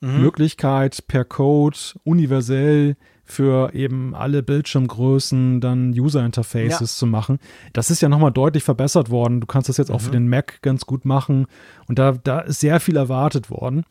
[0.00, 6.86] Möglichkeit per Code universell für eben alle Bildschirmgrößen dann User Interfaces Ja.
[6.86, 7.38] zu machen.
[7.72, 9.40] Das ist ja nochmal deutlich verbessert worden.
[9.40, 11.46] Du kannst das jetzt auch für den Mac ganz gut machen.
[11.88, 13.84] Und da, da ist sehr viel erwartet worden.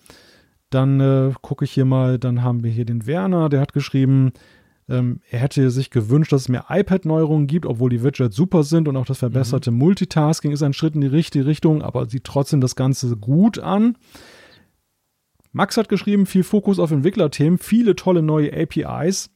[0.70, 4.34] Dann äh, gucke ich hier mal, dann haben wir hier den Werner, der hat geschrieben,
[4.90, 8.88] ähm, er hätte sich gewünscht, dass es mehr iPad-Neuerungen gibt, obwohl die Widgets super sind
[8.88, 12.60] und auch das verbesserte Multitasking ist ein Schritt in die richtige Richtung, aber sieht trotzdem
[12.60, 13.98] das Ganze gut an.
[15.54, 19.30] Max hat geschrieben, viel Fokus auf Entwicklerthemen, viele tolle neue APIs.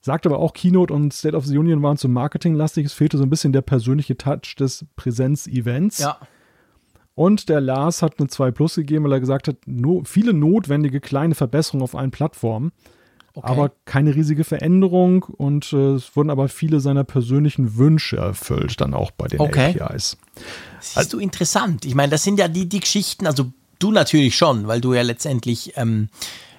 [0.00, 2.84] Sagt aber auch, Keynote und State of the Union waren zu marketinglastig.
[2.84, 5.98] Es fehlte so ein bisschen der persönliche Touch des Präsenz-Events.
[6.00, 6.18] Ja.
[7.14, 11.00] Und der Lars hat eine 2 Plus gegeben, weil er gesagt hat, no, viele notwendige
[11.00, 12.72] kleine Verbesserungen auf allen Plattformen,
[13.36, 13.50] Okay.
[13.50, 15.22] aber keine riesige Veränderung.
[15.24, 19.80] Und äh, es wurden aber viele seiner persönlichen Wünsche erfüllt, dann auch bei den Okay.
[19.80, 20.18] APIs.
[20.80, 21.84] Siehst du interessant.
[21.86, 25.02] Ich meine, das sind ja die, die Geschichten, also du natürlich schon, weil du ja
[25.02, 26.08] letztendlich, ähm,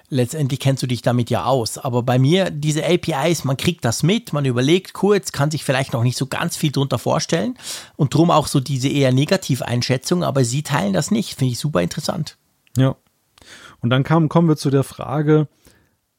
[0.08, 1.78] letztendlich kennst du dich damit ja aus.
[1.78, 5.92] Aber bei mir, diese APIs, man kriegt das mit, man überlegt kurz, kann sich vielleicht
[5.92, 7.56] noch nicht so ganz viel drunter vorstellen
[7.96, 11.34] und drum auch so diese eher Negativeinschätzung, aber sie teilen das nicht.
[11.34, 12.36] Finde ich super interessant.
[12.76, 12.96] Ja.
[13.80, 15.48] Und dann kam, kommen wir zu der Frage,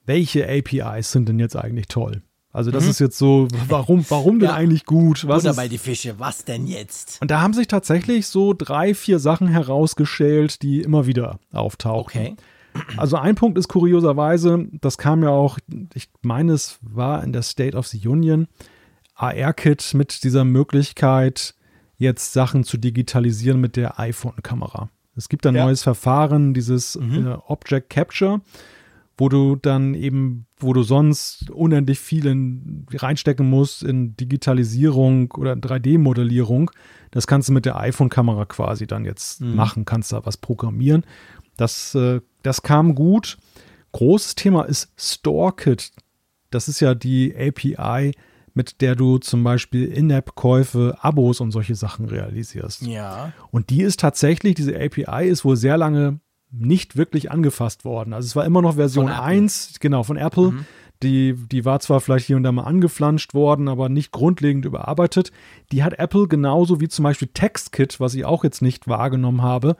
[0.05, 2.21] welche APIs sind denn jetzt eigentlich toll?
[2.53, 4.53] Also das ist jetzt so, warum, warum denn Mhm.
[4.53, 4.55] Ja.
[4.55, 5.27] eigentlich gut?
[5.27, 7.21] Was Oder ist, bei die Fische, was denn jetzt?
[7.21, 12.21] und da haben sich tatsächlich so drei, vier Sachen herausgestellt, die immer wieder auftauchen.
[12.21, 12.35] Okay.
[12.95, 15.57] Also ein Punkt ist kurioserweise, das kam ja auch,
[15.93, 18.47] ich meine, es war in der State of the Union,
[19.15, 21.55] AR-Kit mit dieser Möglichkeit,
[21.97, 24.89] jetzt Sachen zu digitalisieren mit der iPhone-Kamera.
[25.15, 25.65] Es gibt ein Ja.
[25.65, 28.41] neues Verfahren, dieses äh, Object Capture,
[29.17, 35.53] wo du dann eben, wo du sonst unendlich viel in, reinstecken musst in Digitalisierung oder
[35.53, 36.69] 3D-Modellierung.
[37.11, 41.03] Das kannst du mit der iPhone-Kamera quasi dann jetzt machen, kannst da was programmieren.
[41.57, 43.37] Das, äh, das kam gut.
[43.93, 45.91] Großes Thema ist StoreKit.
[46.51, 48.13] Das ist ja die API,
[48.53, 52.83] mit der du zum Beispiel In-App-Käufe, Abos und solche Sachen realisierst.
[52.83, 53.33] Ja.
[53.51, 56.19] Und die ist tatsächlich, diese API ist wohl sehr lange
[56.51, 58.13] nicht wirklich angefasst worden.
[58.13, 59.25] Also es war immer noch Version Von Apple.
[59.25, 60.53] 1, genau, von Apple.
[61.03, 65.31] Die, die war zwar vielleicht hier und da mal angeflanscht worden, aber nicht grundlegend überarbeitet.
[65.71, 69.75] Die hat Apple genauso wie zum Beispiel TextKit, was ich auch jetzt nicht wahrgenommen habe.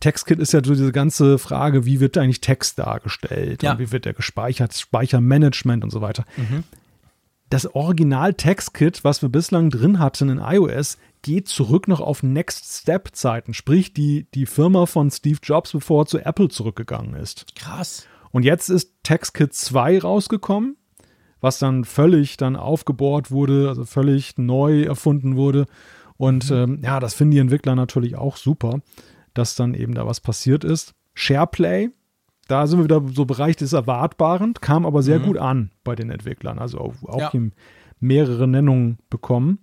[0.00, 3.72] TextKit ist ja so diese ganze Frage, wie wird eigentlich Text dargestellt Ja.
[3.72, 6.24] und wie wird der gespeichert, Speichermanagement und so weiter.
[7.50, 12.80] Das Original TextKit, was wir bislang drin hatten in iOS, geht zurück noch auf Next
[12.80, 17.46] Step Zeiten, sprich die, die Firma von Steve Jobs, bevor er zu Apple zurückgegangen ist.
[17.56, 18.06] Krass.
[18.30, 20.76] Und jetzt ist TextKit 2 rausgekommen,
[21.40, 25.66] was dann völlig dann aufgebohrt wurde, also völlig neu erfunden wurde.
[26.16, 28.80] Und ähm, ja, das finden die Entwickler natürlich auch super,
[29.32, 30.92] dass dann eben da was passiert ist.
[31.14, 31.90] SharePlay,
[32.48, 36.10] da sind wir wieder so Bereich des Erwartbaren, kam aber sehr gut an bei den
[36.10, 37.40] Entwicklern, also auch, auch Ja.
[38.00, 39.60] mehrere Nennungen bekommen.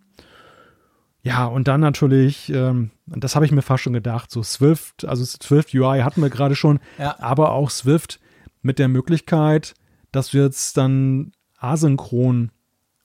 [1.24, 5.24] Ja, und dann natürlich, ähm, das habe ich mir fast schon gedacht, so Swift, also
[5.24, 7.16] Swift UI hatten wir gerade schon, Ja.
[7.20, 8.20] aber auch Swift
[8.64, 9.76] mit der Möglichkeit,
[10.12, 12.52] dass du jetzt dann asynchron,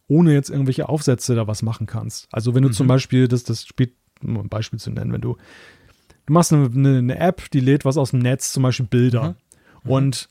[0.09, 2.27] ohne jetzt irgendwelche Aufsätze da was machen kannst.
[2.33, 3.93] Also wenn du zum Beispiel, das, das spielt,
[4.23, 5.37] um ein Beispiel zu nennen, wenn du,
[6.25, 9.37] du machst eine, eine, eine App, die lädt was aus dem Netz, zum Beispiel Bilder.
[9.85, 10.29] Und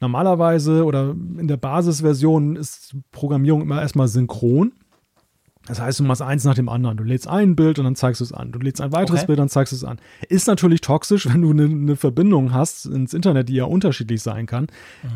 [0.00, 4.72] normalerweise oder in der Basisversion ist Programmierung immer erstmal synchron.
[5.66, 6.96] Das heißt, du machst eins nach dem anderen.
[6.96, 8.50] Du lädst ein Bild und dann zeigst du es an.
[8.50, 9.26] Du lädst ein weiteres Okay.
[9.28, 9.98] Bild, dann zeigst du es an.
[10.28, 14.46] Ist natürlich toxisch, wenn du eine, eine Verbindung hast ins Internet, die ja unterschiedlich sein
[14.46, 14.66] kann.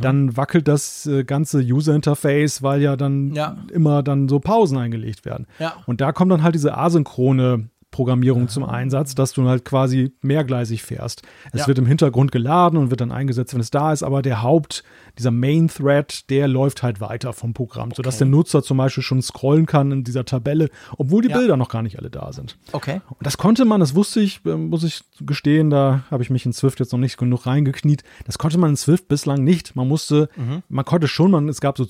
[0.01, 3.57] Dann wackelt das äh, ganze User-Interface, weil ja dann Ja.
[3.73, 5.47] immer dann so Pausen eingelegt werden.
[5.59, 5.75] Ja.
[5.87, 10.83] Und da kommt dann halt diese asynchrone Programmierung zum Einsatz, dass du halt quasi mehrgleisig
[10.83, 11.23] fährst.
[11.53, 11.67] Es Ja.
[11.67, 14.85] wird im Hintergrund geladen und wird dann eingesetzt, wenn es da ist, aber der Haupt,
[15.19, 18.25] dieser Main Thread, der läuft halt weiter vom Programm, sodass Okay.
[18.25, 20.69] der Nutzer zum Beispiel schon scrollen kann in dieser Tabelle,
[20.99, 21.39] obwohl die Ja.
[21.39, 22.59] Bilder noch gar nicht alle da sind.
[22.73, 23.01] Okay.
[23.09, 26.45] Und das konnte man, das wusste ich, äh, muss ich gestehen, da habe ich mich
[26.45, 28.05] in Swift jetzt noch nicht genug reingekniet.
[28.27, 29.75] Das konnte man in Swift bislang nicht.
[29.75, 30.29] Man musste,
[30.69, 31.87] man konnte schon, man, es gab so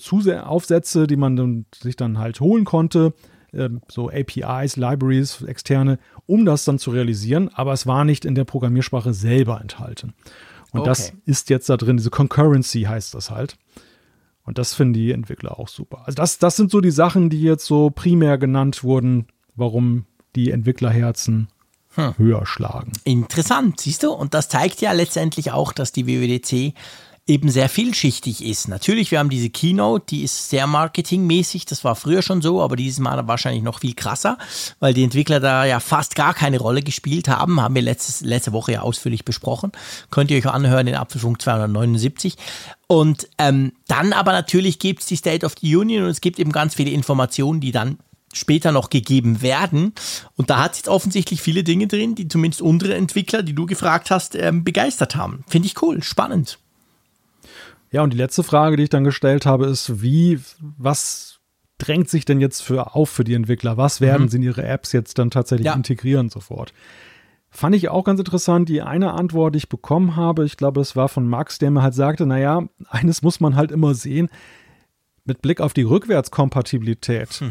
[0.47, 3.13] Aufsätze, die man dann, sich dann halt holen konnte,
[3.57, 8.35] ähm, so APIs, Libraries, externe, um das dann zu realisieren, aber es war nicht in
[8.35, 10.15] der Programmiersprache selber enthalten.
[10.73, 11.19] Und das Okay.
[11.25, 13.57] ist jetzt da drin, diese Concurrency heißt das halt.
[14.45, 16.03] Und das finden die Entwickler auch super.
[16.07, 19.27] Also das, das sind so die Sachen, die jetzt so primär genannt wurden,
[19.57, 20.05] warum
[20.37, 21.49] die Entwicklerherzen
[22.19, 22.93] höher schlagen.
[23.05, 24.13] Interessant, siehst du?
[24.13, 26.75] Und das zeigt ja letztendlich auch, dass die WWDC
[27.29, 28.69] eben sehr vielschichtig ist.
[28.69, 32.77] Natürlich, wir haben diese Keynote, die ist sehr marketingmäßig, das war früher schon so, aber
[32.77, 34.39] dieses Mal wahrscheinlich noch viel krasser,
[34.79, 38.53] weil die Entwickler da ja fast gar keine Rolle gespielt haben, haben wir letztes, letzte
[38.53, 39.73] Woche ja ausführlich besprochen.
[40.11, 42.37] Könnt ihr euch anhören in Apfelfunk 279.
[42.87, 46.39] Und ähm, dann aber natürlich gibt es die State of the Union und es gibt
[46.39, 47.99] eben ganz viele Informationen, die dann
[48.33, 49.95] später noch gegeben werden.
[50.37, 53.67] Und da hat es jetzt offensichtlich viele Dinge drin, die zumindest unsere Entwickler, die du
[53.67, 55.43] gefragt hast, ähm, begeistert haben.
[55.49, 56.59] Finde ich cool, spannend.
[57.93, 61.39] Ja, und die letzte Frage, die ich dann gestellt habe, ist, wie, was
[61.79, 63.77] drängt sich denn jetzt für auf für die Entwickler?
[63.77, 65.75] Was werden sie in ihre Apps jetzt dann tatsächlich Ja.
[65.75, 66.73] integrieren sofort?
[67.51, 68.69] Fand ich auch ganz interessant.
[68.69, 71.83] Die eine Antwort, die ich bekommen habe, ich glaube, das war von Max, der mir
[71.83, 74.29] halt sagte, naja, eines muss man halt immer sehen,
[75.25, 77.43] mit Blick auf die Rückwärtskompatibilität.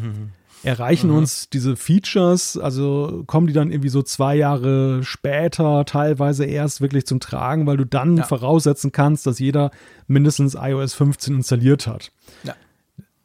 [0.65, 6.81] Erreichen uns diese Features, also kommen die dann irgendwie so zwei Jahre später teilweise erst
[6.81, 8.23] wirklich zum Tragen, weil du dann Ja.
[8.23, 9.71] voraussetzen kannst, dass jeder
[10.07, 12.11] mindestens iOS 15 installiert hat.
[12.43, 12.55] Ja.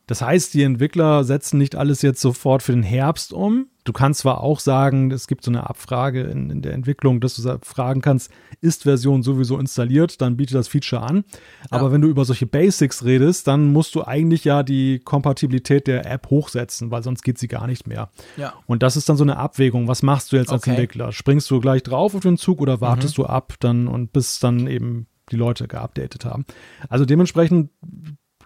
[0.06, 3.66] Das heißt, die Entwickler setzen nicht alles jetzt sofort für den Herbst um.
[3.84, 7.36] Du kannst zwar auch sagen, es gibt so eine Abfrage in, in der Entwicklung, dass
[7.36, 11.24] du fragen kannst, ist Version sowieso installiert, dann biete das Feature an.
[11.70, 16.06] Aber wenn du über solche Basics redest, dann musst du eigentlich ja die Kompatibilität der
[16.10, 18.10] App hochsetzen, weil sonst geht sie gar nicht mehr.
[18.36, 18.54] Ja.
[18.66, 19.88] Und das ist dann so eine Abwägung.
[19.88, 20.70] Was machst du jetzt als Okay.
[20.70, 21.12] Entwickler?
[21.12, 24.66] Springst du gleich drauf auf den Zug oder wartest du ab dann und bis dann
[24.66, 26.44] eben die Leute geupdatet haben?
[26.88, 27.70] Also dementsprechend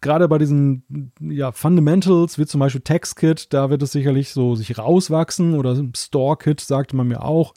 [0.05, 4.79] gerade bei diesen ja, Fundamentals, wie zum Beispiel TextKit, da wird es sicherlich so sich
[4.79, 7.55] rauswachsen oder StoreKit, sagte man mir auch.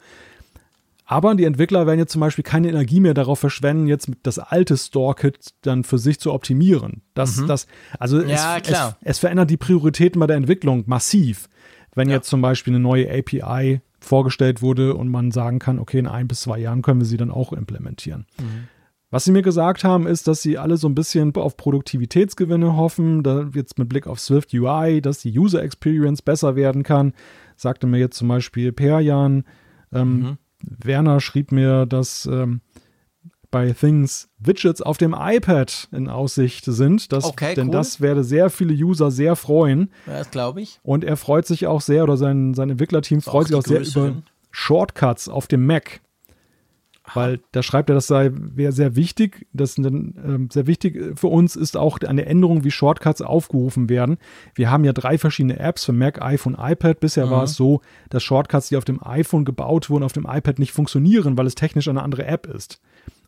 [1.04, 4.76] Aber die Entwickler werden jetzt zum Beispiel keine Energie mehr darauf verschwenden, jetzt das alte
[4.76, 7.02] StoreKit dann für sich zu optimieren.
[7.14, 7.66] Das, das,
[7.98, 8.28] also Mhm.
[8.28, 8.68] Ja, es.
[8.68, 11.48] Es, es verändert die Prioritäten bei der Entwicklung massiv.
[11.94, 12.16] Wenn Ja.
[12.16, 16.28] jetzt zum Beispiel eine neue API vorgestellt wurde und man sagen kann, okay, in ein
[16.28, 18.26] bis zwei Jahren können wir sie dann auch implementieren.
[19.10, 23.22] Was sie mir gesagt haben, ist, dass sie alle so ein bisschen auf Produktivitätsgewinne hoffen,
[23.22, 27.14] da jetzt mit Blick auf Swift UI, dass die User Experience besser werden kann.
[27.56, 29.44] Sagte mir jetzt zum Beispiel Perjan.
[29.92, 32.60] Ähm, Werner schrieb mir, dass ähm,
[33.50, 37.12] bei Things Widgets auf dem iPad in Aussicht sind.
[37.12, 37.72] Das, Okay, denn cool.
[37.72, 39.90] das werde sehr viele User sehr freuen.
[40.06, 40.80] Das glaube ich.
[40.82, 44.22] Und er freut sich auch sehr, oder sein, sein Entwicklerteam freut sich auch sehr über.
[44.50, 46.00] Shortcuts auf dem Mac.
[47.14, 49.46] Weil da schreibt er, das sei wäre sehr wichtig.
[49.52, 54.18] Das sind, ähm, sehr wichtig für uns ist auch eine Änderung, wie Shortcuts aufgerufen werden.
[54.54, 57.00] Wir haben ja drei verschiedene Apps für Mac, iPhone, iPad.
[57.00, 57.80] Bisher war es so,
[58.10, 61.54] dass Shortcuts, die auf dem iPhone gebaut wurden, auf dem iPad nicht funktionieren, weil es
[61.54, 62.80] technisch eine andere App ist.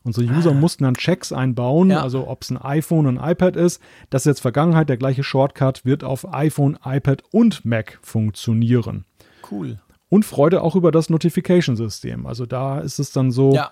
[0.02, 2.00] Unsere User mussten dann Checks einbauen, Ja.
[2.02, 3.82] also ob es ein iPhone und ein iPad ist.
[4.08, 4.88] Das ist jetzt Vergangenheit.
[4.88, 9.04] Der gleiche Shortcut wird auf iPhone, iPad und Mac funktionieren.
[9.50, 9.78] Cool.
[10.10, 12.26] Und Freude auch über das Notification-System.
[12.26, 13.70] Also da ist es dann so, Ja.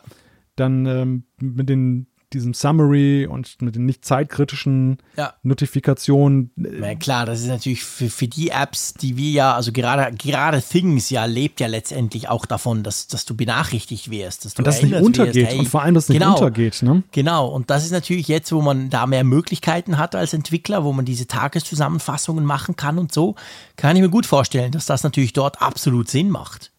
[0.57, 5.35] dann ähm, mit den, diesem Summary und mit den nicht zeitkritischen Ja.
[5.43, 6.51] Notifikationen.
[6.57, 10.61] Ja, klar, das ist natürlich für, für die Apps, die wir ja, also gerade, gerade
[10.63, 14.45] Things ja lebt ja letztendlich auch davon, dass, dass du benachrichtigt wirst.
[14.45, 15.35] Dass du Und dass es nicht untergeht.
[15.35, 16.83] wirst, hey, und vor allem, dass es nicht genau, untergeht.
[16.83, 17.03] Ne?
[17.13, 20.93] Genau, und das ist natürlich jetzt, wo man da mehr Möglichkeiten hat als Entwickler, wo
[20.93, 23.35] man diese Tageszusammenfassungen machen kann und so,
[23.77, 26.73] kann ich mir gut vorstellen, dass das natürlich dort absolut Sinn macht.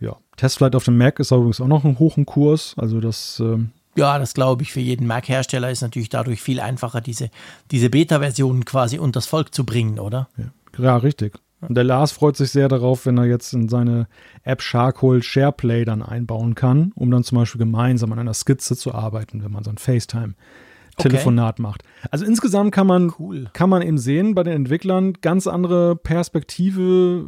[0.00, 0.16] Ja.
[0.36, 2.74] Testflight auf dem Mac ist übrigens auch noch ein hohen Kurs.
[2.76, 7.00] Also das ähm, Ja, das glaube ich, für jeden Mac-Hersteller ist natürlich dadurch viel einfacher,
[7.00, 7.30] diese,
[7.70, 10.28] diese Beta-Versionen quasi unters Volk zu bringen, oder?
[10.36, 11.38] Ja, ja, richtig.
[11.60, 14.06] Und der Lars freut sich sehr darauf, wenn er jetzt in seine
[14.44, 18.94] App Charcoal SharePlay dann einbauen kann, um dann zum Beispiel gemeinsam an einer Skizze zu
[18.94, 21.82] arbeiten, wenn man so ein FaceTime-Telefonat macht.
[22.12, 23.50] Also insgesamt kann man, Cool.
[23.52, 27.24] kann man eben sehen bei den Entwicklern ganz andere Perspektive,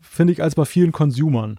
[0.00, 1.58] finde ich, als bei vielen Consumern.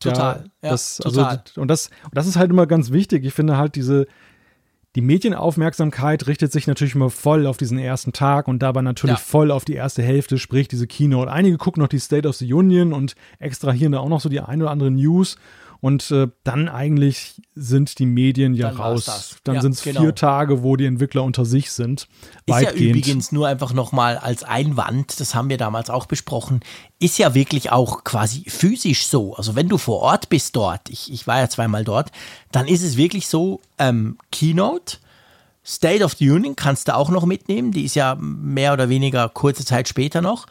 [0.00, 1.24] Total, ja, das, total.
[1.26, 3.24] Also, und das, und das ist halt immer ganz wichtig.
[3.24, 4.06] Ich finde halt diese,
[4.96, 9.22] die Medienaufmerksamkeit richtet sich natürlich immer voll auf diesen ersten Tag und dabei natürlich Ja.
[9.22, 11.30] voll auf die erste Hälfte, sprich diese Keynote.
[11.30, 14.40] Einige gucken noch die State of the Union und extrahieren da auch noch so die
[14.40, 15.36] ein oder andere News.
[15.80, 19.36] Und äh, dann eigentlich sind die Medien ja Dann raus.
[19.44, 20.02] Dann Ja, sind es genau.
[20.02, 22.02] vier Tage, wo die Entwickler unter sich sind.
[22.02, 22.08] Ist
[22.46, 22.96] ja Weitgehend.
[22.96, 26.60] übrigens nur einfach nochmal als Einwand, das haben wir damals auch besprochen,
[26.98, 29.34] ist ja wirklich auch quasi physisch so.
[29.34, 32.12] Also wenn du vor Ort bist dort, ich, ich war ja zweimal dort,
[32.52, 34.98] dann ist es wirklich so, ähm, Keynote,
[35.64, 39.28] State of the Union kannst du auch noch mitnehmen, die ist ja mehr oder weniger
[39.28, 40.46] kurze Zeit später noch.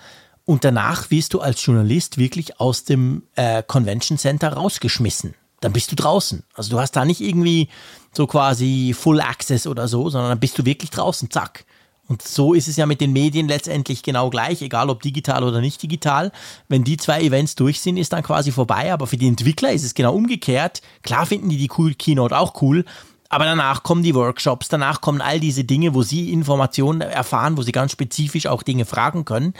[0.50, 5.36] Und danach wirst du als Journalist wirklich aus dem äh, Convention Center rausgeschmissen.
[5.60, 6.42] Dann bist du draußen.
[6.56, 7.70] Also du hast da nicht irgendwie
[8.14, 11.66] so quasi Full Access oder so, sondern dann bist du wirklich draußen, zack.
[12.08, 15.62] Und so ist es ja mit den Medien letztendlich genau gleich, egal ob digital oder
[15.62, 16.32] nicht digital.
[16.68, 18.92] Wenn die zwei Events durch sind, ist dann quasi vorbei.
[18.92, 20.82] Aber für die Entwickler ist es genau umgekehrt.
[21.04, 22.86] Klar finden die die cool Keynote auch cool,
[23.30, 27.62] aber danach kommen die Workshops, danach kommen all diese Dinge, wo sie Informationen erfahren, wo
[27.62, 29.54] sie ganz spezifisch auch Dinge fragen können.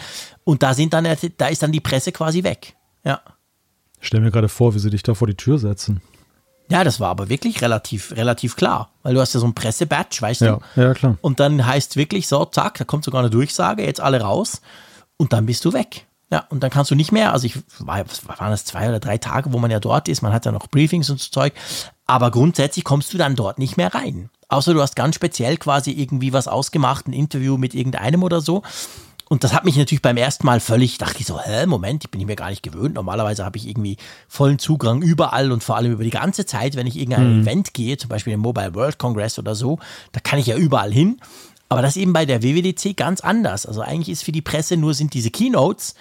[0.44, 1.08] Und da sind dann,
[1.38, 2.76] da ist dann die Presse quasi weg.
[3.04, 3.22] Ja.
[4.02, 6.02] Stell mir gerade vor, wie sie dich da vor die Tür setzen.
[6.72, 8.92] Ja, das war aber wirklich relativ, relativ klar.
[9.04, 10.82] Weil du hast ja so ein Pressebadge, weißt Ja, du?
[10.82, 11.18] ja, klar.
[11.22, 14.62] Und dann heißt wirklich so, zack, da kommt sogar eine Durchsage, jetzt alle raus.
[15.18, 16.06] Und dann bist du weg.
[16.32, 19.18] Ja, und dann kannst du nicht mehr, also ich war, waren das zwei oder drei
[19.18, 21.54] Tage, wo man ja dort ist, man hat ja noch Briefings und so Zeug,
[22.06, 24.30] aber grundsätzlich kommst du dann dort nicht mehr rein.
[24.48, 28.64] Außer du hast ganz speziell quasi irgendwie was ausgemacht, ein Interview mit irgendeinem oder so.
[29.30, 32.10] Und das hat mich natürlich beim ersten Mal völlig, dachte ich so, hä, Moment, ich
[32.10, 32.96] bin ich mir gar nicht gewöhnt.
[32.96, 36.88] Normalerweise habe ich irgendwie vollen Zugang überall und vor allem über die ganze Zeit, wenn
[36.88, 39.78] ich irgendein Event gehe, zum Beispiel den Mobile World Congress oder so,
[40.14, 41.22] da kann ich ja überall hin.
[41.70, 43.66] Aber das eben bei der WWDC ganz anders.
[43.66, 45.94] Also eigentlich ist für die Presse nur sind diese Keynotes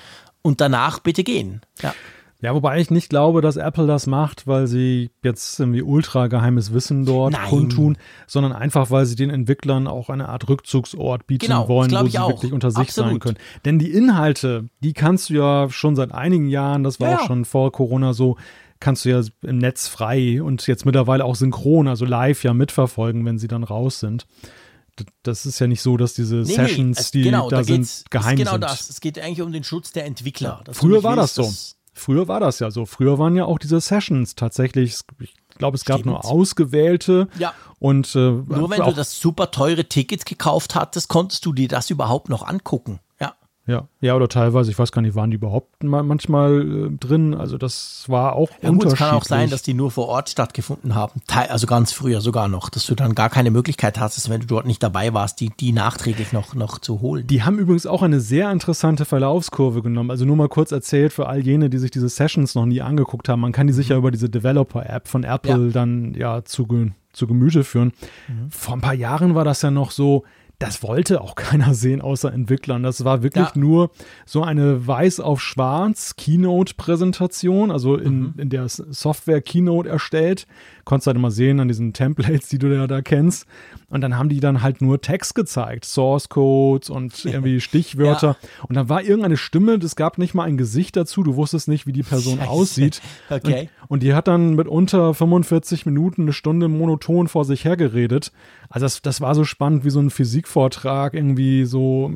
[0.43, 1.61] und danach bitte gehen.
[1.83, 1.95] Ja.
[2.41, 6.73] Ja, wobei ich nicht glaube, dass Apple das macht, weil sie jetzt irgendwie ultra geheimes
[6.73, 7.49] Wissen dort Nein.
[7.49, 7.99] kundtun,
[8.29, 12.17] sondern einfach, weil sie den Entwicklern auch eine Art Rückzugsort bieten Genau, wollen, wo sie
[12.21, 12.29] auch.
[12.29, 13.23] wirklich unter sich sein Absolut.
[13.23, 13.39] können.
[13.65, 17.27] Denn die Inhalte, die kannst du ja schon seit einigen Jahren, das war Ja, auch
[17.27, 18.37] schon vor Corona so,
[18.79, 23.25] kannst du ja im Netz frei und jetzt mittlerweile auch synchron, also live ja mitverfolgen,
[23.25, 24.29] wenn sie dann raus sind.
[25.23, 28.05] Das ist ja nicht so, dass diese Nee, Sessions, nee, die genau, da, sind, geht's-
[28.11, 28.65] geheim genau sind.
[28.65, 28.89] das.
[28.91, 30.63] Es geht eigentlich um den Schutz der Entwickler.
[30.73, 31.43] Früher war das willst, so.
[31.43, 32.87] dass- Früher war das ja so.
[32.87, 36.07] Früher waren ja auch diese Sessions tatsächlich, ich glaube, es gab Stimmt.
[36.15, 37.27] nur ausgewählte.
[37.39, 37.55] Ja.
[37.81, 41.91] Und äh, Nur wenn du das super teure Ticket gekauft hattest, konntest du dir das
[41.91, 43.01] überhaupt noch angucken.
[43.69, 43.87] Ja.
[44.01, 47.35] Ja, oder teilweise, ich weiß gar nicht, waren die überhaupt ma- manchmal äh, drin?
[47.35, 48.99] Also das war auch Ja, gut, es unterschiedlich.
[48.99, 51.21] kann auch sein, dass die nur vor Ort stattgefunden haben.
[51.29, 54.67] Also ganz früher sogar noch, dass du dann gar keine Möglichkeit hattest, wenn du dort
[54.67, 57.27] nicht dabei warst, die, die nachträglich noch, noch zu holen.
[57.27, 60.11] Die haben übrigens auch eine sehr interessante Verlaufskurve genommen.
[60.11, 63.29] Also nur mal kurz erzählt für all jene, die sich diese Sessions noch nie angeguckt
[63.29, 63.41] haben.
[63.41, 65.73] Man kann die sich ja über diese Developer-App von Apple Ja.
[65.73, 66.67] dann ja zu,
[67.13, 67.93] zu Gemüte führen.
[68.49, 70.25] Vor ein paar Jahren war das ja noch so,
[70.59, 72.83] das wollte auch keiner sehen außer Entwicklern.
[72.83, 73.53] Das war wirklich Ja.
[73.55, 73.91] nur
[74.27, 80.47] so eine weiß auf schwarz Keynote-Präsentation, also in, in der Software Keynote erstellt.
[80.89, 83.47] Konntest halt immer sehen an diesen Templates, die du ja da kennst.
[83.91, 88.37] Und dann haben die dann halt nur Text gezeigt, Source Codes und irgendwie Stichwörter.
[88.69, 91.87] Und dann war irgendeine Stimme, es gab nicht mal ein Gesicht dazu, du wusstest nicht,
[91.87, 92.51] wie die Person Scheiße.
[92.51, 93.03] aussieht.
[93.31, 93.69] Okay.
[93.83, 98.33] Und, und die hat dann mit unter 45 Minuten eine Stunde monoton vor sich hergeredet.
[98.71, 102.15] Also das, das war so spannend wie so ein Physikvortrag, irgendwie so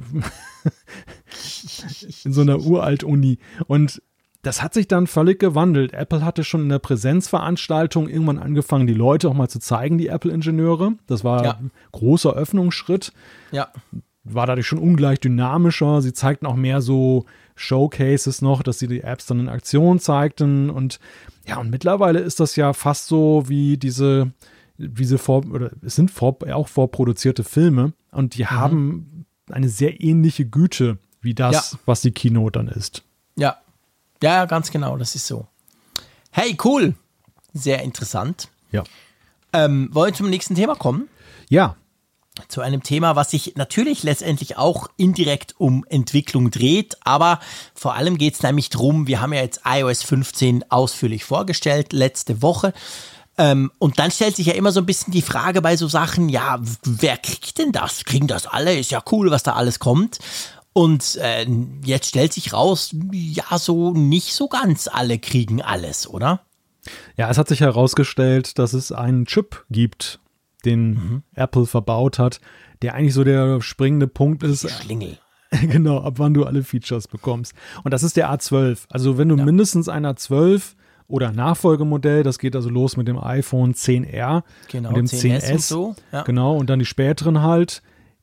[2.25, 3.39] in so einer Uralt-Uni.
[3.67, 4.01] Und
[4.43, 5.93] das hat sich dann völlig gewandelt.
[5.93, 10.09] Apple hatte schon in der Präsenzveranstaltung irgendwann angefangen, die Leute auch mal zu zeigen, die
[10.09, 10.95] Apple-Ingenieure.
[11.07, 11.51] Das war Ja.
[11.59, 13.13] ein großer Öffnungsschritt
[13.53, 13.69] Ja.
[14.25, 16.03] war dadurch schon ungleich dynamischer.
[16.03, 17.25] Sie zeigten auch mehr so
[17.55, 20.71] Showcases noch, dass sie die Apps dann in Aktion zeigten.
[20.71, 20.99] Und
[21.47, 24.33] ja, und mittlerweile ist das ja fast so wie diese,
[24.79, 30.45] diese vor, oder es sind vor, auch vorproduzierte Filme und die haben eine sehr ähnliche
[30.47, 31.79] Güte wie das, Ja.
[31.87, 33.05] was die Keynote dann ist.
[33.37, 33.57] Ja.
[34.23, 35.47] Ja, ganz genau, das ist so.
[36.31, 36.95] Hey, cool.
[37.53, 38.49] Sehr interessant.
[38.71, 38.85] Ja.
[39.53, 41.09] Ähm, wollen wir zum nächsten Thema kommen?
[41.51, 41.77] Ja,
[42.49, 47.41] zu einem Thema, was sich natürlich letztendlich auch indirekt um Entwicklung dreht, aber
[47.75, 49.07] vor allem geht es nämlich drum.
[49.07, 52.73] wir haben ja jetzt iOS 15 ausführlich vorgestellt, letzte Woche.
[53.39, 56.29] Ähm, und dann stellt sich ja immer so ein bisschen die Frage bei so Sachen,
[56.29, 58.05] ja, wer kriegt denn das?
[58.05, 58.79] Kriegen das alle?
[58.79, 60.19] Ist ja cool, was da alles kommt.
[60.73, 61.47] Und äh,
[61.85, 66.41] jetzt stellt sich raus, ja, so nicht so ganz alle kriegen alles, oder?
[67.17, 70.21] ja, es hat sich herausgestellt, dass es einen Chip gibt,
[70.65, 72.41] den Apple verbaut hat,
[72.83, 75.19] der eigentlich so der springende Punkt ist, Schlingel.
[75.51, 77.53] genau, ab wann du alle Features bekommst.
[77.85, 78.85] Und das ist der A12.
[78.89, 80.75] Also wenn du mindestens ein A12
[81.09, 82.23] oder Nachfolgemodell.
[82.23, 85.53] Das geht also los mit dem iPhone 10R Genau, und dem 10S 10S.
[85.53, 86.23] und so, ja.
[86.23, 87.83] Genau, und dann die späteren halt.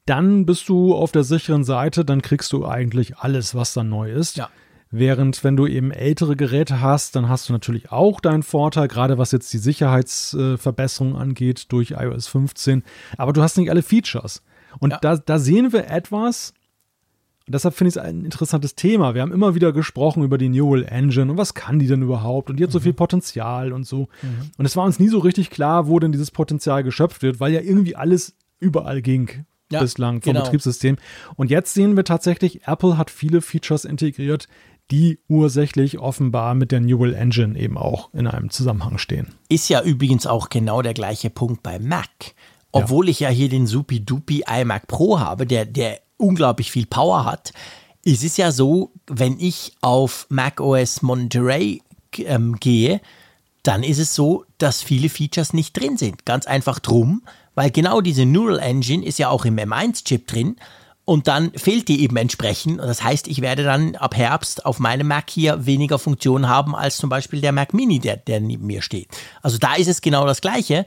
[0.09, 4.11] Dann bist du auf der sicheren Seite, dann kriegst du eigentlich alles, was dann neu
[4.11, 4.37] ist.
[4.37, 4.49] Ja.
[4.89, 9.19] Während wenn du eben ältere Geräte hast, dann hast du natürlich auch deinen Vorteil, gerade
[9.19, 12.81] was jetzt die Sicherheitsverbesserung angeht durch iOS 15.
[13.17, 14.41] Aber du hast nicht alle Features.
[14.79, 14.97] Und Ja.
[14.99, 16.55] da, da sehen wir etwas,
[17.45, 19.13] und deshalb finde ich es ein interessantes Thema.
[19.13, 22.49] Wir haben immer wieder gesprochen über die Neural Engine und was kann die denn überhaupt
[22.49, 24.07] und die hat so viel Potenzial und so.
[24.57, 27.53] Und es war uns nie so richtig klar, wo denn dieses Potenzial geschöpft wird, weil
[27.53, 30.43] ja irgendwie alles überall ging Ja, bislang vom genau.
[30.43, 30.97] Betriebssystem.
[31.35, 34.47] Und jetzt sehen wir tatsächlich, Apple hat viele Features integriert,
[34.91, 39.35] die ursächlich offenbar mit der Neural Engine eben auch in einem Zusammenhang stehen.
[39.47, 42.09] Ist ja übrigens auch genau der gleiche Punkt bei Mac.
[42.71, 47.51] Obwohl ich ja hier den Supi-Dupi iMac Pro habe, der, der unglaublich viel Power hat,
[48.03, 51.81] ist es ja so, wenn ich auf macOS Monterey
[52.17, 53.01] ähm, gehe,
[53.63, 56.25] dann ist es so, dass viele Features nicht drin sind.
[56.25, 57.23] Ganz einfach drum,
[57.59, 60.55] weil genau diese Neural Engine ist ja auch im M1-Chip drin
[61.03, 62.79] und dann fehlt die eben entsprechend.
[62.79, 66.73] Und das heißt, ich werde dann ab Herbst auf meinem Mac hier weniger Funktionen haben
[66.73, 69.09] als zum Beispiel der Mac Mini, der, der neben mir steht.
[69.41, 70.85] Also da ist es genau das Gleiche.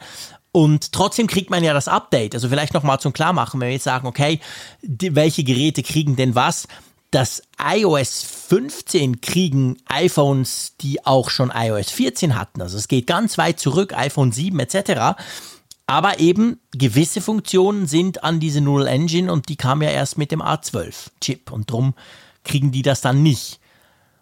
[0.51, 2.35] Und trotzdem kriegt man ja das Update.
[2.35, 4.41] Also vielleicht nochmal zum Klarmachen, wenn wir jetzt sagen, okay,
[4.81, 6.69] die, welche Geräte kriegen denn was?
[7.11, 12.63] Das iOS 15 kriegen iPhones, die auch schon iOS 14 hatten.
[12.63, 15.21] Also es geht ganz weit zurück, iPhone 7 etc.
[15.93, 20.33] Aber eben gewisse Funktionen sind an diese Neural Engine und die kam ja erst mit
[20.33, 21.93] dem A12-Chip und drum
[22.45, 23.61] kriegen die das dann nicht.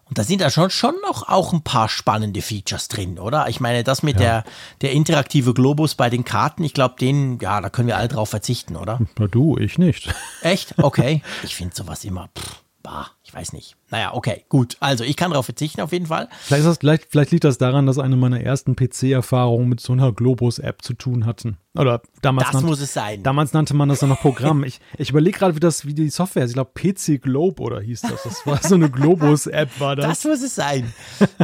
[0.06, 3.48] Und da sind da schon, schon noch auch ein paar spannende Features drin, oder?
[3.48, 4.42] Ich meine, das mit der,
[4.80, 8.30] der interaktive Globus bei den Karten, ich glaube, den, ja, da können wir alle drauf
[8.30, 8.98] verzichten, oder?
[9.16, 10.12] Na du, ich nicht.
[10.42, 10.74] Echt?
[10.76, 11.22] Okay.
[11.44, 13.76] Ich finde sowas immer, pff, bah, ich weiß nicht.
[13.90, 14.76] Naja, okay, gut.
[14.80, 16.28] Also, ich kann darauf verzichten auf jeden Fall.
[16.42, 20.12] Vielleicht, das, vielleicht, vielleicht liegt das daran, dass eine meiner ersten PC-Erfahrungen mit so einer
[20.12, 21.56] Globus-App zu tun hatten.
[21.76, 23.22] Oder damals, Das nannt- muss es sein.
[23.22, 24.64] damals nannte man das dann noch Programm.
[24.64, 26.50] Ich, ich überlege gerade, wie das, wie die Software ist.
[26.50, 28.22] Ich glaube, PC Globe oder hieß das.
[28.24, 30.06] Das war so eine Globus-App, war das.
[30.06, 30.92] Das muss es sein.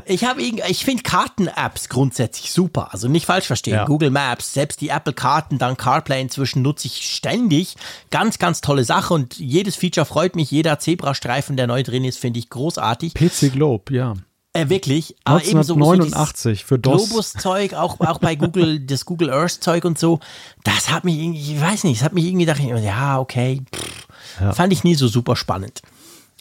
[0.05, 2.93] Ich habe ich finde Karten-Apps grundsätzlich super.
[2.93, 3.75] Also nicht falsch verstehen.
[3.75, 3.85] Ja.
[3.85, 7.77] Google Maps, selbst die Apple-Karten, dann CarPlay inzwischen nutze ich ständig.
[8.11, 10.51] Ganz, ganz tolle Sache und jedes Feature freut mich.
[10.51, 13.15] Jeder Zebrastreifen, der neu drin ist, finde ich großartig.
[13.15, 14.15] PC Globe, ja.
[14.53, 15.15] Äh, wirklich.
[15.25, 17.09] Aber eben so, so 1989 für DOS.
[17.09, 20.21] Globus-Zeug, auch, auch bei Google, das Google Earth-Zeug und so,
[20.65, 24.57] das hat mich irgendwie, ich weiß nicht, das hat mich irgendwie gedacht, ja, okay, pff,
[24.57, 25.83] fand ich nie so super spannend.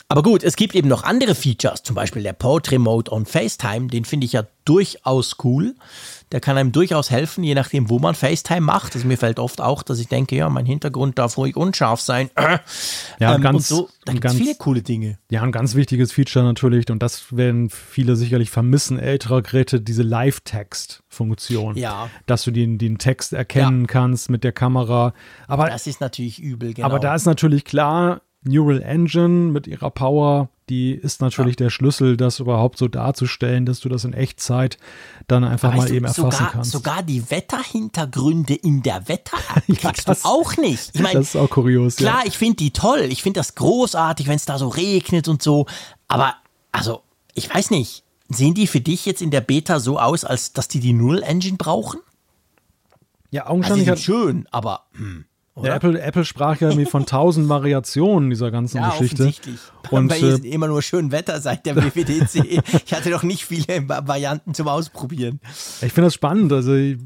[0.07, 3.87] Aber gut, es gibt eben noch andere Features, zum Beispiel der Portrait Mode on FaceTime,
[3.87, 5.75] den finde ich ja durchaus cool.
[6.31, 8.95] Der kann einem durchaus helfen, je nachdem, wo man FaceTime macht.
[8.95, 12.29] Also mir fällt oft auch, dass ich denke, ja, mein Hintergrund darf ruhig unscharf sein.
[13.19, 15.17] Ja, Ähm, ganz- und so, da gibt es viele coole Dinge.
[15.29, 20.03] Ja, ein ganz wichtiges Feature natürlich, und das werden viele sicherlich vermissen, älterer Geräte, diese
[20.03, 21.77] Live-Text-Funktion.
[21.77, 22.09] Ja.
[22.25, 25.13] Dass du den, den Text erkennen kannst mit der Kamera.
[25.47, 26.87] Aber, Das ist natürlich übel, genau.
[26.87, 32.17] aber da ist natürlich klar, Neural Engine mit ihrer Power, die ist natürlich der Schlüssel,
[32.17, 34.77] das überhaupt so darzustellen, dass du das in Echtzeit
[35.27, 36.71] dann einfach Weißt mal eben erfassen sogar, kannst.
[36.71, 40.91] Sogar die Wetterhintergründe in der Wetter-App kriegst das- du auch nicht.
[40.93, 41.97] Ich meine, das ist auch kurios.
[41.97, 42.27] klar, ja.
[42.27, 43.01] ich finde die toll.
[43.09, 45.65] Ich finde das großartig, wenn es da so regnet und so.
[46.07, 46.35] Aber,
[46.71, 47.01] also,
[47.33, 48.03] ich weiß nicht.
[48.29, 51.57] Sehen die für dich jetzt in der Beta so aus, als dass die die Null-Engine
[51.57, 51.99] brauchen?
[53.29, 55.25] Ja, Also, die augenscheinlich sind schön, aber, hm,
[55.63, 55.75] ja?
[55.75, 59.23] Apple, Apple sprach ja irgendwie von tausend Variationen dieser ganzen Ja, Geschichte.
[59.23, 59.59] offensichtlich.
[59.91, 62.61] Und Bei ihr äh, immer nur schön Wetter seit der WWDC.
[62.85, 65.39] ich hatte noch nicht viele Varianten zum Ausprobieren.
[65.81, 66.51] Ich finde das spannend.
[66.51, 66.97] Also ich,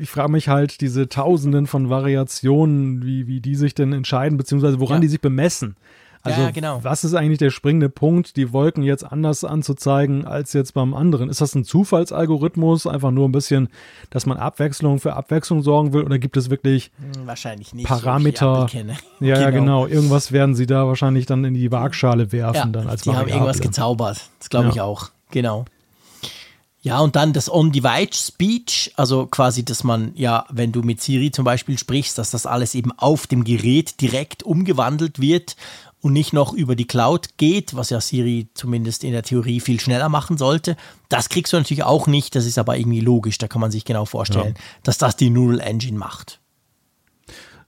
[0.00, 4.80] ich frage mich halt diese Tausenden von Variationen, wie, wie die sich denn entscheiden, beziehungsweise
[4.80, 5.00] woran Ja.
[5.02, 5.76] die sich bemessen.
[6.24, 6.78] Also Ja, genau.
[6.84, 11.28] was ist eigentlich der springende Punkt, die Wolken jetzt anders anzuzeigen als jetzt beim anderen?
[11.28, 13.68] Ist das ein Zufallsalgorithmus, einfach nur ein bisschen,
[14.10, 17.86] dass man Abwechslung für Abwechslung sorgen will, oder gibt es wirklich Hm, Wahrscheinlich nicht.
[17.88, 18.66] Parameter?
[18.66, 18.96] ich kenne.
[19.20, 19.86] Ja, ja, genau.
[19.86, 23.34] Irgendwas werden sie da wahrscheinlich dann in die Waagschale werfen, dann als die haben Variable.
[23.34, 24.20] irgendwas gezaubert.
[24.38, 24.84] Das glaube ich Ja.
[24.84, 25.10] auch.
[25.30, 25.64] Genau.
[26.84, 31.44] Ja, und dann das On-Device-Speech, also quasi, dass man ja, wenn du mit Siri zum
[31.44, 35.54] Beispiel sprichst, dass das alles eben auf dem Gerät direkt umgewandelt wird
[36.02, 39.80] und nicht noch über die Cloud geht, was ja Siri zumindest in der Theorie viel
[39.80, 40.76] schneller machen sollte.
[41.08, 43.84] Das kriegst du natürlich auch nicht, das ist aber irgendwie logisch, da kann man sich
[43.84, 46.40] genau vorstellen, dass das die Neural Engine macht.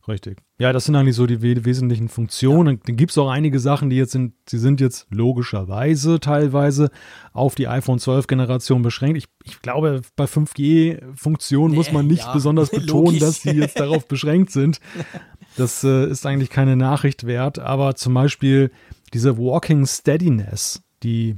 [0.06, 0.42] Richtig.
[0.58, 2.80] Ja, das sind eigentlich so die we wesentlichen Funktionen.
[2.84, 6.90] Dann gibt es auch einige Sachen, die jetzt sind, sie sind jetzt logischerweise teilweise
[7.32, 9.16] auf die iPhone 12 Generation beschränkt.
[9.16, 14.06] Ich, ich glaube, bei 5G-Funktionen muss man nicht ja, besonders betonen, dass die jetzt darauf
[14.06, 14.80] beschränkt sind.
[15.56, 18.70] Das äh, ist eigentlich keine Nachricht wert, aber zum Beispiel
[19.12, 21.36] diese Walking Steadiness, die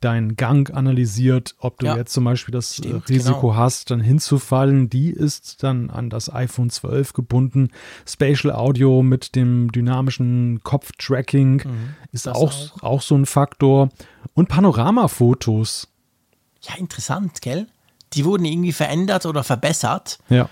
[0.00, 1.96] deinen Gang analysiert, ob du Ja.
[1.96, 3.54] jetzt zum Beispiel das Stimmt, Risiko genau.
[3.56, 4.90] hast, dann hinzufallen.
[4.90, 7.68] Die ist dann an das iPhone 12 gebunden.
[8.06, 11.90] Spatial Audio mit dem dynamischen Kopftracking ist Mhm.
[12.12, 13.88] das auch, auch so ein Faktor.
[14.34, 15.88] Und Panoramafotos.
[16.62, 17.66] Ja, interessant, gell?
[18.14, 20.18] Die wurden irgendwie verändert oder verbessert.
[20.28, 20.48] Ja.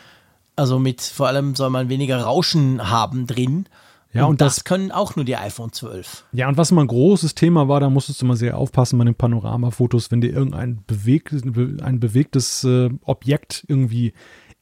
[0.56, 3.66] Also mit vor allem soll man weniger Rauschen haben drin.
[4.12, 6.24] Ja, und das, das- können auch nur die iPhone 12.
[6.32, 9.04] Ja, und was immer ein großes Thema war, da musstest du mal sehr aufpassen bei
[9.06, 14.12] den Panoramafotos, wenn dir irgendein bewegt, ein bewegtes äh, Objekt irgendwie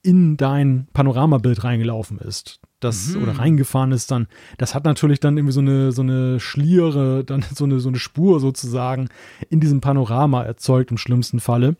[0.02, 2.60] in dein Panoramabild reingelaufen ist.
[2.78, 4.26] Das oder reingefahren ist dann,
[4.56, 7.98] das hat natürlich dann irgendwie so eine, so eine Schliere, dann so eine, so eine
[7.98, 9.08] Spur sozusagen
[9.50, 11.76] in diesem Panorama erzeugt im schlimmsten Falle.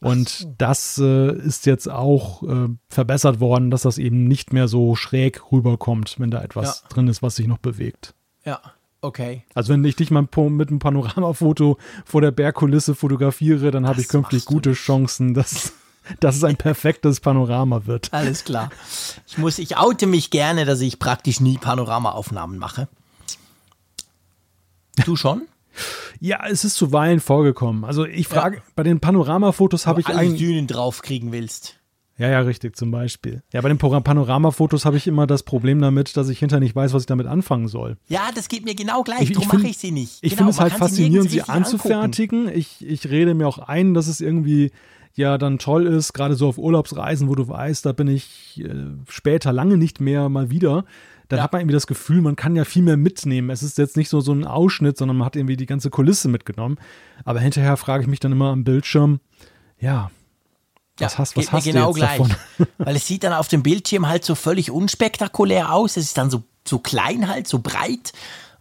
[0.00, 4.96] Und das äh, ist jetzt auch äh, verbessert worden, dass das eben nicht mehr so
[4.96, 6.88] schräg rüberkommt, wenn da etwas Ja.
[6.88, 8.14] drin ist, was sich noch bewegt.
[8.46, 8.60] Ja,
[9.02, 9.44] okay.
[9.54, 11.76] Also wenn ich dich mal mit einem Panoramafoto
[12.06, 15.72] vor der Bergkulisse fotografiere, dann habe ich künftig gute Chancen, dass,
[16.20, 18.12] dass es ein perfektes Panorama wird.
[18.14, 18.70] Alles klar.
[19.26, 22.88] Ich muss, ich oute mich gerne, dass ich praktisch nie Panoramaaufnahmen mache.
[25.04, 25.42] Du schon?
[26.18, 27.84] Ja, es ist zuweilen vorgekommen.
[27.84, 30.40] Also ich frage, bei den Panoramafotos habe ich eigentlich.
[30.40, 31.76] Dünen draufkriegen willst.
[32.18, 33.42] Ja, ja, richtig, zum Beispiel.
[33.50, 36.92] Ja, bei den Panoramafotos habe ich immer das Problem damit, dass ich hinterher nicht weiß,
[36.92, 37.96] was ich damit anfangen soll.
[38.08, 39.22] Ja, das geht mir genau gleich.
[39.22, 40.18] Ich- ich Darum mache ich sie nicht.
[40.20, 41.56] Ich genau, finde es halt sie faszinierend, sie angucken.
[41.56, 42.48] anzufertigen.
[42.54, 44.70] Ich, ich rede mir auch ein, dass es irgendwie
[45.14, 48.68] ja dann toll ist, gerade so auf Urlaubsreisen, wo du weißt, da bin ich äh,
[49.08, 50.84] später lange nicht mehr mal wieder.
[51.30, 51.44] Dann Ja.
[51.44, 53.48] hat man irgendwie das Gefühl, man kann ja viel mehr mitnehmen.
[53.50, 56.28] Es ist jetzt nicht so so ein Ausschnitt, sondern man hat irgendwie die ganze Kulisse
[56.28, 56.76] mitgenommen.
[57.24, 59.20] Aber hinterher frage ich mich dann immer am Bildschirm,
[59.78, 60.10] ja,
[60.98, 62.18] was hast, was hast genau du jetzt gleich.
[62.18, 62.36] davon?
[62.78, 65.96] Weil es sieht dann auf dem Bildschirm halt so völlig unspektakulär aus.
[65.96, 68.12] Es ist dann so, so klein halt, so breit.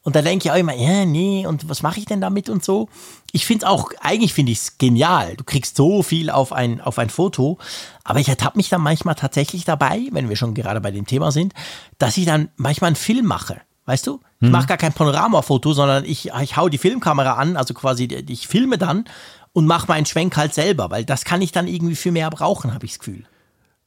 [0.02, 2.64] Und da denke ich auch immer, ja, nee, und was mache ich denn damit und
[2.64, 2.88] so?
[3.32, 5.36] Ich finde es auch, eigentlich finde ich es genial.
[5.36, 7.58] Du kriegst so viel auf ein, auf ein Foto.
[8.04, 11.32] Aber ich ertappe mich dann manchmal tatsächlich dabei, wenn wir schon gerade bei dem Thema
[11.32, 11.54] sind,
[11.97, 13.62] dass ich dann manchmal einen Film mache.
[13.86, 14.20] Weißt du?
[14.39, 14.52] Ich Mhm.
[14.52, 18.78] mache gar kein Panoramafoto, sondern ich, ich hau die Filmkamera an, also quasi ich filme
[18.78, 19.06] dann
[19.52, 22.74] und mache meinen Schwenk halt selber, weil das kann ich dann irgendwie viel mehr brauchen,
[22.74, 23.26] habe ich das Gefühl.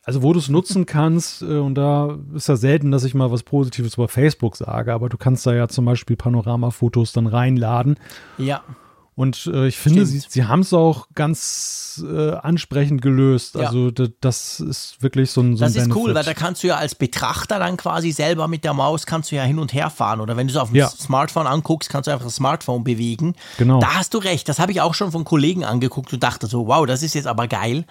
[0.05, 3.31] Also wo du es nutzen kannst, äh, und da ist ja selten, dass ich mal
[3.31, 7.97] was Positives über Facebook sage, aber du kannst da ja zum Beispiel Panoramafotos dann reinladen.
[8.37, 8.63] Ja.
[9.15, 10.33] Und äh, ich finde, sie, Stimmt.
[10.33, 13.57] sie haben es auch ganz äh, ansprechend gelöst.
[13.57, 13.67] Ja.
[13.67, 16.03] Also das ist wirklich so ein, so Das ein ist Benefit.
[16.03, 19.31] cool, weil da kannst du ja als Betrachter dann quasi selber mit der Maus kannst
[19.31, 20.21] du ja hin und her fahren.
[20.23, 20.89] Oder wenn du es auf dem Ja.
[20.89, 23.35] Smartphone anguckst, kannst du einfach das Smartphone bewegen.
[23.59, 23.81] Genau.
[23.81, 24.49] Da hast du recht.
[24.49, 27.27] Das habe ich auch schon von Kollegen angeguckt und dachte so, wow, das ist jetzt
[27.27, 27.85] aber geil.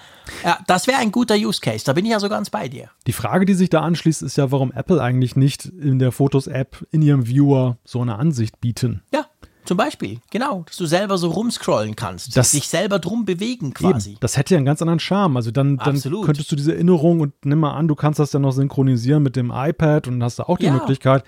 [0.44, 1.86] Ja, das wäre ein guter Use Case.
[1.86, 2.90] Da bin ich ja so ganz bei dir.
[3.06, 6.84] Die Frage, die sich da anschließt, ist ja, warum Apple eigentlich nicht in der Fotos-App
[6.90, 9.04] in ihrem Viewer so eine Ansicht bieten.
[9.14, 9.26] Ja,
[9.66, 10.20] zum Beispiel.
[10.32, 12.36] Genau, dass du selber so rumscrollen kannst.
[12.36, 14.12] Das- dich selber drum bewegen quasi.
[14.12, 15.38] Eben, das hätte ja einen ganz anderen Charme.
[15.38, 18.42] Also dann, dann könntest du diese Erinnerung und nimm mal an, du kannst das dann
[18.42, 20.74] noch synchronisieren mit dem iPad und hast da auch die Ja.
[20.74, 21.24] Möglichkeit.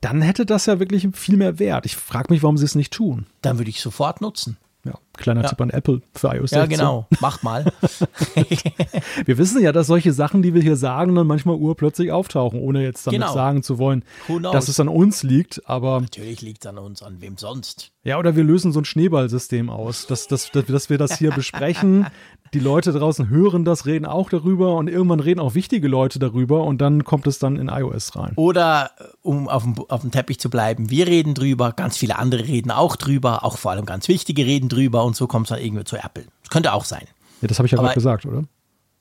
[0.00, 1.86] Dann hätte das ja wirklich viel mehr Wert.
[1.86, 3.26] Ich frage mich, warum sie es nicht tun.
[3.42, 4.56] Dann würde ich sofort nutzen.
[4.84, 5.48] Ja, kleiner Ja.
[5.48, 6.78] Tipp an Apple für iOS Ja, 16.
[6.78, 7.06] genau.
[7.20, 7.64] Macht mal.
[9.26, 12.82] Wir wissen ja, dass solche Sachen, die wir hier sagen, dann manchmal urplötzlich auftauchen, ohne
[12.82, 13.34] jetzt damit Genau.
[13.34, 14.04] sagen zu wollen,
[14.52, 15.68] dass es an uns liegt.
[15.68, 17.90] Aber Natürlich liegt es an uns, an wem sonst.
[18.04, 21.30] ja, oder wir lösen so ein Schneeballsystem aus, dass, dass, dass, dass wir das hier
[21.34, 22.06] besprechen.
[22.54, 26.64] Die Leute draußen hören das, reden auch darüber und irgendwann reden auch wichtige Leute darüber
[26.64, 28.32] und dann kommt es dann in iOS rein.
[28.36, 32.18] Oder, äh, um auf dem, auf dem Teppich zu bleiben, wir reden drüber, ganz viele
[32.18, 35.50] andere reden auch drüber, auch vor allem ganz wichtige reden drüber und so kommt es
[35.50, 36.24] dann irgendwie zu Apple.
[36.42, 37.04] Das könnte auch sein.
[37.40, 38.44] Ja, das habe ich ja gerade gesagt, oder?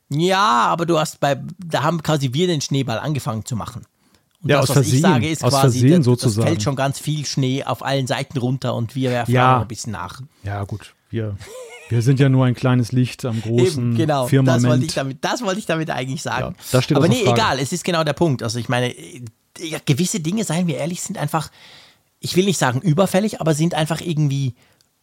[0.10, 3.84] Ja, aber du hast bei, da haben quasi wir den Schneeball angefangen zu machen.
[4.44, 5.02] Und Ja, das, aus was ich Versehen.
[5.14, 6.48] sage, ist Aus quasi, Versehen das, das sozusagen.
[6.48, 9.62] fällt schon ganz viel Schnee auf allen Seiten runter und wir werfen Ja.
[9.62, 10.22] ein bisschen nach.
[10.44, 10.94] Ja, gut.
[11.10, 11.36] Wir,
[11.90, 14.22] wir sind ja nur ein kleines Licht am großen Eben, genau.
[14.24, 14.66] Das Firmament.
[14.68, 16.56] wollte, ich damit, das wollte ich damit eigentlich sagen.
[16.58, 17.32] Ja, da steht Aber nee, Frage.
[17.40, 18.44] egal, es ist genau der Punkt.
[18.44, 18.94] Also ich meine,
[19.60, 21.50] ja, gewisse Dinge, seien wir ehrlich, sind einfach,
[22.20, 24.54] ich will nicht sagen überfällig, aber sind einfach irgendwie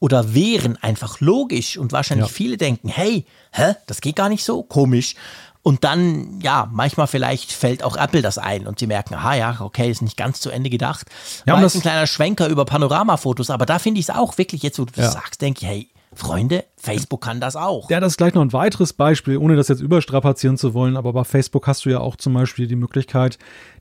[0.01, 2.33] oder wären einfach logisch und wahrscheinlich Ja.
[2.33, 5.15] viele denken, hey, hä, das geht gar nicht so, komisch.
[5.63, 9.57] Und dann, ja, manchmal vielleicht fällt auch Apple das ein und sie merken, aha, ja,
[9.61, 11.07] okay, ist nicht ganz zu Ende gedacht.
[11.47, 14.63] Ja, War das- ein kleiner Schwenker über Panoramafotos, aber da finde ich es auch wirklich,
[14.63, 15.11] jetzt wo du das Ja.
[15.13, 17.91] sagst, denke ich, hey, Freunde, Facebook kann das auch.
[17.91, 21.13] Ja, das ist gleich noch ein weiteres Beispiel, ohne das jetzt überstrapazieren zu wollen, aber
[21.13, 23.39] bei Facebook hast du ja auch zum Beispiel die Möglichkeit,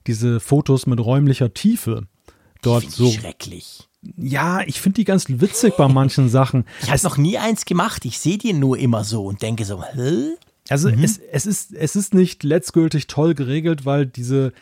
[0.07, 2.03] diese Fotos mit räumlicher Tiefe
[2.61, 3.07] dort so.
[3.07, 3.87] ich schrecklich.
[4.17, 6.65] Ja, ich finde die ganz witzig bei manchen Sachen.
[6.81, 8.03] Ich habe noch nie eins gemacht.
[8.05, 10.35] Ich sehe die nur immer so und denke so, hä?
[10.69, 11.03] Also Mhm.
[11.03, 14.53] es, es, ist, es ist nicht letztgültig toll geregelt, weil diese,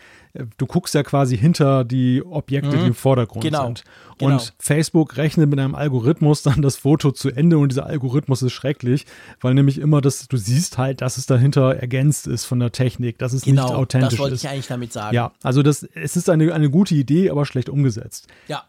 [0.57, 3.83] du guckst ja quasi hinter die Objekte, die im Vordergrund Genau, sind.
[4.17, 4.33] genau.
[4.33, 8.53] Und Facebook rechnet mit einem Algorithmus dann das Foto zu Ende und dieser Algorithmus ist
[8.53, 9.05] schrecklich,
[9.41, 13.17] weil nämlich immer das, du siehst halt, dass es dahinter ergänzt ist von der Technik,
[13.17, 14.43] dass es nicht Genau, authentisch das wollte ist.
[14.43, 15.15] ich eigentlich damit sagen.
[15.15, 18.27] Ja, also das, es ist eine, eine gute Idee, aber schlecht umgesetzt.
[18.47, 18.63] ja.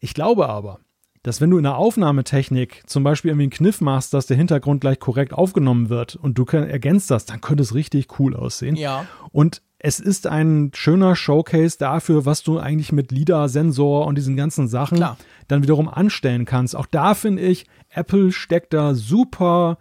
[0.00, 0.78] Ich glaube aber,
[1.22, 4.80] dass wenn du in der Aufnahmetechnik zum Beispiel irgendwie einen Kniff machst, dass der Hintergrund
[4.80, 8.76] gleich korrekt aufgenommen wird und du kann- ergänzt das, dann könnte es richtig cool aussehen.
[8.76, 9.04] Ja.
[9.32, 14.66] Und es ist ein schöner Showcase dafür, was du eigentlich mit LIDAR-Sensor und diesen ganzen
[14.68, 15.16] Sachen Klar.
[15.48, 16.74] dann wiederum anstellen kannst.
[16.74, 19.78] Auch da finde ich, Apple steckt da super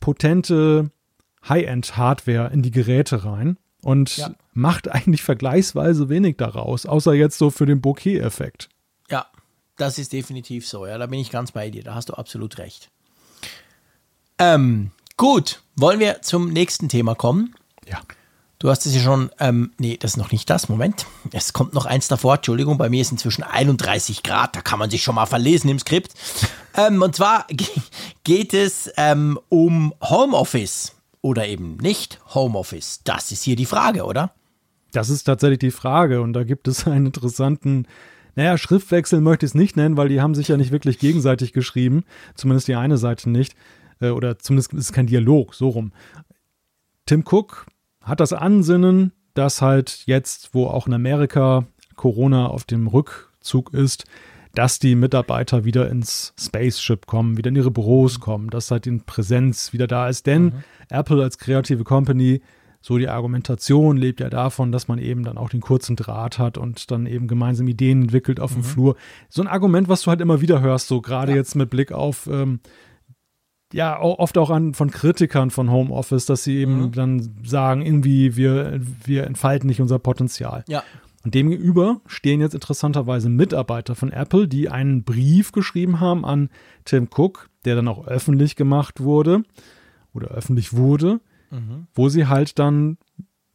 [0.00, 0.90] potente
[1.48, 4.30] High-End-Hardware in die Geräte rein und Ja.
[4.54, 8.68] macht eigentlich vergleichsweise wenig daraus, außer jetzt so für den Bokeh-Effekt.
[9.78, 10.86] Das ist definitiv so.
[10.86, 11.82] Ja, da bin ich ganz bei dir.
[11.82, 12.90] Da hast du absolut recht.
[14.38, 17.54] Ähm, gut, wollen wir zum nächsten Thema kommen?
[17.86, 18.00] Ja.
[18.60, 21.06] Du hast es ja schon, ähm, nee, das ist noch nicht das, Moment.
[21.30, 24.90] Es kommt noch eins davor, Entschuldigung, bei mir ist inzwischen 31 Grad, da kann man
[24.90, 26.12] sich schon mal verlesen im Skript.
[26.74, 27.68] Ähm, und zwar ge-
[28.24, 33.00] geht es ähm, um Homeoffice oder eben nicht Homeoffice.
[33.04, 34.32] Das ist hier die Frage, oder?
[34.90, 37.86] Das ist tatsächlich die Frage und da gibt es einen interessanten,
[38.38, 41.52] naja, Schriftwechsel möchte ich es nicht nennen, weil die haben sich ja nicht wirklich gegenseitig
[41.52, 42.04] geschrieben,
[42.36, 43.56] zumindest die eine Seite nicht,
[44.00, 45.90] äh, oder zumindest ist es kein Dialog, so rum.
[47.04, 47.66] Tim Cook
[48.00, 51.66] hat das Ansinnen, dass halt jetzt, wo auch in Amerika
[51.96, 54.04] Corona auf dem Rückzug ist,
[54.54, 59.00] dass die Mitarbeiter wieder ins Spaceship kommen, wieder in ihre Büros kommen, dass halt die
[59.04, 60.28] Präsenz wieder da ist.
[60.28, 62.40] Denn Apple als kreative Company,
[62.80, 66.58] so die Argumentation lebt ja davon, dass man eben dann auch den kurzen Draht hat
[66.58, 68.96] und dann eben gemeinsam Ideen entwickelt auf dem Flur.
[69.28, 72.28] So ein Argument, was du halt immer wieder hörst, so gerade jetzt mit Blick auf
[72.30, 72.60] ähm,
[73.72, 78.80] ja, oft auch an von Kritikern von Homeoffice, dass sie eben dann sagen, irgendwie, wir,
[79.04, 80.64] wir entfalten nicht unser Potenzial.
[80.68, 80.82] Ja.
[81.24, 86.48] Und demgegenüber stehen jetzt interessanterweise Mitarbeiter von Apple, die einen Brief geschrieben haben an
[86.84, 89.42] Tim Cook, der dann auch öffentlich gemacht wurde
[90.14, 91.20] oder öffentlich wurde,
[91.94, 92.98] wo sie halt dann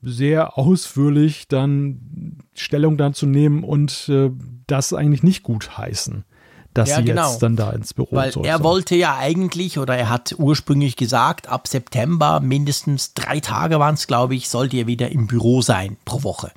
[0.02, 4.32] sehr ausführlich dann Stellung dazu nehmen und äh,
[4.68, 6.26] das eigentlich nicht gut heißen,
[6.74, 7.30] dass Ja, sie genau.
[7.32, 11.48] jetzt dann da ins Büro Weil er wollte ja eigentlich, oder er hat ursprünglich gesagt,
[11.48, 15.96] ab September mindestens drei Tage waren es, glaube ich, sollte er wieder im Büro sein
[16.04, 16.52] pro Woche.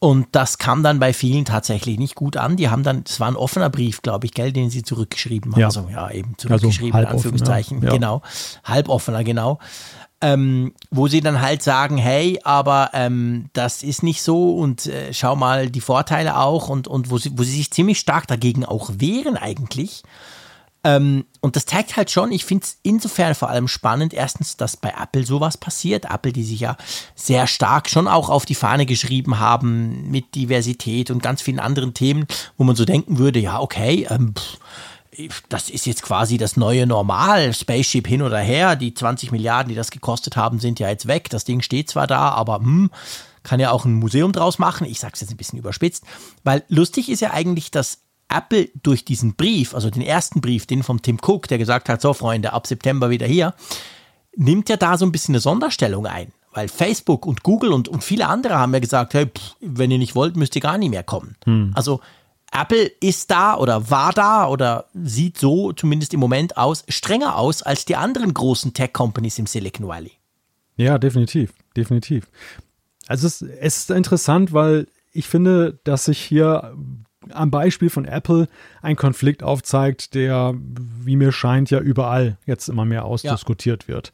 [0.00, 2.56] Und das kam dann bei vielen tatsächlich nicht gut an.
[2.56, 5.60] Die haben dann, es war ein offener Brief, glaube ich, gell, den sie zurückgeschrieben haben.
[5.60, 5.66] Ja.
[5.68, 7.78] Also ja, eben zurückgeschrieben, in halboffen, Anführungszeichen.
[7.80, 7.86] ja.
[7.88, 7.92] Ja.
[7.94, 8.22] Genau.
[8.62, 9.58] Halboffener, genau.
[10.20, 15.14] Ähm, wo sie dann halt sagen, hey, aber ähm, das ist nicht so und äh,
[15.14, 18.64] schau mal die Vorteile auch und, und wo, sie, wo sie sich ziemlich stark dagegen
[18.64, 20.02] auch wehren eigentlich.
[20.84, 24.76] Ähm, und das zeigt halt schon, ich finde es insofern vor allem spannend, erstens, dass
[24.76, 26.06] bei Apple sowas passiert.
[26.06, 26.76] Apple, die sich ja
[27.14, 31.94] sehr stark schon auch auf die Fahne geschrieben haben mit Diversität und ganz vielen anderen
[31.94, 34.58] Themen, wo man so denken würde, ja, okay, ähm, pff,
[35.48, 39.74] das ist jetzt quasi das neue Normal, Spaceship hin oder her, die 20 Milliarden, die
[39.74, 41.28] das gekostet haben, sind ja jetzt weg.
[41.30, 42.90] Das Ding steht zwar da, aber hm,
[43.42, 44.86] kann ja auch ein Museum draus machen.
[44.86, 46.04] Ich sage es jetzt ein bisschen überspitzt,
[46.44, 47.98] weil lustig ist ja eigentlich, dass
[48.28, 52.00] Apple durch diesen Brief, also den ersten Brief, den vom Tim Cook, der gesagt hat,
[52.00, 53.54] so Freunde, ab September wieder hier,
[54.36, 56.32] nimmt ja da so ein bisschen eine Sonderstellung ein.
[56.52, 59.98] Weil Facebook und Google und, und viele andere haben ja gesagt, hey, pff, wenn ihr
[59.98, 61.36] nicht wollt, müsst ihr gar nicht mehr kommen.
[61.74, 62.00] Also
[62.52, 67.62] Apple ist da oder war da oder sieht so zumindest im Moment aus, strenger aus
[67.62, 70.12] als die anderen großen Tech-Companies im Silicon Valley.
[70.76, 72.26] Ja, definitiv, definitiv.
[73.06, 76.76] Also es, es ist interessant, weil ich finde, dass sich hier
[77.30, 78.48] am Beispiel von Apple
[78.82, 84.12] ein Konflikt aufzeigt, der, wie mir scheint, ja überall jetzt immer mehr ausdiskutiert wird.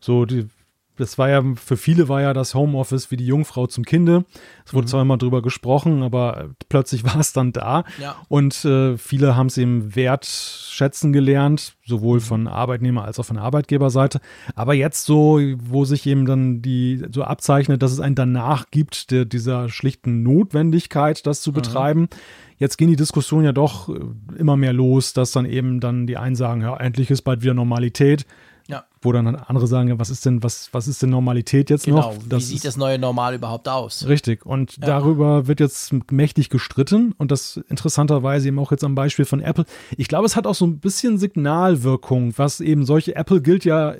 [0.00, 0.48] So, die,
[0.96, 4.24] das war ja, für viele war ja das Homeoffice wie die Jungfrau zum Kinde.
[4.64, 7.84] Es wurde zwar immer drüber gesprochen, aber plötzlich war es dann da.
[8.00, 8.16] Ja.
[8.28, 14.20] Und äh, viele haben es eben wertschätzen gelernt, sowohl von Arbeitnehmer als auch von Arbeitgeberseite.
[14.54, 19.10] Aber jetzt so, wo sich eben dann die so abzeichnet, dass es einen danach gibt,
[19.10, 22.08] der, dieser schlichten Notwendigkeit, das zu betreiben.
[22.56, 24.00] Jetzt gehen die Diskussionen ja doch äh,
[24.38, 27.54] immer mehr los, dass dann eben dann die einen sagen, ja, endlich ist bald wieder
[27.54, 28.26] Normalität.
[28.68, 28.84] Ja.
[29.04, 31.98] Wo dann andere sagen, ja, was ist denn, was, was ist denn Normalität jetzt Genau.
[31.98, 32.24] noch?
[32.24, 34.06] Wie Das sieht ist- das neue Normal überhaupt aus?
[34.08, 34.44] Richtig.
[34.46, 39.40] Und darüber wird jetzt mächtig gestritten und das interessanterweise eben auch jetzt am Beispiel von
[39.40, 39.64] Apple.
[39.96, 43.94] Ich glaube, es hat auch so ein bisschen Signalwirkung, was eben solche Apple gilt ja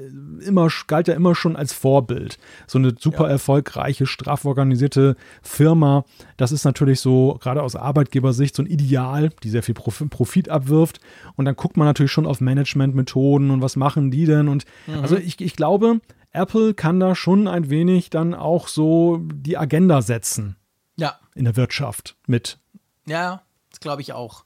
[0.46, 2.38] immer, galt ja immer schon als Vorbild.
[2.66, 6.04] So eine super erfolgreiche, straff organisierte Firma.
[6.36, 10.48] Das ist natürlich so, gerade aus Arbeitgebersicht, so ein Ideal, die sehr viel Prof Profit
[10.48, 11.00] abwirft.
[11.36, 14.48] Und dann guckt man natürlich schon auf Managementmethoden und was machen die denn?
[14.48, 14.64] Und
[15.02, 16.00] also ich, ich glaube,
[16.32, 20.56] Apple kann da schon ein wenig dann auch so die Agenda setzen.
[20.96, 21.18] Ja.
[21.34, 22.58] In der Wirtschaft mit.
[23.06, 24.44] Ja, das glaube ich auch.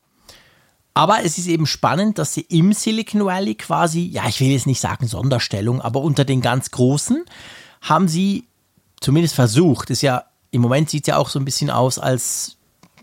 [0.95, 4.67] Aber es ist eben spannend, dass sie im Silicon Valley quasi, ja, ich will jetzt
[4.67, 7.25] nicht sagen Sonderstellung, aber unter den ganz Großen
[7.83, 8.49] haben sie
[9.01, 9.91] zumindest versucht.
[9.91, 12.57] Ist ja, im Moment sieht es ja auch so ein bisschen aus, als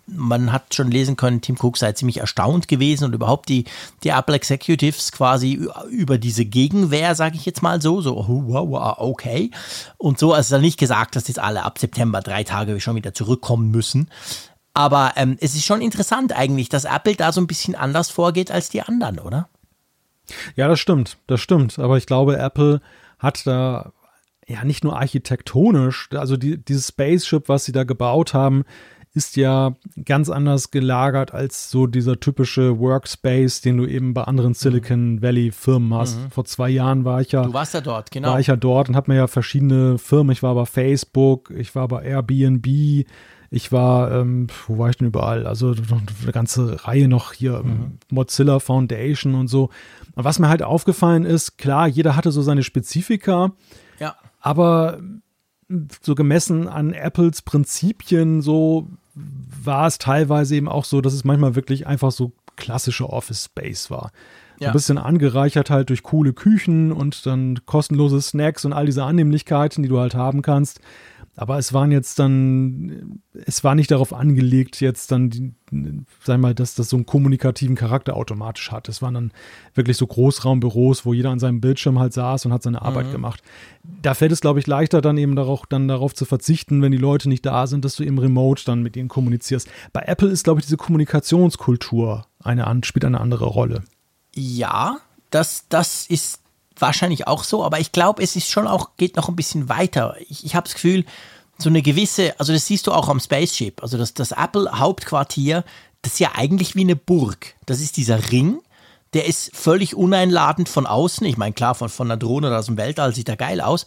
[0.08, 3.66] man hat schon lesen können, Tim Cook sei ziemlich erstaunt gewesen und überhaupt die,
[4.04, 9.52] die Apple Executives quasi über diese Gegenwehr, sage ich jetzt mal so, so, oh, okay.
[9.98, 13.14] Und so, also ja nicht gesagt, dass jetzt alle ab September drei Tage schon wieder
[13.14, 14.10] zurückkommen müssen.
[14.74, 18.52] Aber ähm, es ist schon interessant eigentlich, dass Apple da so ein bisschen anders vorgeht
[18.52, 19.48] als die anderen, oder?
[20.56, 21.80] Ja, das stimmt, das stimmt.
[21.80, 22.82] Aber ich glaube, Apple
[23.18, 23.94] hat da
[24.48, 28.64] ja nicht nur architektonisch, also die, dieses Spaceship, was sie da gebaut haben,
[29.16, 34.50] ist ja ganz anders gelagert als so dieser typische Workspace, den du eben bei anderen
[34.50, 34.56] mhm.
[34.56, 36.20] Silicon Valley Firmen hast.
[36.20, 36.32] Mhm.
[36.32, 37.44] Vor zwei Jahren war ich ja.
[37.44, 38.32] Du warst ja dort, genau.
[38.32, 40.34] War ich ja dort und habe mir ja verschiedene Firmen.
[40.34, 42.68] Ich war bei Facebook, ich war bei Airbnb,
[43.50, 45.48] ich war, ähm, wo war ich denn überall?
[45.48, 45.74] Also
[46.24, 48.00] eine ganze Reihe noch hier, mhm.
[48.10, 49.70] Mozilla Foundation und so.
[50.16, 53.54] Und was mir halt aufgefallen ist, klar, jeder hatte so seine Spezifika.
[53.98, 54.18] Ja.
[54.42, 55.00] Aber
[56.02, 61.56] so gemessen an Apples Prinzipien, so war es teilweise eben auch so, dass es manchmal
[61.56, 64.12] wirklich einfach so klassische Office Space war.
[64.60, 64.70] Ja.
[64.70, 69.84] Ein bisschen angereichert halt durch coole Küchen und dann kostenlose Snacks und all diese Annehmlichkeiten,
[69.84, 70.80] die du halt haben kannst.
[71.38, 75.54] Aber es waren jetzt dann, es war nicht darauf angelegt, jetzt dann, die,
[76.24, 78.88] sag mal, dass das so einen kommunikativen Charakter automatisch hat.
[78.88, 79.32] Es waren dann
[79.74, 83.12] wirklich so Großraumbüros, wo jeder an seinem Bildschirm halt saß und hat seine Arbeit mhm.
[83.12, 83.44] gemacht.
[84.02, 86.98] Da fällt es, glaube ich, leichter, dann eben darauf, dann darauf zu verzichten, wenn die
[86.98, 89.68] Leute nicht da sind, dass du eben remote dann mit ihnen kommunizierst.
[89.92, 93.84] Bei Apple ist, glaube ich, diese Kommunikationskultur eine, spielt eine andere Rolle.
[94.34, 95.00] Ja,
[95.32, 96.45] das, das ist
[96.78, 100.16] wahrscheinlich auch so, aber ich glaube, es ist schon auch, geht noch ein bisschen weiter.
[100.30, 101.06] Ich, ich habe das Gefühl,
[101.58, 105.64] so eine gewisse, also das siehst du auch am Spaceship, also das, das Apple-Hauptquartier,
[106.02, 107.56] das ist ja eigentlich wie eine Burg.
[107.66, 108.60] Das ist dieser Ring,
[109.14, 111.26] der ist völlig uneinladend von außen.
[111.26, 113.86] Ich meine, klar, von, von einer Drohne oder aus dem Weltall sieht er geil aus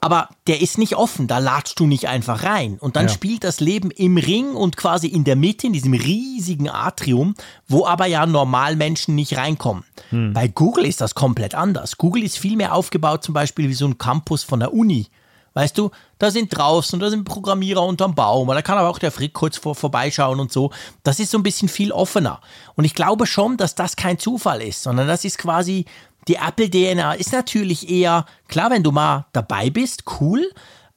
[0.00, 2.76] aber der ist nicht offen, da latschst du nicht einfach rein.
[2.78, 3.12] Und dann ja.
[3.12, 7.34] spielt das Leben im Ring und quasi in der Mitte, in diesem riesigen Atrium,
[7.66, 9.84] wo aber ja Normalmenschen nicht reinkommen.
[10.10, 10.32] Hm.
[10.32, 11.96] Bei Google ist das komplett anders.
[11.96, 15.08] Google ist viel mehr aufgebaut, zum Beispiel wie so ein Campus von der Uni.
[15.54, 19.10] Weißt du, da sind draußen, da sind Programmierer unterm Baum, da kann aber auch der
[19.10, 20.70] Frick kurz vor, vorbeischauen und so.
[21.02, 22.42] Das ist so ein bisschen viel offener.
[22.74, 25.86] Und ich glaube schon, dass das kein Zufall ist, sondern das ist quasi
[26.28, 30.50] die Apple-DNA ist natürlich eher, klar, wenn du mal dabei bist, cool,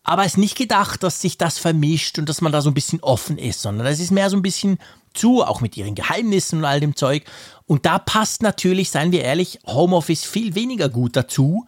[0.03, 2.73] aber es ist nicht gedacht, dass sich das vermischt und dass man da so ein
[2.73, 4.79] bisschen offen ist, sondern es ist mehr so ein bisschen
[5.13, 7.25] zu, auch mit ihren Geheimnissen und all dem Zeug.
[7.65, 11.65] Und da passt natürlich, seien wir ehrlich, Homeoffice viel weniger gut dazu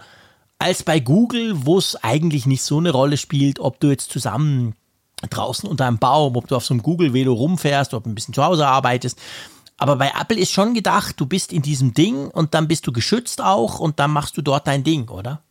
[0.58, 4.76] als bei Google, wo es eigentlich nicht so eine Rolle spielt, ob du jetzt zusammen
[5.30, 8.34] draußen unter einem Baum, ob du auf so einem Google-Velo rumfährst, ob du ein bisschen
[8.34, 9.20] zu Hause arbeitest.
[9.82, 12.92] Aber bei Apple ist schon gedacht, du bist in diesem Ding und dann bist du
[12.92, 15.42] geschützt auch und dann machst du dort dein Ding, oder?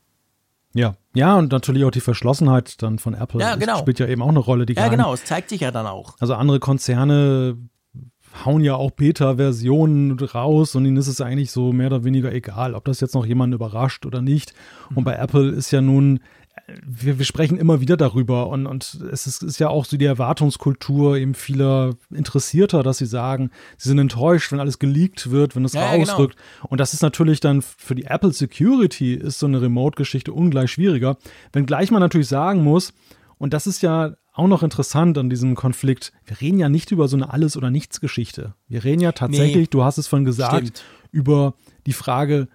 [0.73, 3.78] Ja, ja, und natürlich auch die Verschlossenheit dann von Apple ja, genau.
[3.78, 4.66] spielt ja eben auch eine Rolle.
[4.66, 6.15] Die ja, genau, es zeigt sich ja dann auch.
[6.20, 7.57] Also andere Konzerne
[8.44, 12.77] hauen ja auch Beta-Versionen raus und ihnen ist es eigentlich so mehr oder weniger egal,
[12.77, 14.55] ob das jetzt noch jemanden überrascht oder nicht.
[14.94, 16.20] Und bei Apple ist ja nun
[16.86, 20.05] wir, wir sprechen immer wieder darüber und, und es ist, ist ja auch so die
[20.05, 25.64] Erwartungskultur eben vieler Interessierter, dass sie sagen, sie sind enttäuscht, wenn alles geleakt wird, wenn
[25.64, 26.34] es ja, rausrückt.
[26.34, 26.68] Ja, genau.
[26.70, 31.16] Und das ist natürlich dann für die Apple Security ist so eine Remote-Geschichte ungleich schwieriger.
[31.52, 32.92] Wenngleich man natürlich sagen muss,
[33.38, 37.09] und das ist ja auch noch interessant an diesem Konflikt, wir reden ja nicht über
[37.09, 38.55] so eine Alles- oder Nichts-Geschichte.
[38.68, 40.84] Wir reden ja tatsächlich, nee, du hast es von gesagt, stimmt.
[41.10, 41.55] über
[41.86, 42.48] die Frage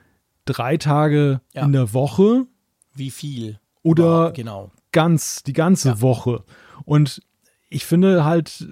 [0.45, 1.65] drei Tage ja.
[1.65, 2.45] in der Woche.
[2.93, 3.59] Wie viel?
[3.85, 4.71] Oder genau.
[4.91, 6.01] ganz, die ganze ja.
[6.01, 6.43] Woche.
[6.85, 7.21] Und
[7.69, 8.67] ich finde halt,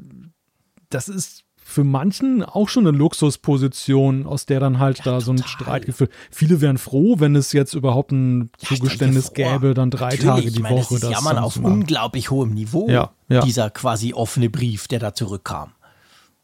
[0.90, 5.32] das ist für manchen auch schon eine Luxusposition, aus der dann halt ja, da so
[5.32, 6.12] ein Streit geführt.
[6.32, 10.52] Viele wären froh, wenn es jetzt überhaupt ein ja, Zugeständnis gäbe, dann drei Natürlich, Tage
[10.52, 10.96] die meine, Woche.
[10.96, 13.12] Das ist jammern auf unglaublich hohem Niveau, ja,
[13.44, 15.72] dieser quasi offene Brief, der da zurückkam.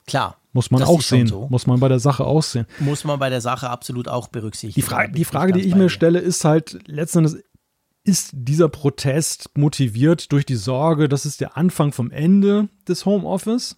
[0.06, 0.38] Klar.
[0.54, 1.28] Muss man auch sehen.
[1.28, 1.48] So.
[1.50, 2.66] Muss man bei der Sache auch sehen.
[2.80, 4.74] Muss man bei der Sache absolut auch berücksichtigen.
[4.74, 7.44] Die, Fra die Frage, die ich mir stelle, ist halt letztendlich,
[8.10, 13.78] ist dieser Protest motiviert durch die Sorge, das ist der Anfang vom Ende des Homeoffice?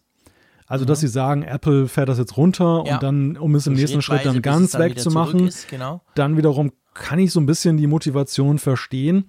[0.68, 0.88] Also, mhm.
[0.88, 2.94] dass sie sagen, Apple fährt das jetzt runter ja.
[2.94, 6.02] und dann, um es im nächsten Schritt dann ganz dann wegzumachen, genau.
[6.16, 9.26] dann wiederum kann ich so ein bisschen die Motivation verstehen.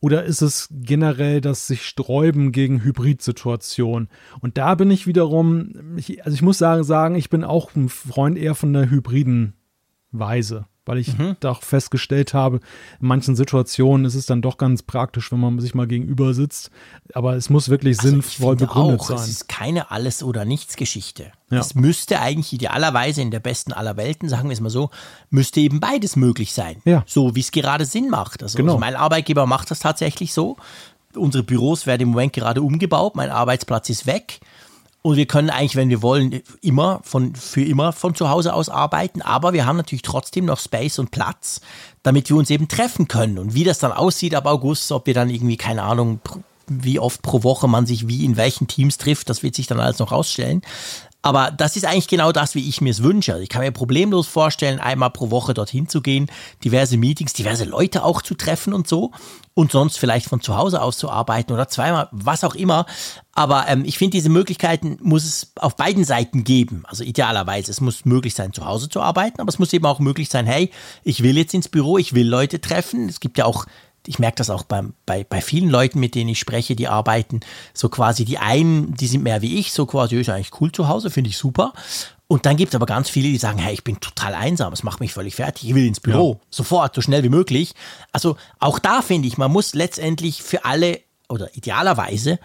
[0.00, 4.08] Oder ist es generell das sich sträuben gegen Hybridsituationen?
[4.40, 7.88] Und da bin ich wiederum, ich, also ich muss sagen, sagen, ich bin auch ein
[7.88, 9.52] Freund eher von der hybriden
[10.10, 11.36] Weise weil ich mhm.
[11.38, 12.56] doch festgestellt habe,
[13.00, 16.72] in manchen Situationen ist es dann doch ganz praktisch, wenn man sich mal gegenüber sitzt.
[17.14, 19.18] Aber es muss wirklich also sinnvoll begründet auch, sein.
[19.18, 21.30] Es ist keine Alles- oder Nichts-Geschichte.
[21.48, 21.60] Ja.
[21.60, 24.90] Es müsste eigentlich idealerweise in der besten aller Welten, sagen wir es mal so,
[25.30, 26.82] müsste eben beides möglich sein.
[26.84, 27.04] Ja.
[27.06, 28.42] So wie es gerade Sinn macht.
[28.42, 28.72] Also, genau.
[28.72, 30.56] also mein Arbeitgeber macht das tatsächlich so.
[31.14, 34.40] Unsere Büros werden im Moment gerade umgebaut, mein Arbeitsplatz ist weg.
[35.02, 38.68] Und wir können eigentlich, wenn wir wollen, immer von, für immer von zu Hause aus
[38.68, 39.22] arbeiten.
[39.22, 41.62] Aber wir haben natürlich trotzdem noch Space und Platz,
[42.02, 43.38] damit wir uns eben treffen können.
[43.38, 46.20] Und wie das dann aussieht ab August, ob wir dann irgendwie, keine Ahnung,
[46.66, 49.80] wie oft pro Woche man sich wie in welchen Teams trifft, das wird sich dann
[49.80, 50.62] alles noch rausstellen.
[51.22, 53.32] Aber das ist eigentlich genau das, wie ich mir es wünsche.
[53.32, 56.30] Also ich kann mir problemlos vorstellen, einmal pro Woche dorthin zu gehen,
[56.64, 59.10] diverse Meetings, diverse Leute auch zu treffen und so.
[59.52, 62.86] Und sonst vielleicht von zu Hause aus zu arbeiten oder zweimal, was auch immer.
[63.34, 66.84] Aber ähm, ich finde, diese Möglichkeiten muss es auf beiden Seiten geben.
[66.86, 69.98] Also idealerweise, es muss möglich sein, zu Hause zu arbeiten, aber es muss eben auch
[69.98, 70.70] möglich sein, hey,
[71.04, 73.08] ich will jetzt ins Büro, ich will Leute treffen.
[73.08, 73.66] Es gibt ja auch
[74.06, 77.40] ich merke das auch bei, bei, bei vielen Leuten, mit denen ich spreche, die arbeiten,
[77.74, 80.88] so quasi die einen, die sind mehr wie ich, so quasi, ist eigentlich cool zu
[80.88, 81.72] Hause, finde ich super.
[82.26, 84.84] Und dann gibt es aber ganz viele, die sagen, hey, ich bin total einsam, es
[84.84, 86.46] macht mich völlig fertig, ich will ins Büro, ja.
[86.50, 87.74] sofort, so schnell wie möglich.
[88.12, 92.38] Also auch da finde ich, man muss letztendlich für alle oder idealerweise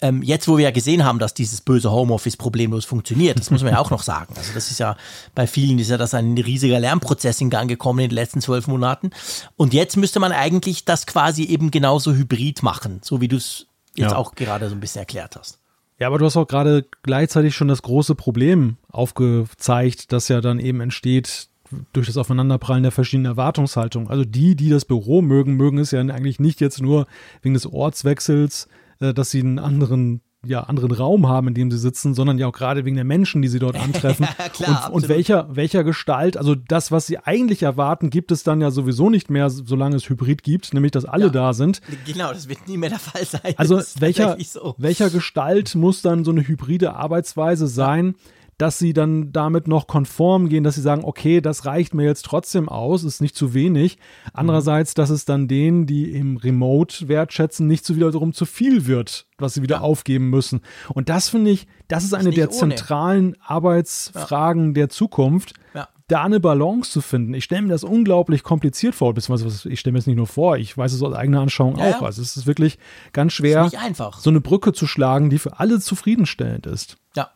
[0.00, 3.62] ähm, jetzt, wo wir ja gesehen haben, dass dieses böse Homeoffice problemlos funktioniert, das muss
[3.62, 4.34] man ja auch noch sagen.
[4.36, 4.96] Also das ist ja
[5.34, 8.68] bei vielen ist ja das ein riesiger Lernprozess in Gang gekommen in den letzten zwölf
[8.68, 9.10] Monaten.
[9.56, 13.66] Und jetzt müsste man eigentlich das quasi eben genauso hybrid machen, so wie du es
[13.96, 14.16] jetzt ja.
[14.16, 15.58] auch gerade so ein bisschen erklärt hast.
[15.98, 20.60] Ja, aber du hast auch gerade gleichzeitig schon das große Problem aufgezeigt, das ja dann
[20.60, 21.48] eben entsteht
[21.92, 24.08] durch das Aufeinanderprallen der verschiedenen Erwartungshaltungen.
[24.08, 27.06] Also die, die das Büro mögen, mögen es ja eigentlich nicht jetzt nur
[27.42, 28.68] wegen des Ortswechsels,
[29.00, 32.46] äh, dass sie einen anderen ja, anderen Raum haben, in dem sie sitzen, sondern ja
[32.46, 34.26] auch gerade wegen der Menschen, die sie dort antreffen.
[34.38, 38.44] ja, klar, und, und welcher, welcher Gestalt, also das, was sie eigentlich erwarten, gibt es
[38.44, 41.80] dann ja sowieso nicht mehr, solange es Hybrid gibt, nämlich dass alle ja, da sind.
[42.06, 43.54] Genau, das wird nie mehr der Fall sein.
[43.56, 44.76] Also welcher, so.
[44.78, 48.14] welcher Gestalt muss dann so eine hybride Arbeitsweise sein?
[48.16, 52.04] Ja dass sie dann damit noch konform gehen, dass sie sagen, okay, das reicht mir
[52.04, 53.98] jetzt trotzdem aus, ist nicht zu wenig.
[54.32, 59.26] Andererseits, dass es dann denen, die im Remote wertschätzen, nicht so wiederum zu viel wird,
[59.38, 59.82] was sie wieder ja.
[59.82, 60.60] aufgeben müssen.
[60.92, 62.58] Und das finde ich, das ist eine ist der ohne.
[62.58, 64.72] zentralen Arbeitsfragen ja.
[64.72, 65.54] der Zukunft.
[65.72, 65.88] Ja.
[66.08, 67.34] Da eine Balance zu finden.
[67.34, 70.56] Ich stelle mir das unglaublich kompliziert vor, beziehungsweise ich stelle mir das nicht nur vor,
[70.56, 72.00] ich weiß es aus eigener Anschauung auch.
[72.00, 72.78] Also es ist wirklich
[73.12, 73.70] ganz schwer,
[74.18, 76.96] so eine Brücke zu schlagen, die für alle zufriedenstellend ist.
[77.14, 77.30] Ja, ja,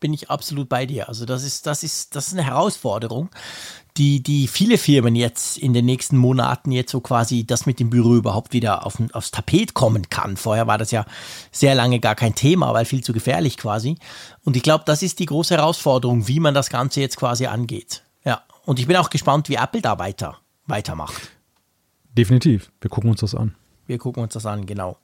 [0.00, 1.08] bin ich absolut bei dir.
[1.08, 3.30] Also das ist, das ist, das ist eine Herausforderung,
[3.96, 7.90] die, die viele Firmen jetzt in den nächsten Monaten jetzt so quasi das mit dem
[7.90, 10.36] Büro überhaupt wieder auf, aufs Tapet kommen kann.
[10.36, 11.04] Vorher war das ja
[11.50, 13.96] sehr lange gar kein Thema, weil viel zu gefährlich quasi.
[14.44, 18.04] Und ich glaube, das ist die große Herausforderung, wie man das Ganze jetzt quasi angeht.
[18.24, 18.42] Ja.
[18.64, 21.30] Und ich bin auch gespannt, wie Apple da weiter, weitermacht.
[22.16, 22.70] Definitiv.
[22.80, 23.54] Wir gucken uns das an.
[23.86, 24.98] Wir gucken uns das an, genau.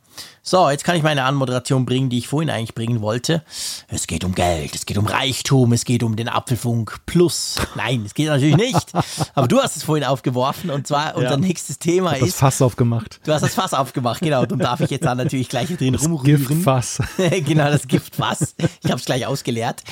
[0.46, 3.42] So, jetzt kann ich meine Anmoderation bringen, die ich vorhin eigentlich bringen wollte.
[3.88, 7.56] Es geht um Geld, es geht um Reichtum, es geht um den Apfelfunk Plus.
[7.76, 8.92] Nein, es geht natürlich nicht.
[9.34, 11.36] Aber du hast es vorhin aufgeworfen und zwar unser ja.
[11.38, 12.20] nächstes Thema ist.
[12.20, 13.20] Du hast das Fass aufgemacht.
[13.24, 14.44] Du hast das Fass aufgemacht, genau.
[14.44, 16.46] Darum darf ich jetzt dann natürlich gleich drin das rumrühren.
[16.46, 16.98] Giftfass.
[17.16, 18.54] genau, das Giftfass.
[18.82, 19.82] Ich habe es gleich ausgeleert.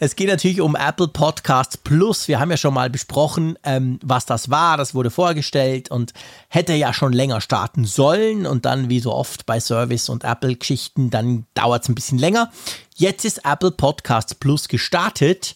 [0.00, 2.26] Es geht natürlich um Apple Podcasts Plus.
[2.26, 4.76] Wir haben ja schon mal besprochen, ähm, was das war.
[4.76, 6.14] Das wurde vorgestellt und
[6.48, 11.10] hätte ja schon länger starten sollen und dann, wie so oft bei Service und Apple-Geschichten,
[11.10, 12.50] dann dauert es ein bisschen länger.
[12.96, 15.54] Jetzt ist Apple Podcasts Plus gestartet.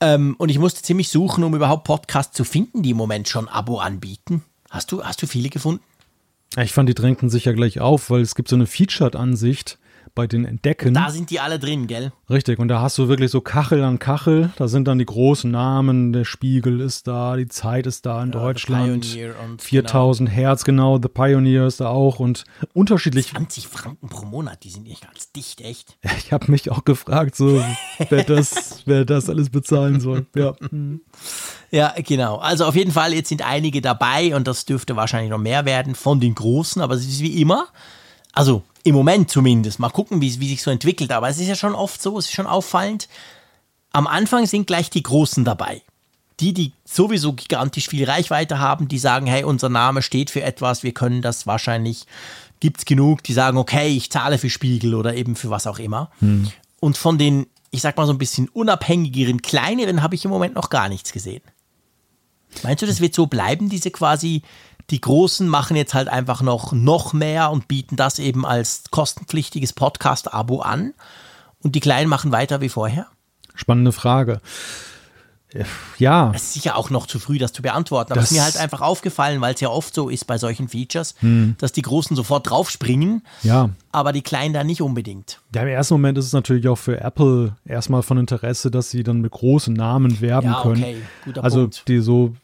[0.00, 3.48] Ähm, und ich musste ziemlich suchen, um überhaupt Podcasts zu finden, die im Moment schon
[3.48, 4.42] Abo anbieten.
[4.70, 5.82] Hast du, hast du viele gefunden?
[6.58, 9.78] Ich fand, die drängten sich ja gleich auf, weil es gibt so eine Featured-Ansicht
[10.16, 10.94] bei den Entdecken.
[10.94, 12.10] Da sind die alle drin, gell?
[12.28, 14.50] Richtig, und da hast du wirklich so Kachel an Kachel.
[14.56, 18.32] Da sind dann die großen Namen, der Spiegel ist da, die Zeit ist da in
[18.32, 19.06] ja, Deutschland.
[19.58, 20.36] 4000 genau.
[20.36, 23.28] Hertz, genau, The Pioneer ist da auch und unterschiedlich.
[23.28, 25.96] 20 Franken pro Monat, die sind nicht ganz dicht, echt.
[26.18, 27.62] Ich habe mich auch gefragt, so,
[28.08, 30.26] wer, das, wer das alles bezahlen soll.
[30.34, 30.54] Ja.
[31.70, 32.36] Ja, genau.
[32.36, 35.94] Also auf jeden Fall, jetzt sind einige dabei und das dürfte wahrscheinlich noch mehr werden
[35.94, 37.66] von den Großen, aber es ist wie immer.
[38.32, 39.80] Also im Moment zumindest.
[39.80, 41.10] Mal gucken, wie, wie sich so entwickelt.
[41.10, 43.08] Aber es ist ja schon oft so, es ist schon auffallend.
[43.90, 45.82] Am Anfang sind gleich die Großen dabei.
[46.38, 50.82] Die, die sowieso gigantisch viel Reichweite haben, die sagen, hey, unser Name steht für etwas,
[50.82, 52.06] wir können das wahrscheinlich,
[52.60, 55.78] gibt es genug, die sagen, okay, ich zahle für Spiegel oder eben für was auch
[55.78, 56.10] immer.
[56.20, 56.50] Hm.
[56.78, 60.54] Und von den, ich sag mal so ein bisschen unabhängigeren, kleineren habe ich im Moment
[60.54, 61.42] noch gar nichts gesehen.
[62.62, 64.42] Meinst du, das wird so bleiben, diese quasi
[64.90, 69.72] die Großen machen jetzt halt einfach noch, noch mehr und bieten das eben als kostenpflichtiges
[69.72, 70.94] Podcast-Abo an.
[71.62, 73.06] Und die Kleinen machen weiter wie vorher?
[73.54, 74.40] Spannende Frage.
[75.96, 76.32] Ja.
[76.34, 78.44] Es ist sicher auch noch zu früh, das zu beantworten, aber es Das- ist mir
[78.44, 81.54] halt einfach aufgefallen, weil es ja oft so ist bei solchen Features, Hm.
[81.58, 83.70] dass die Großen sofort draufspringen, Ja.
[83.90, 85.40] aber die Kleinen da nicht unbedingt.
[85.54, 89.02] Ja, im ersten Moment ist es natürlich auch für Apple erstmal von Interesse, dass sie
[89.02, 90.82] dann mit großen Namen werben Ja, können.
[90.82, 91.88] okay, guter also Punkt.
[91.88, 92.34] die so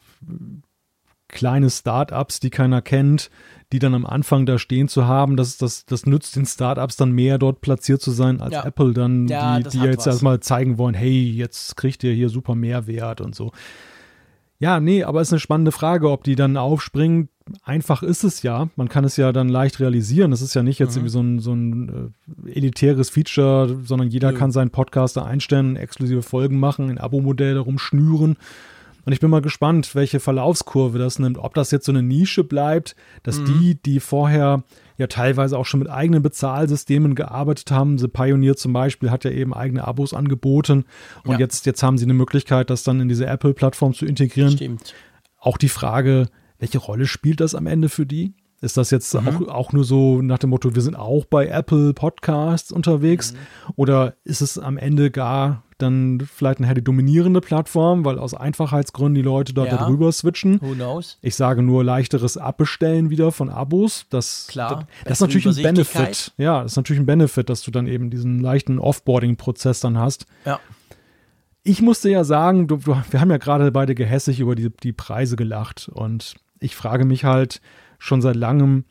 [1.33, 3.29] kleine Startups, die keiner kennt,
[3.71, 7.11] die dann am Anfang da stehen zu haben, das, das, das nützt den Startups dann
[7.11, 8.63] mehr, dort platziert zu sein, als Ja.
[8.65, 10.07] Apple dann, Ja, die, das die jetzt was.
[10.07, 13.51] erstmal zeigen wollen, hey, jetzt kriegt ihr hier super Mehrwert und so.
[14.59, 17.27] Ja, nee, aber es ist eine spannende Frage, ob die dann aufspringen.
[17.63, 18.69] Einfach ist es ja.
[18.77, 20.31] Man kann es ja dann leicht realisieren.
[20.31, 20.85] Es ist ja nicht Mhm.
[20.85, 22.13] jetzt irgendwie so ein, so ein
[22.47, 24.37] äh, elitäres Feature, sondern jeder Nö.
[24.37, 28.37] kann seinen Podcast da einstellen, exklusive Folgen machen, ein Abo-Modell darum schnüren.
[29.05, 31.37] Und ich bin mal gespannt, welche Verlaufskurve das nimmt.
[31.37, 33.45] Ob das jetzt so eine Nische bleibt, dass Mhm.
[33.45, 34.63] die, die vorher
[34.97, 39.31] ja teilweise auch schon mit eigenen Bezahlsystemen gearbeitet haben, The Pioneer zum Beispiel hat ja
[39.31, 40.85] eben eigene Abos angeboten.
[41.25, 41.39] Und Ja.
[41.39, 44.51] jetzt, jetzt haben sie eine Möglichkeit, das dann in diese Apple-Plattform zu integrieren.
[44.51, 44.93] Stimmt.
[45.39, 48.33] Auch die Frage, welche Rolle spielt das am Ende für die?
[48.61, 49.27] Ist das jetzt Mhm.
[49.27, 53.33] auch, auch nur so nach dem Motto, wir sind auch bei Apple Podcasts unterwegs?
[53.33, 53.37] Mhm.
[53.75, 59.13] Oder ist es am Ende gar dann vielleicht nachher die dominierende Plattform, weil aus Einfachheitsgründen
[59.15, 59.77] die Leute dort Ja.
[59.77, 60.59] darüber switchen?
[60.61, 61.17] Who knows?
[61.21, 64.05] Ich sage nur leichteres Abbestellen wieder von Abos.
[64.09, 66.33] Das, Klar, das, das ist natürlich ein Benefit.
[66.37, 70.25] Ja, das ist natürlich ein Benefit, dass du dann eben diesen leichten Offboarding-Prozess dann hast.
[70.45, 70.59] Ja.
[71.63, 74.91] Ich musste ja sagen, du, du, wir haben ja gerade beide gehässig über die, die
[74.93, 77.61] Preise gelacht und ich frage mich halt
[77.99, 78.83] schon seit langem,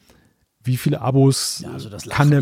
[0.64, 2.40] wie viele Abos ja also kann der,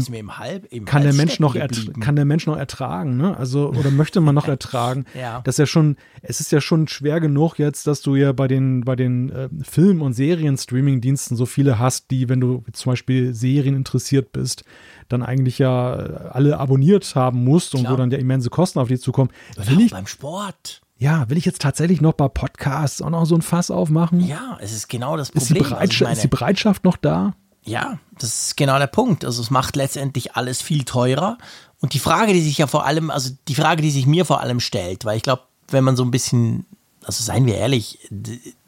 [0.71, 2.01] im kann Mensch noch stecken ertra- geblieben.
[2.03, 3.37] kann der Mensch noch ertragen, ne?
[3.37, 5.07] Also oder möchte man noch ertragen?
[5.19, 5.41] Ja.
[5.45, 8.47] Das ist ja schon, es ist ja schon schwer genug jetzt, dass du ja bei
[8.49, 13.35] den bei den äh, Film- und Serien-Streaming-Diensten so viele hast, die, wenn du zum Beispiel
[13.35, 14.65] Serien interessiert bist,
[15.09, 17.93] dann eigentlich ja äh, alle abonniert haben musst und Klar.
[17.95, 19.31] wo dann ja immense Kosten auf dich zukommen.
[19.57, 20.83] Oder Will ich, beim Sport.
[20.99, 24.21] ja, will ich jetzt tatsächlich noch bei Podcasts auch noch so ein Fass aufmachen?
[24.21, 25.63] Ja, es ist genau das Ist die, Problem.
[25.65, 27.35] Also Bereitschaft, meine, ist die Bereitschaft noch da?
[27.65, 29.24] Ja, das ist genau der Punkt.
[29.24, 31.39] Also es macht letztendlich alles viel teurer.
[31.81, 34.41] Und die Frage, die sich ja vor allem, also die Frage, die sich mir vor
[34.41, 36.66] allem stellt, weil ich glaube, wenn man so ein bisschen,
[37.05, 37.99] also seien wir ehrlich,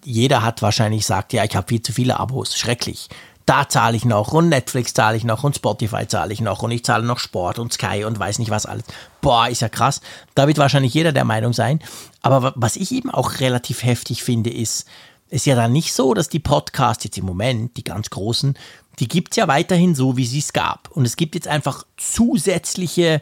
[0.05, 3.09] jeder hat wahrscheinlich sagt, ja, ich habe viel zu viele Abos, schrecklich.
[3.45, 6.71] Da zahle ich noch und Netflix zahle ich noch und Spotify zahle ich noch und
[6.71, 8.85] ich zahle noch Sport und Sky und weiß nicht was alles.
[9.21, 10.01] Boah, ist ja krass.
[10.37, 11.81] Da wird wahrscheinlich jeder der Meinung sein.
[12.23, 14.87] Aber wa- was ich eben auch relativ heftig finde, ist,
[15.29, 18.57] ist ja dann nicht so, dass die Podcasts jetzt im Moment, die ganz großen,
[19.03, 20.89] die gibt es ja weiterhin so, wie sie es gab.
[20.93, 23.21] Und es gibt jetzt einfach zusätzliche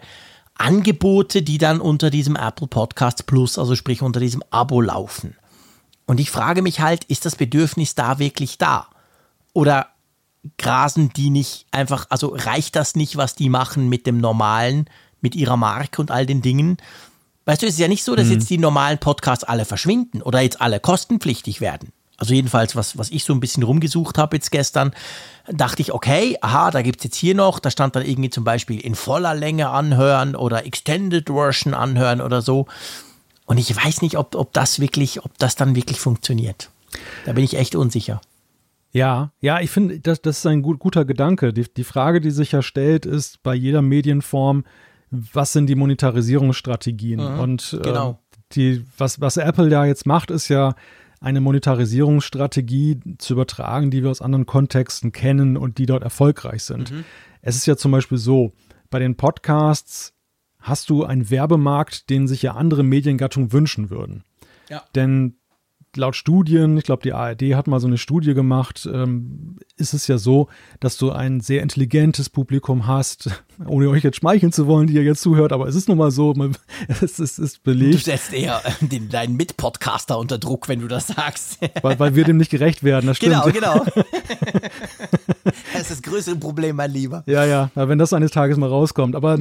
[0.54, 5.36] Angebote, die dann unter diesem Apple Podcast Plus, also sprich unter diesem Abo laufen.
[6.04, 8.88] Und ich frage mich halt, ist das Bedürfnis da wirklich da?
[9.54, 9.86] Oder
[10.58, 14.84] grasen die nicht einfach, also reicht das nicht, was die machen mit dem normalen,
[15.22, 16.76] mit ihrer Marke und all den Dingen?
[17.46, 20.42] Weißt du, es ist ja nicht so, dass jetzt die normalen Podcasts alle verschwinden oder
[20.42, 21.90] jetzt alle kostenpflichtig werden.
[22.20, 24.92] Also jedenfalls, was, was ich so ein bisschen rumgesucht habe jetzt gestern,
[25.48, 28.44] dachte ich, okay, aha, da gibt es jetzt hier noch, da stand dann irgendwie zum
[28.44, 32.66] Beispiel in voller Länge anhören oder Extended Version anhören oder so.
[33.46, 36.68] Und ich weiß nicht, ob, ob das wirklich, ob das dann wirklich funktioniert.
[37.24, 38.20] Da bin ich echt unsicher.
[38.92, 41.54] Ja, ja, ich finde, das, das ist ein gut, guter Gedanke.
[41.54, 44.64] Die, die Frage, die sich ja stellt, ist bei jeder Medienform,
[45.10, 47.20] was sind die Monetarisierungsstrategien?
[47.20, 48.18] Und äh, genau.
[48.52, 50.74] die, was, was Apple ja jetzt macht, ist ja
[51.20, 56.92] eine Monetarisierungsstrategie zu übertragen, die wir aus anderen Kontexten kennen und die dort erfolgreich sind.
[57.42, 58.52] Es ist ja zum Beispiel so,
[58.88, 60.14] bei den Podcasts
[60.58, 64.24] hast du einen Werbemarkt, den sich ja andere Mediengattungen wünschen würden.
[64.68, 64.82] Ja.
[64.94, 65.36] Denn
[65.96, 70.06] laut Studien, ich glaube, die ARD hat mal so eine Studie gemacht, ähm, ist es
[70.06, 70.48] ja so,
[70.78, 75.02] dass du ein sehr intelligentes Publikum hast, ohne euch jetzt schmeicheln zu wollen, die ihr
[75.02, 76.56] jetzt zuhört, aber es ist nun mal so, man,
[76.88, 80.88] es, ist, ist Du belegt, setzt eher äh, den, deinen Mitpodcaster unter Druck, wenn du
[80.88, 81.58] das sagst.
[81.82, 83.42] weil, weil wir dem nicht gerecht werden, das stimmt.
[83.52, 83.84] genau, genau.
[85.72, 87.22] das ist das größere Problem, mein Lieber.
[87.26, 89.38] Ja, ja, wenn das eines Tages mal rauskommt, aber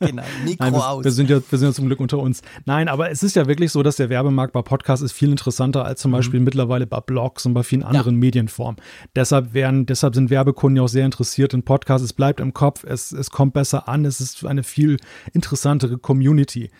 [0.00, 1.04] Genau, Mikro Nein, wir, aus.
[1.04, 2.42] wir, sind ja, wir sind ja zum Glück unter uns.
[2.64, 5.84] Nein, aber es ist ja wirklich so, dass der Werbemarkt bei Podcasts ist viel interessanter
[5.84, 6.16] als zum Mhm.
[6.16, 8.80] Beispiel mittlerweile bei Blogs und bei vielen anderen Medienformen.
[9.16, 12.04] Deshalb werden, deshalb sind Werbekunden ja auch sehr interessiert in Podcasts.
[12.04, 14.98] Es bleibt im Kopf, es, es kommt besser an, es ist eine viel
[15.32, 16.70] interessantere Community.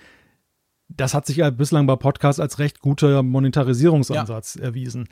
[0.88, 5.08] Das hat sich ja bislang bei Podcasts als recht guter Monetarisierungsansatz erwiesen.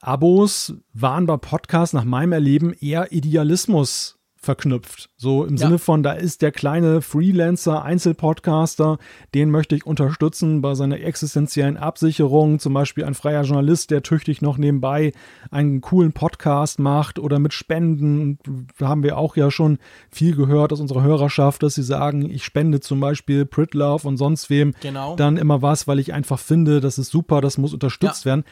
[0.00, 5.08] Abos waren bei Podcasts nach meinem Erleben eher Idealismus verknüpft.
[5.16, 5.66] So im Ja.
[5.66, 8.98] Sinne von, da ist der kleine Freelancer, Einzelpodcaster,
[9.34, 12.58] den möchte ich unterstützen bei seiner existenziellen Absicherung.
[12.58, 15.12] Zum Beispiel ein freier Journalist, der tüchtig noch nebenbei
[15.52, 18.38] einen coolen Podcast macht oder mit Spenden.
[18.78, 19.78] Da haben wir auch ja schon
[20.10, 24.50] viel gehört aus unserer Hörerschaft, dass sie sagen, ich spende zum Beispiel Pritlove und sonst
[24.50, 25.14] wem Genau.
[25.14, 28.30] dann immer was, weil ich einfach finde, das ist super, das muss unterstützt Ja.
[28.32, 28.44] werden.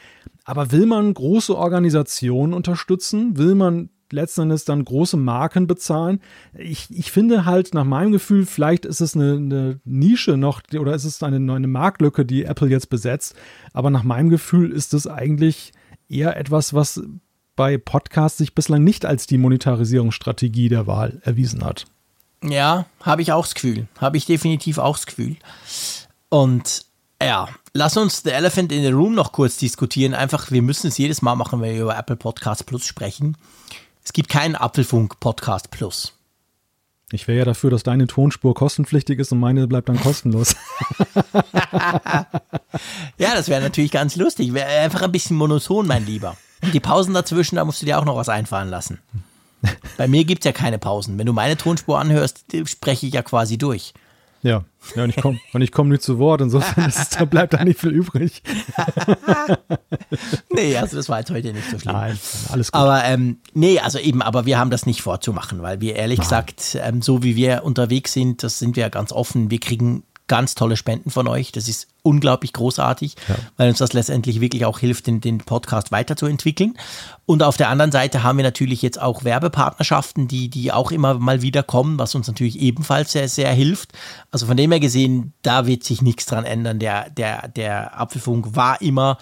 [0.45, 3.37] Aber will man große Organisationen unterstützen?
[3.37, 6.21] Will man letzten Endes dann große Marken bezahlen?
[6.57, 10.93] Ich, ich finde halt nach meinem Gefühl, vielleicht ist es eine, eine Nische noch oder
[10.93, 13.35] ist es eine, eine Marktlücke, die Apple jetzt besetzt.
[13.73, 15.71] Aber nach meinem Gefühl ist es eigentlich
[16.09, 17.01] eher etwas, was
[17.55, 21.85] bei Podcasts sich bislang nicht als die Monetarisierungsstrategie der Wahl erwiesen hat.
[22.43, 23.87] Ja, habe ich auch das Gefühl.
[23.99, 25.37] Habe ich definitiv auch das Gefühl.
[26.29, 26.85] Und
[27.21, 30.13] ja, lass uns The Elephant in the Room noch kurz diskutieren.
[30.13, 33.37] Einfach, wir müssen es jedes Mal machen, wenn wir über Apple Podcast Plus sprechen.
[34.03, 36.13] Es gibt keinen Apfelfunk Podcast Plus.
[37.11, 40.55] Ich wäre ja dafür, dass deine Tonspur kostenpflichtig ist und meine bleibt dann kostenlos.
[43.17, 44.53] Ja, das wäre natürlich ganz lustig.
[44.53, 46.37] Wäre einfach ein bisschen monoton, mein Lieber.
[46.61, 48.99] Und die Pausen dazwischen, da musst du dir auch noch was einfallen lassen.
[49.97, 51.17] Bei mir gibt es ja keine Pausen.
[51.19, 53.93] Wenn du meine Tonspur anhörst, spreche ich ja quasi durch.
[54.43, 54.63] Ja,
[54.95, 55.39] ja und ich komme
[55.71, 56.41] komm nicht zu Wort.
[56.41, 58.41] Insofern ist es, da bleibt da nicht viel übrig.
[60.53, 61.93] Nee, also das war jetzt heute nicht so schlimm.
[61.93, 62.19] Nein,
[62.49, 62.81] alles gut.
[62.81, 66.77] Aber ähm, nee, also eben, aber wir haben das nicht vorzumachen, weil wir ehrlich gesagt,
[66.81, 69.49] ähm, so wie wir unterwegs sind, das sind wir ja ganz offen.
[69.49, 71.51] Wir kriegen ganz tolle Spenden von euch.
[71.51, 73.15] Das ist unglaublich großartig,
[73.57, 76.77] weil uns das letztendlich wirklich auch hilft, den, den Podcast weiterzuentwickeln.
[77.25, 81.15] Und auf der anderen Seite haben wir natürlich jetzt auch Werbepartnerschaften, die, die auch immer
[81.15, 83.91] mal wieder kommen, was uns natürlich ebenfalls sehr, sehr hilft.
[84.31, 86.79] Also von dem her gesehen, da wird sich nichts dran ändern.
[86.79, 89.17] Der, der, der Apfelfunk war immer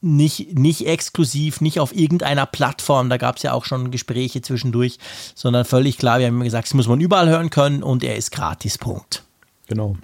[0.00, 4.98] nicht, nicht exklusiv, nicht auf irgendeiner Plattform, da gab es ja auch schon Gespräche zwischendurch,
[5.34, 8.16] sondern völlig klar, wir haben immer gesagt, das muss man überall hören können und er
[8.16, 9.24] ist gratis, Punkt.
[9.68, 9.96] Genau.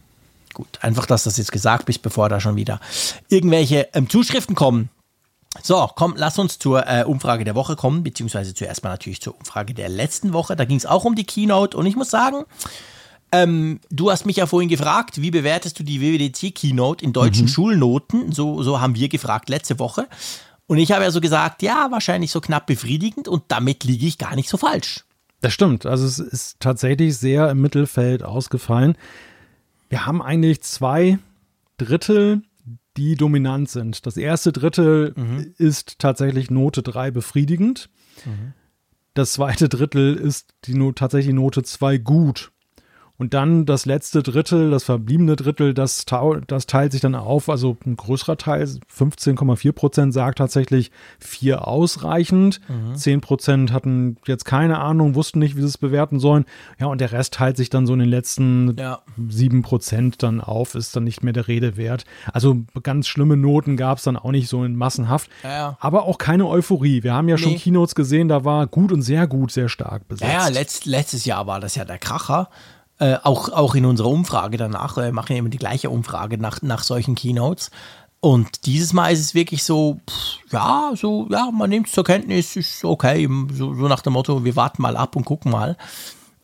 [0.54, 2.80] Gut, einfach, dass das jetzt gesagt ist, bevor da schon wieder
[3.28, 4.90] irgendwelche ähm, Zuschriften kommen.
[5.62, 9.36] So, komm, lass uns zur äh, Umfrage der Woche kommen, beziehungsweise zuerst mal natürlich zur
[9.38, 10.56] Umfrage der letzten Woche.
[10.56, 12.44] Da ging es auch um die Keynote und ich muss sagen,
[13.32, 18.32] ähm, du hast mich ja vorhin gefragt, wie bewertest du die WWDC-Keynote in deutschen Schulnoten?
[18.32, 20.06] So, so haben wir gefragt letzte Woche.
[20.66, 24.18] Und ich habe ja so gesagt, ja, wahrscheinlich so knapp befriedigend und damit liege ich
[24.18, 25.04] gar nicht so falsch.
[25.40, 25.86] Das stimmt.
[25.86, 28.96] Also es ist tatsächlich sehr im Mittelfeld ausgefallen.
[29.92, 31.18] Wir haben eigentlich zwei
[31.76, 32.40] Drittel,
[32.96, 34.06] die dominant sind.
[34.06, 35.12] Das erste Drittel
[35.58, 37.90] ist tatsächlich Note 3 befriedigend.
[39.12, 42.51] Das zweite Drittel ist die no tatsächlich Note 2 gut.
[43.18, 46.04] Und dann das letzte Drittel, das verbliebene Drittel, das,
[46.48, 47.48] das teilt sich dann auf.
[47.48, 50.90] Also ein größerer Teil, 15,4 Prozent, sagt tatsächlich
[51.20, 52.60] vier ausreichend.
[52.94, 56.46] 10 Prozent hatten jetzt keine Ahnung, wussten nicht, wie sie es bewerten sollen.
[56.80, 59.00] Ja, und der Rest teilt sich dann so in den letzten Ja.
[59.28, 62.04] 7 Prozent dann auf, ist dann nicht mehr der Rede wert.
[62.32, 65.30] Also ganz schlimme Noten gab es dann auch nicht so in massenhaft.
[65.44, 65.76] Ja, ja.
[65.80, 67.02] Aber auch keine Euphorie.
[67.04, 67.58] Wir haben ja schon Nee.
[67.58, 70.32] Keynotes gesehen, da war gut und sehr gut, sehr stark besetzt.
[70.32, 72.48] Ja, ja letzt, letztes Jahr war das ja der Kracher.
[73.02, 76.62] Äh, auch, auch in unserer Umfrage danach, äh, machen wir immer die gleiche Umfrage nach,
[76.62, 77.70] nach solchen Keynotes.
[78.20, 82.04] Und dieses Mal ist es wirklich so, pff, ja, so, ja, man nimmt es zur
[82.04, 85.76] Kenntnis, ist okay, so, so nach dem Motto, wir warten mal ab und gucken mal.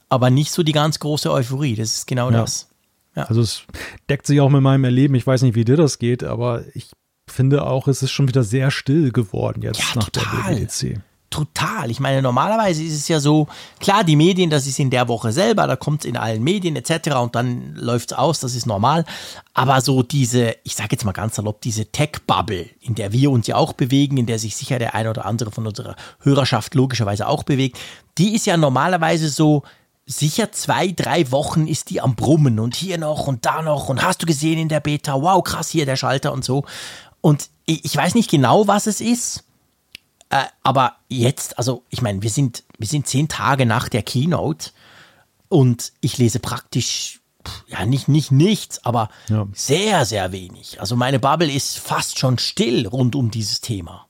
[0.08, 2.40] Aber nicht so die ganz große Euphorie, das ist genau Ja.
[2.40, 2.68] das.
[3.14, 3.62] Also es
[4.08, 5.14] deckt sich auch mit meinem Erleben.
[5.16, 6.90] Ich weiß nicht, wie dir das geht, aber ich
[7.28, 10.54] finde auch, es ist schon wieder sehr still geworden jetzt Ja, nach total.
[10.54, 11.00] der WWDC.
[11.30, 11.90] Total.
[11.90, 13.48] Ich meine, normalerweise ist es ja so,
[13.80, 16.74] klar, die Medien, das ist in der Woche selber, da kommt es in allen Medien
[16.74, 17.16] etc.
[17.16, 19.04] und dann läuft es aus, das ist normal.
[19.52, 23.46] Aber so diese, ich sage jetzt mal ganz salopp, diese Tech-Bubble, in der wir uns
[23.46, 27.26] ja auch bewegen, in der sich sicher der eine oder andere von unserer Hörerschaft logischerweise
[27.28, 27.78] auch bewegt,
[28.16, 29.64] die ist ja normalerweise so,
[30.08, 34.02] sicher zwei, drei Wochen ist die am Brummen und hier noch und da noch und
[34.02, 36.64] hast du gesehen in der Beta, wow, krass, hier der Schalter und so.
[37.20, 39.44] Und ich, ich weiß nicht genau, was es ist.
[40.30, 44.70] Äh, aber jetzt, also ich meine, wir sind, wir sind zehn Tage nach der Keynote
[45.48, 47.20] und ich lese praktisch,
[47.66, 49.46] ja, nicht, nicht nichts, aber Ja.
[49.54, 50.80] sehr, sehr wenig.
[50.80, 54.07] Also meine Bubble ist fast schon still rund um dieses Thema.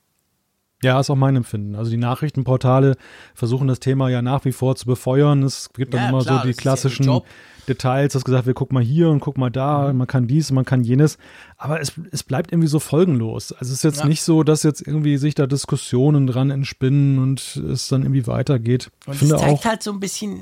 [0.81, 1.75] Ja, ist auch mein Empfinden.
[1.75, 2.95] Also die Nachrichtenportale
[3.35, 5.43] versuchen das Thema ja nach wie vor zu befeuern.
[5.43, 7.25] Es gibt dann Ja, immer klar, so die ja klassischen Job.
[7.67, 10.65] Details, dass gesagt wird, guck mal hier und guck mal da, man kann dies, man
[10.65, 11.17] kann jenes.
[11.57, 13.51] Aber es, es bleibt irgendwie so folgenlos.
[13.51, 14.05] Also es ist jetzt Ja.
[14.05, 18.89] nicht so, dass jetzt irgendwie sich da Diskussionen dran entspinnen und es dann irgendwie weitergeht.
[19.05, 20.39] Und ich finde es zeigt auch, halt so ein bisschen,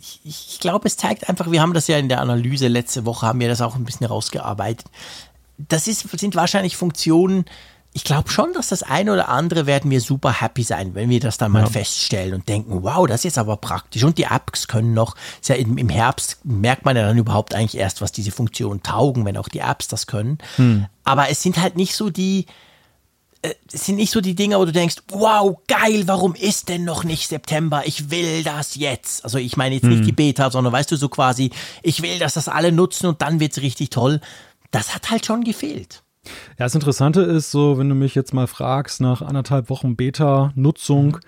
[0.00, 3.26] ich, ich glaube, es zeigt einfach, wir haben das ja in der Analyse letzte Woche,
[3.26, 4.86] haben wir das auch ein bisschen rausgearbeitet.
[5.58, 7.44] Das ist, sind wahrscheinlich Funktionen,
[7.94, 11.20] ich glaube schon, dass das eine oder andere werden wir super happy sein, wenn wir
[11.20, 11.66] das dann mal Ja.
[11.68, 14.02] feststellen und denken, wow, das ist jetzt aber praktisch.
[14.04, 15.14] Und die Apps können noch,
[15.44, 19.24] ja im, im Herbst merkt man ja dann überhaupt eigentlich erst, was diese Funktionen taugen,
[19.26, 20.38] wenn auch die Apps das können.
[21.04, 22.46] Aber es sind halt nicht so die,
[23.42, 26.84] äh, es sind nicht so die Dinge, wo du denkst, wow, geil, warum ist denn
[26.84, 27.82] noch nicht September?
[27.84, 29.22] Ich will das jetzt.
[29.22, 31.50] Also ich meine jetzt nicht die Beta, sondern weißt du, so quasi,
[31.82, 34.20] ich will, dass das alle nutzen und dann wird's richtig toll.
[34.70, 36.01] Das hat halt schon gefehlt.
[36.24, 41.18] Ja, das Interessante ist so, wenn du mich jetzt mal fragst nach anderthalb Wochen Beta-Nutzung,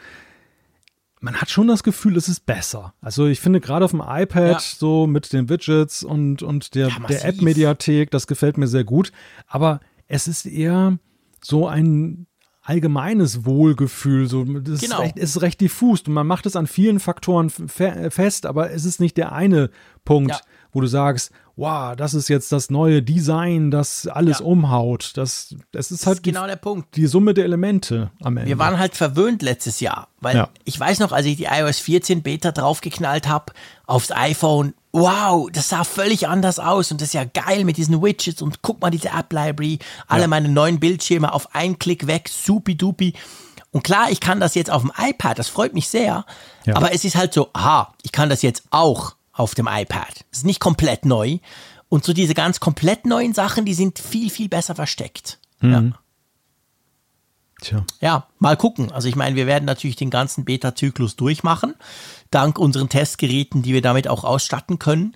[1.21, 2.95] man hat schon das Gefühl, es ist besser.
[3.01, 4.59] Also ich finde gerade auf dem iPad Ja.
[4.61, 9.11] so mit den Widgets und, und der, Ja, der App-Mediathek, das gefällt mir sehr gut.
[9.47, 10.99] Aber es ist eher
[11.43, 12.27] so ein
[12.63, 14.27] allgemeines Wohlgefühl.
[14.29, 14.97] So, das Genau.
[14.97, 18.47] ist, recht, es ist recht diffus und man macht es an vielen Faktoren fe fest,
[18.47, 19.71] aber es ist nicht der eine
[20.05, 20.41] Punkt, Ja.
[20.75, 24.45] Wo du sagst, wow, das ist jetzt das neue Design, das alles Ja.
[24.45, 25.13] umhaut.
[25.15, 26.95] Das, das ist Das halt ist genau der Punkt.
[26.97, 28.49] die, die Summe der Elemente am Ende.
[28.49, 30.49] Wir waren halt verwöhnt letztes Jahr, weil Ja.
[30.65, 33.53] ich weiß noch, als ich die iOS 14 Beta draufgeknallt habe
[33.87, 38.03] aufs iPhone, wow, das sah völlig anders aus und das ist ja geil mit diesen
[38.03, 39.79] Widgets und guck mal diese App Library,
[40.09, 40.29] alle Ja.
[40.29, 43.15] meine neuen Bildschirme auf einen Klick weg, supi-dupi.
[43.71, 46.25] Und klar, ich kann das jetzt auf dem iPad, das freut mich sehr,
[46.73, 50.25] aber es ist halt so, aha, ich kann das jetzt auch auf dem iPad.
[50.31, 51.39] Es ist nicht komplett neu.
[51.89, 55.39] Und so diese ganz komplett neuen Sachen, die sind viel, viel besser versteckt.
[55.61, 55.83] Ja.
[57.61, 57.85] Tja.
[58.01, 58.91] Ja, mal gucken.
[58.93, 61.75] Also ich meine, wir werden natürlich den ganzen Beta-Zyklus durchmachen,
[62.31, 65.15] dank unseren Testgeräten, die wir damit auch ausstatten können.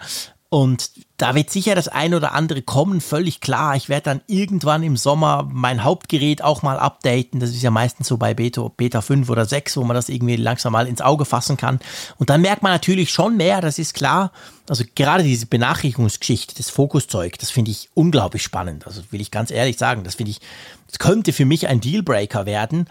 [0.50, 3.76] Und da wird sicher das eine oder andere kommen, völlig klar.
[3.76, 7.38] Ich werde dann irgendwann im Sommer mein Hauptgerät auch mal updaten.
[7.38, 10.36] Das ist ja meistens so bei Beta, Beta 5 oder 6, wo man das irgendwie
[10.36, 11.80] langsam mal ins Auge fassen kann.
[12.16, 14.32] Und dann merkt man natürlich schon mehr, das ist klar.
[14.70, 18.86] Also gerade diese Benachrichtigungsgeschichte, das Fokuszeug, das finde ich unglaublich spannend.
[18.86, 20.40] Also will ich ganz ehrlich sagen, das finde ich,
[20.86, 22.88] das könnte für mich ein Dealbreaker werden.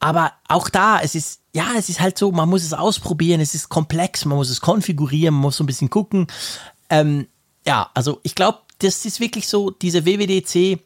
[0.00, 3.54] Aber auch da, es ist, ja, es ist halt so, man muss es ausprobieren, es
[3.54, 6.28] ist komplex, man muss es konfigurieren, man muss so ein bisschen gucken.
[6.90, 7.26] Ähm,
[7.66, 10.78] ja, also ich glaube, das ist wirklich so, diese WWDC,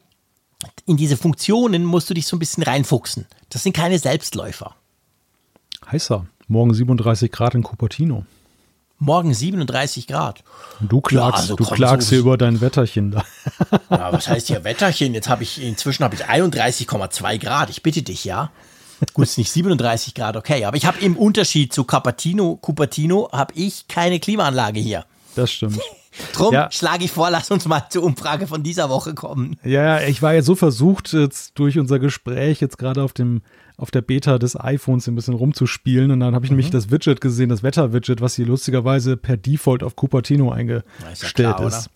[0.85, 3.25] in diese Funktionen musst du dich so ein bisschen reinfuchsen.
[3.49, 4.75] Das sind keine Selbstläufer.
[5.91, 6.25] Heißer.
[6.47, 8.25] Morgen 37 Grad in Cupertino.
[8.99, 10.43] Morgen 37 Grad.
[10.79, 13.25] Und du klagst, also du klagst so- hier über dein Wetterchen da.
[13.89, 15.13] Ja, was heißt hier Wetterchen?
[15.13, 17.69] Jetzt habe ich, inzwischen habe ich 31,2 Grad.
[17.69, 18.51] Ich bitte dich, ja.
[19.13, 20.63] Gut, ist nicht 37 Grad, okay.
[20.65, 25.05] Aber ich habe im Unterschied zu Cupertino, Cupertino, habe ich keine Klimaanlage hier.
[25.35, 25.79] Das stimmt.
[26.33, 26.69] Drum Ja.
[26.71, 29.57] schlage ich vor, lass uns mal zur Umfrage von dieser Woche kommen.
[29.63, 33.41] Ja, ja, ich war jetzt so versucht, jetzt durch unser Gespräch jetzt gerade auf dem
[33.75, 36.57] auf der Beta des iPhones ein bisschen rumzuspielen und dann habe ich Mhm.
[36.57, 41.63] nämlich das Widget gesehen, das Wetter-Widget, was hier lustigerweise per Default auf Cupertino eingestellt klar,
[41.65, 41.89] ist.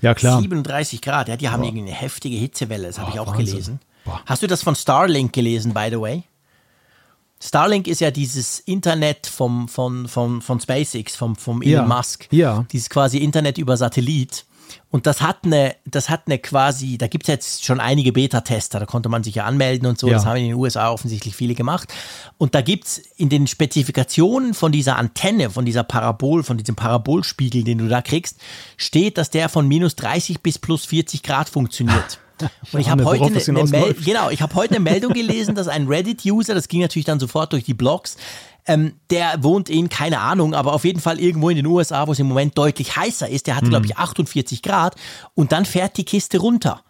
[0.00, 0.40] Ja, klar.
[0.40, 3.44] 37 Grad, ja, die haben irgendwie eine heftige Hitzewelle, das habe ich auch Wahnsinn.
[3.46, 3.80] gelesen.
[4.06, 4.22] Boah.
[4.24, 6.22] Hast du das von Starlink gelesen, by the way?
[7.40, 12.26] Starlink ist ja dieses Internet vom, von, von, von SpaceX, vom, vom Ja, Elon Musk.
[12.32, 12.66] ja.
[12.72, 14.44] Dieses quasi Internet über Satellit.
[14.90, 18.78] Und das hat eine, das hat eine quasi, da gibt es jetzt schon einige Beta-Tester,
[18.80, 20.14] da konnte man sich ja anmelden und so, Ja.
[20.14, 21.92] das haben in den USA offensichtlich viele gemacht.
[22.36, 26.74] Und da gibt es in den Spezifikationen von dieser Antenne, von dieser Parabol, von diesem
[26.76, 28.36] Parabolspiegel, den du da kriegst,
[28.76, 32.18] steht, dass der von minus 30 bis plus 40 Grad funktioniert.
[32.72, 35.68] Und ich habe heute eine, eine Mel genau, ich habe heute eine Meldung gelesen, dass
[35.68, 38.16] ein Reddit-User, das ging natürlich dann sofort durch die Blogs,
[38.66, 42.12] ähm, der wohnt in, keine Ahnung, aber auf jeden Fall irgendwo in den USA, wo
[42.12, 43.46] es im Moment deutlich heißer ist.
[43.46, 44.94] Der hat, glaube ich, 48 Grad
[45.34, 46.82] und dann fährt die Kiste runter.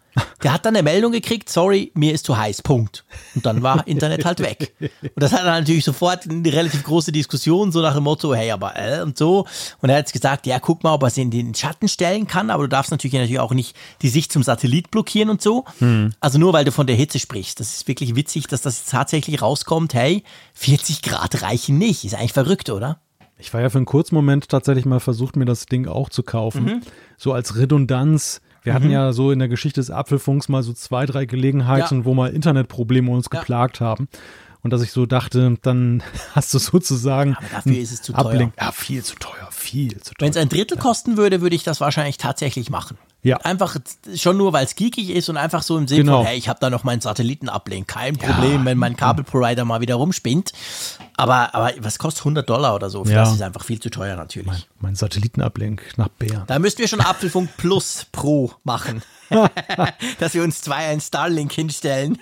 [0.43, 3.05] Der hat dann eine Meldung gekriegt, sorry, mir ist zu heiß, Punkt.
[3.35, 4.73] Und dann war Internet halt weg.
[4.79, 8.51] Und das hat dann natürlich sofort eine relativ große Diskussion, so nach dem Motto, hey,
[8.51, 9.45] aber äh, und so.
[9.81, 12.27] Und er hat jetzt gesagt, ja, guck mal, ob er es in den Schatten stellen
[12.27, 15.65] kann, aber du darfst natürlich, natürlich auch nicht die Sicht zum Satellit blockieren und so.
[16.19, 17.59] Also nur, weil du von der Hitze sprichst.
[17.59, 20.23] Das ist wirklich witzig, dass das jetzt tatsächlich rauskommt, hey,
[20.53, 22.05] 40 Grad reichen nicht.
[22.05, 22.99] Ist eigentlich verrückt, oder?
[23.37, 26.23] Ich war ja für einen kurzen Moment tatsächlich mal versucht, mir das Ding auch zu
[26.23, 26.65] kaufen.
[26.65, 26.81] Mhm.
[27.17, 28.41] So als Redundanz.
[28.63, 32.05] Wir hatten ja so in der Geschichte des Apfelfunks mal so zwei, drei Gelegenheiten, Ja.
[32.05, 33.39] wo mal Internetprobleme uns Ja.
[33.39, 34.07] geplagt haben.
[34.61, 36.03] Und dass ich so dachte, dann
[36.35, 37.35] hast du sozusagen.
[37.35, 38.25] Aber dafür ist es zu teuer.
[38.25, 40.25] Ablenk- Ja, viel zu teuer, viel zu teuer.
[40.25, 42.97] Wenn es ein Drittel kosten würde, würde ich das wahrscheinlich tatsächlich machen.
[43.21, 43.37] Ja.
[43.37, 43.77] Einfach
[44.15, 46.17] schon nur, weil es geekig ist und einfach so im Sinne Genau.
[46.19, 47.87] von, hey, ich habe da noch meinen Satellitenablink.
[47.87, 50.51] Kein Problem, wenn mein Kabelprovider mal wieder rumspinnt.
[51.19, 53.03] Aber, aber was kostet 100 Dollar oder so?
[53.05, 53.19] Für Ja.
[53.19, 54.47] Das ist einfach viel zu teuer natürlich.
[54.47, 56.43] Mein, mein Satellitenablink nach Bern.
[56.47, 59.01] Da müssten wir schon Apfelfunk Plus Pro machen.
[60.19, 62.17] Dass wir uns zwei ein Starlink hinstellen.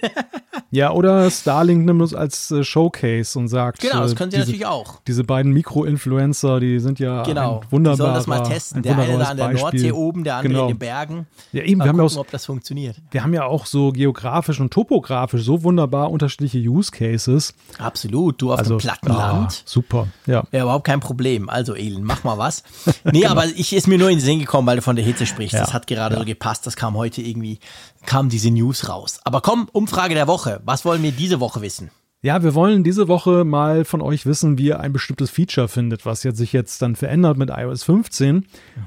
[0.71, 3.79] Ja, oder Starlink nimmt uns als äh, Showcase und sagt.
[3.79, 4.99] Genau, das äh, können sie diese, natürlich auch.
[5.07, 7.59] Diese beiden Mikro-Influencer, die sind ja Genau.
[7.59, 8.79] ein Die wunderbarer, sollen das mal testen.
[8.79, 9.61] ein Der eine da an der Beispiel.
[9.61, 10.63] Nordsee oben, der andere genau.
[10.63, 11.27] in den Bergen.
[11.53, 12.97] Ja, eben, Mal wir haben ja, gucken, auch, ob das funktioniert.
[13.11, 17.53] wir haben ja auch so geografisch und topografisch so wunderbar unterschiedliche Use Cases.
[17.77, 18.41] Absolut.
[18.41, 20.43] Du auf Also dem platten ah, super, ja.
[20.51, 21.49] Ja, überhaupt kein Problem.
[21.49, 22.63] Also, Elin, mach mal was.
[23.03, 25.25] Nee, aber ich ist mir nur in den Sinn gekommen, weil du von der Hitze
[25.25, 25.53] sprichst.
[25.53, 26.67] Ja, Das hat gerade so gepasst.
[26.67, 27.59] Das kam heute irgendwie,
[28.05, 29.19] kam diese News raus.
[29.23, 30.61] Aber komm, Umfrage der Woche.
[30.65, 31.89] Was wollen wir diese Woche wissen?
[32.21, 36.05] Ja, wir wollen diese Woche mal von euch wissen, wie ihr ein bestimmtes Feature findet,
[36.05, 38.35] was jetzt sich jetzt dann verändert mit iOS 15.
[38.35, 38.43] Mhm.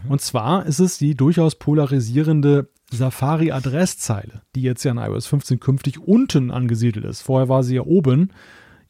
[0.08, 6.00] Und zwar ist es die durchaus polarisierende Safari-Adresszeile, die jetzt ja in iOS 15 künftig
[6.00, 7.22] unten angesiedelt ist.
[7.22, 8.32] Vorher war sie ja oben.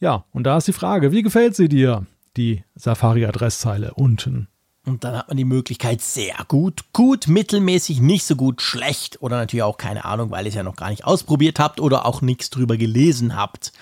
[0.01, 2.07] Ja, und da ist die Frage, wie gefällt sie dir,
[2.37, 4.49] die Safari-Adresszeile unten?
[4.87, 9.37] Und dann hat man die Möglichkeit sehr gut, gut, mittelmäßig, nicht so gut, schlecht oder
[9.37, 12.23] natürlich auch keine Ahnung, weil ihr es ja noch gar nicht ausprobiert habt oder auch
[12.23, 13.73] nichts drüber gelesen habt.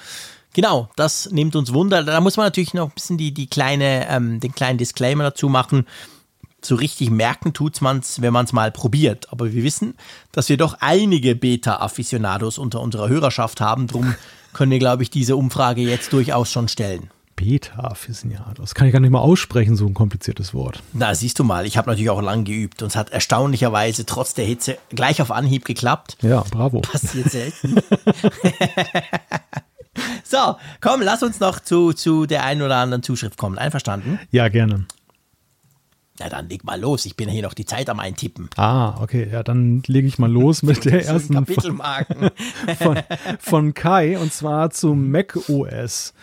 [0.54, 2.02] Genau, das nimmt uns Wunder.
[2.02, 5.48] Da muss man natürlich noch ein bisschen die, die kleine, ähm, den kleinen Disclaimer dazu
[5.48, 5.86] machen.
[6.60, 9.30] So richtig merken tut's man's, wenn man es mal probiert.
[9.30, 9.94] Aber wir wissen,
[10.32, 13.86] dass wir doch einige Beta-Afficionados unter unserer Hörerschaft haben.
[13.86, 14.16] Drum
[14.52, 17.10] können wir, glaube ich, diese Umfrage jetzt durchaus schon stellen.
[17.38, 18.62] Beta-Aficionado.
[18.62, 20.82] Das kann ich gar nicht mal aussprechen, so ein kompliziertes Wort.
[20.92, 24.34] Na, siehst du mal, ich habe natürlich auch lang geübt und es hat erstaunlicherweise trotz
[24.34, 26.16] der Hitze gleich auf Anhieb geklappt.
[26.20, 26.80] Ja, bravo.
[26.80, 27.76] Passiert selten.
[30.24, 33.56] so, komm, lass uns noch zu, zu der einen oder anderen Zuschrift kommen.
[33.56, 34.18] Einverstanden?
[34.32, 34.86] Ja, gerne.
[36.18, 37.06] Na dann leg mal los.
[37.06, 38.50] Ich bin hier noch die Zeit am Eintippen.
[38.56, 39.28] Ah, okay.
[39.30, 42.30] Ja, dann lege ich mal los mit der ersten Kapitelmarken.
[42.78, 42.98] von,
[43.38, 46.14] von Kai und zwar zu Mac OS.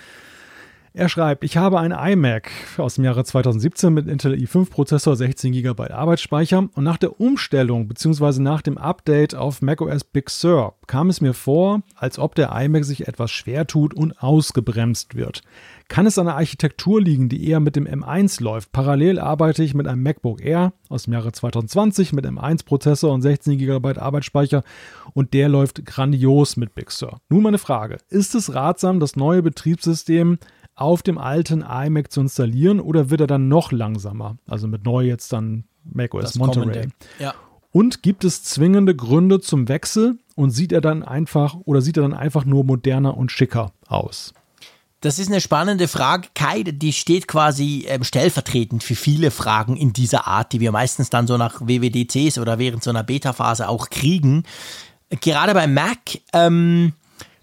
[0.97, 5.51] Er schreibt, ich habe einen iMac aus dem Jahre 2017 mit Intel i5 Prozessor, 16
[5.51, 8.39] GB Arbeitsspeicher und nach der Umstellung bzw.
[8.39, 12.85] nach dem Update auf macOS Big Sur kam es mir vor, als ob der iMac
[12.85, 15.41] sich etwas schwer tut und ausgebremst wird.
[15.87, 18.71] Kann es an der Architektur liegen, die eher mit dem M1 läuft?
[18.71, 23.21] Parallel arbeite ich mit einem MacBook Air aus dem Jahre 2020 mit M1 Prozessor und
[23.21, 24.63] 16 GB Arbeitsspeicher
[25.13, 27.19] und der läuft grandios mit Big Sur.
[27.29, 30.39] Nun meine Frage, ist es ratsam, das neue Betriebssystem
[30.73, 34.37] auf dem alten iMac zu installieren oder wird er dann noch langsamer?
[34.47, 36.87] Also mit neu jetzt dann macOS Das Monterey.
[37.19, 37.35] Ja.
[37.71, 42.03] Und gibt es zwingende Gründe zum Wechsel und sieht er dann einfach oder sieht er
[42.03, 44.33] dann einfach nur moderner und schicker aus?
[45.05, 46.63] Das ist eine spannende Frage, Kai.
[46.63, 51.27] Die steht quasi ähm, stellvertretend für viele Fragen in dieser Art, die wir meistens dann
[51.27, 54.45] so nach WWDCs oder während so einer Beta-Phase auch kriegen.
[55.21, 55.99] Gerade bei Mac,
[56.33, 56.93] ähm,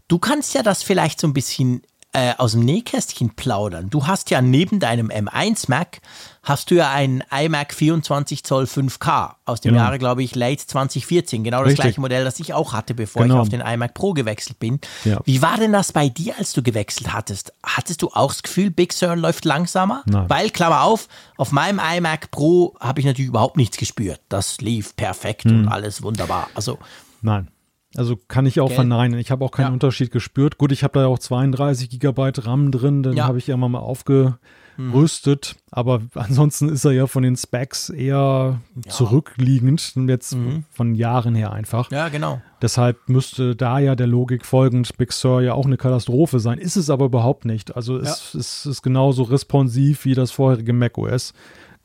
[0.09, 1.83] du kannst ja das vielleicht so ein bisschen
[2.15, 3.89] äh, aus dem Nähkästchen plaudern.
[3.89, 6.01] Du hast ja neben deinem M1 Mac
[6.43, 9.85] hast du ja einen iMac 24 Zoll 5K aus dem Genau.
[9.85, 11.45] Jahre, glaube ich, late 2014.
[11.45, 11.83] Genau das Richtig.
[11.85, 13.37] gleiche Modell, das ich auch hatte, bevor Genau.
[13.37, 14.81] ich auf den iMac Pro gewechselt bin.
[15.05, 15.21] Ja.
[15.25, 17.53] Wie war denn das bei dir, als du gewechselt hattest?
[17.65, 20.03] Hattest du auch das Gefühl, Big Sur läuft langsamer?
[20.07, 20.29] Nein.
[20.29, 24.21] Weil, Klammer auf, auf meinem iMac Pro habe ich natürlich überhaupt nichts gespürt.
[24.29, 26.49] Das lief perfekt und alles wunderbar.
[26.55, 26.79] Also,
[27.23, 27.49] Nein.
[27.97, 28.77] Also kann ich auch Gell?
[28.77, 29.19] verneinen.
[29.19, 29.73] Ich habe auch keinen Ja.
[29.73, 30.57] Unterschied gespürt.
[30.59, 33.27] Gut, ich habe da ja auch 32 Gigabyte RAM drin, den Ja.
[33.27, 35.57] habe ich immer mal aufgerüstet.
[35.71, 40.37] Aber ansonsten ist er ja von den Specs eher zurückliegend, jetzt
[40.71, 41.91] von Jahren her einfach.
[41.91, 42.41] ja, genau.
[42.61, 46.59] Deshalb müsste da ja der Logik folgend Big Sur ja auch eine Katastrophe sein.
[46.59, 47.75] Ist es aber überhaupt nicht.
[47.75, 51.35] Also es, es ist genauso responsiv wie das vorherige macOS.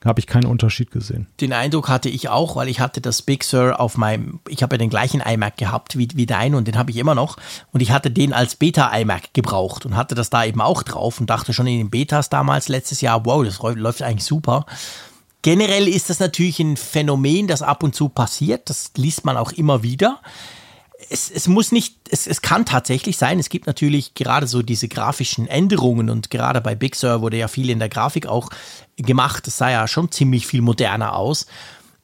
[0.06, 1.26] Habe ich keinen Unterschied gesehen.
[1.42, 4.76] Den Eindruck hatte ich auch, weil ich hatte das Big Sur auf meinem, ich habe
[4.76, 7.38] ja den gleichen iMac gehabt wie, wie dein und den habe ich immer noch.
[7.72, 11.30] Und ich hatte den als Beta-iMac gebraucht und hatte das da eben auch drauf und
[11.30, 14.68] dachte schon in den Betas damals letztes Jahr, wow, das läuft- läuft eigentlich super.
[15.42, 18.70] Generell ist das natürlich ein Phänomen, das ab und zu passiert.
[18.70, 20.20] Das liest man auch immer wieder.
[21.10, 24.88] Es, es muss nicht, es, es kann tatsächlich sein, es gibt natürlich gerade so diese
[24.88, 28.50] grafischen Änderungen und gerade bei Big Sur wurde ja viel in der Grafik auch
[28.98, 29.48] gemacht.
[29.48, 31.46] Das sah ja schon ziemlich viel moderner aus.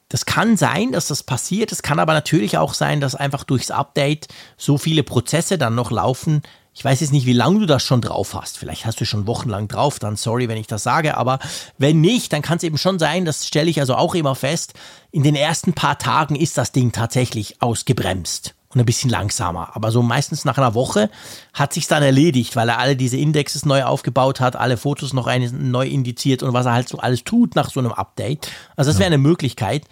[0.08, 1.72] Das kann sein, dass das passiert.
[1.72, 5.90] Es kann aber natürlich auch sein, dass einfach durchs Update so viele Prozesse dann noch
[5.90, 6.42] laufen.
[6.72, 8.58] Ich weiß jetzt nicht, wie lange du das schon drauf hast.
[8.58, 9.98] Vielleicht hast du schon wochenlang drauf.
[9.98, 11.16] Dann sorry, wenn ich das sage.
[11.16, 11.38] Aber
[11.78, 14.74] wenn nicht, dann kann es eben schon sein, das stelle ich also auch immer fest.
[15.10, 19.70] In den ersten paar Tagen ist das Ding tatsächlich ausgebremst und ein bisschen langsamer.
[19.74, 21.10] Aber so meistens nach einer Woche
[21.52, 25.26] hat sich dann erledigt, weil er alle diese Indexes neu aufgebaut hat, alle Fotos noch
[25.26, 28.50] eine, neu indiziert und was er halt so alles tut nach so einem Update.
[28.76, 29.84] Also das wäre eine Möglichkeit.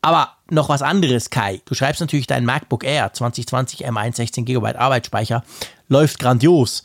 [0.00, 1.60] Aber noch was anderes, Kai.
[1.64, 5.44] Du schreibst natürlich dein MacBook Air 2020 M1 16 GB Arbeitsspeicher
[5.88, 6.82] läuft grandios.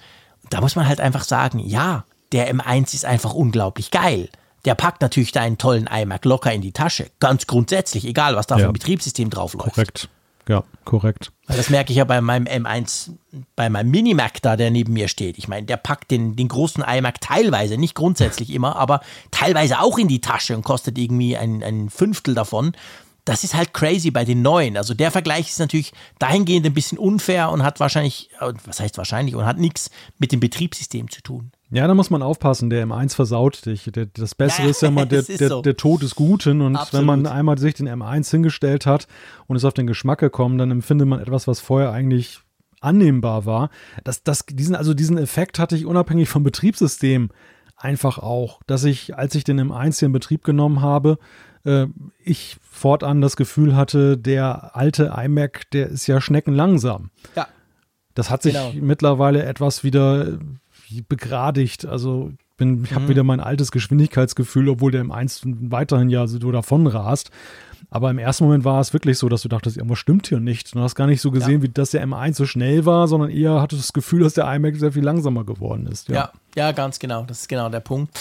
[0.50, 4.30] Da muss man halt einfach sagen, ja, der M1 ist einfach unglaublich geil.
[4.66, 7.10] Der packt natürlich deinen tollen iMac locker in die Tasche.
[7.20, 9.76] Ganz grundsätzlich, egal was da für ein Betriebssystem drauf läuft.
[9.76, 10.10] Korrekt.
[10.48, 11.32] Ja, korrekt.
[11.48, 13.12] Das merke ich ja bei meinem M1,
[13.56, 15.38] bei meinem Mini-Mac da, der neben mir steht.
[15.38, 19.02] Ich meine, der packt den, den großen iMac teilweise, nicht grundsätzlich immer, aber
[19.32, 22.74] teilweise auch in die Tasche und kostet irgendwie ein, ein Fünftel davon.
[23.26, 24.78] Das ist halt crazy bei den neuen.
[24.78, 28.98] Also der Vergleich ist natürlich dahingehend ein bisschen unfair und hat wahrscheinlich, äh, was heißt
[28.98, 31.52] wahrscheinlich, und hat nichts mit dem Betriebssystem zu tun.
[31.70, 33.90] Ja, da muss man aufpassen, der M1 versaut dich.
[33.94, 35.62] Der, das Bessere ja, ist ja mal der, der, so.
[35.62, 36.62] der Tod des Guten.
[36.62, 37.02] Und Absolut.
[37.02, 39.08] wenn man einmal sich den M1 hingestellt hat
[39.48, 42.40] und ist auf den Geschmack gekommen, dann empfindet man etwas, was vorher eigentlich
[42.80, 43.70] annehmbar war.
[44.04, 47.30] Das, das, diesen, also diesen Effekt hatte ich unabhängig vom Betriebssystem
[47.76, 51.18] einfach auch, dass ich, als ich den M1 hier in Betrieb genommen habe,
[51.66, 51.88] äh,
[52.24, 57.12] ich fortan das Gefühl hatte, der alte iMac, der ist ja schneckenlangsam.
[57.36, 57.48] Ja.
[58.14, 58.74] Das hat sich genau.
[58.74, 60.40] mittlerweile etwas wieder
[61.08, 61.86] begradigt.
[61.86, 63.10] Also bin, ich habe mhm.
[63.10, 67.30] wieder mein altes Geschwindigkeitsgefühl, obwohl der im 1 weiterhin ja so davon rast.
[67.90, 70.76] Aber im ersten Moment war es wirklich so, dass du dachtest, irgendwas stimmt hier nicht.
[70.76, 71.62] Du hast gar nicht so gesehen, ja.
[71.62, 74.76] wie dass der M1 so schnell war, sondern eher hattest das Gefühl, dass der iMac
[74.76, 76.10] sehr viel langsamer geworden ist.
[76.10, 76.16] Ja.
[76.16, 77.24] ja, ja, ganz genau.
[77.24, 78.18] Das ist genau der Punkt.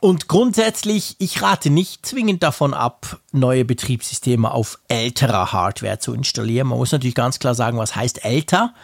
[0.00, 6.68] Und grundsätzlich, ich rate nicht zwingend davon ab, neue Betriebssysteme auf älterer Hardware zu installieren.
[6.68, 8.74] Man muss natürlich ganz klar sagen, was heißt älter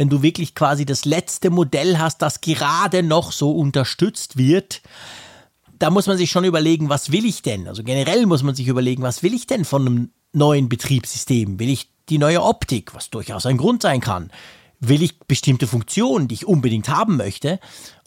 [0.00, 4.80] wenn du wirklich quasi das letzte Modell hast, das gerade noch so unterstützt wird,
[5.78, 7.68] da muss man sich schon überlegen, was will ich denn?
[7.68, 11.58] Also generell muss man sich überlegen, was will ich denn von einem neuen Betriebssystem?
[11.58, 14.30] Will ich die neue Optik, was durchaus ein Grund sein kann?
[14.78, 17.60] Will ich bestimmte Funktionen, die ich unbedingt haben möchte?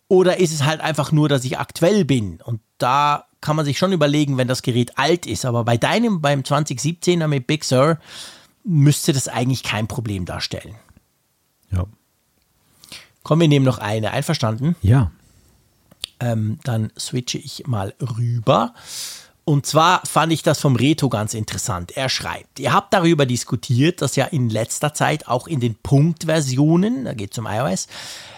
[0.07, 2.41] Oder ist es halt einfach nur, dass ich aktuell bin?
[2.43, 5.45] Und da kann man sich schon überlegen, wenn das Gerät alt ist.
[5.45, 7.99] Aber bei deinem, beim 2017er mit Big Sur,
[8.63, 10.73] müsste das eigentlich kein Problem darstellen.
[11.73, 11.85] Ja.
[13.23, 14.11] Komm, wir nehmen noch eine.
[14.11, 14.75] Einverstanden?
[14.81, 15.11] Ja.
[16.19, 18.73] Ähm, dann switche ich mal rüber.
[19.45, 21.91] Und zwar fand ich das vom Reto ganz interessant.
[21.97, 27.05] Er schreibt, ihr habt darüber diskutiert, dass ja in letzter Zeit auch in den Punktversionen,
[27.05, 27.87] da geht es um iOS,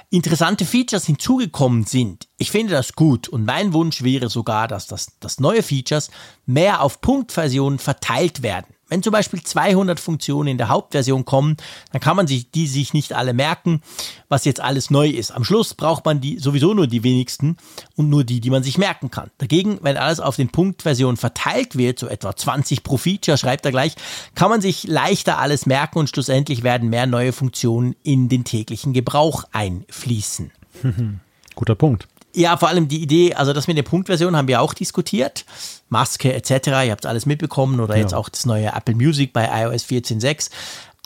[0.09, 2.27] interessante Features hinzugekommen sind.
[2.37, 6.09] Ich finde das gut und mein Wunsch wäre sogar, dass das, dass neue Features
[6.45, 8.74] mehr auf Punktversionen verteilt werden.
[8.87, 11.57] Wenn zum Beispiel 200 Funktionen in der Hauptversion kommen,
[11.91, 13.81] dann kann man sich die sich nicht alle merken,
[14.29, 15.31] was jetzt alles neu ist.
[15.31, 17.57] Am Schluss braucht man die sowieso nur die wenigsten
[17.95, 19.31] und nur die, die man sich merken kann.
[19.39, 23.71] Dagegen, wenn alles auf den Punktversionen verteilt wird, so etwa 20 pro Feature, schreibt er
[23.71, 23.95] gleich,
[24.35, 28.93] kann man sich leichter alles merken und schlussendlich werden mehr neue Funktionen in den täglichen
[28.93, 30.51] Gebrauch einfließen.
[31.55, 32.07] Guter Punkt.
[32.35, 35.45] Ja, vor allem die Idee, also das mit der Punktversion haben wir auch diskutiert.
[35.89, 38.01] Maske etc., ihr habt alles mitbekommen oder ja.
[38.01, 40.49] jetzt auch das neue Apple Music bei iOS 14.6.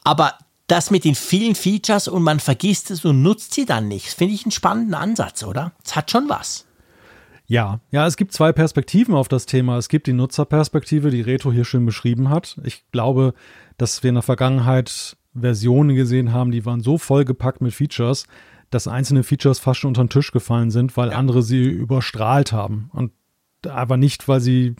[0.03, 0.33] Aber
[0.67, 4.33] das mit den vielen Features und man vergisst es und nutzt sie dann nicht, finde
[4.33, 5.73] ich einen spannenden Ansatz, oder?
[5.83, 6.65] Es hat schon was.
[7.45, 9.77] Ja, ja, es gibt zwei Perspektiven auf das Thema.
[9.77, 12.59] Es gibt die Nutzerperspektive, die Reto hier schön beschrieben hat.
[12.63, 13.33] Ich glaube,
[13.77, 18.25] dass wir in der Vergangenheit Versionen gesehen haben, die waren so vollgepackt mit Features,
[18.69, 21.17] dass einzelne Features fast schon unter den Tisch gefallen sind, weil ja.
[21.17, 22.89] andere sie überstrahlt haben.
[22.93, 23.11] Und
[23.67, 24.75] aber nicht, weil sie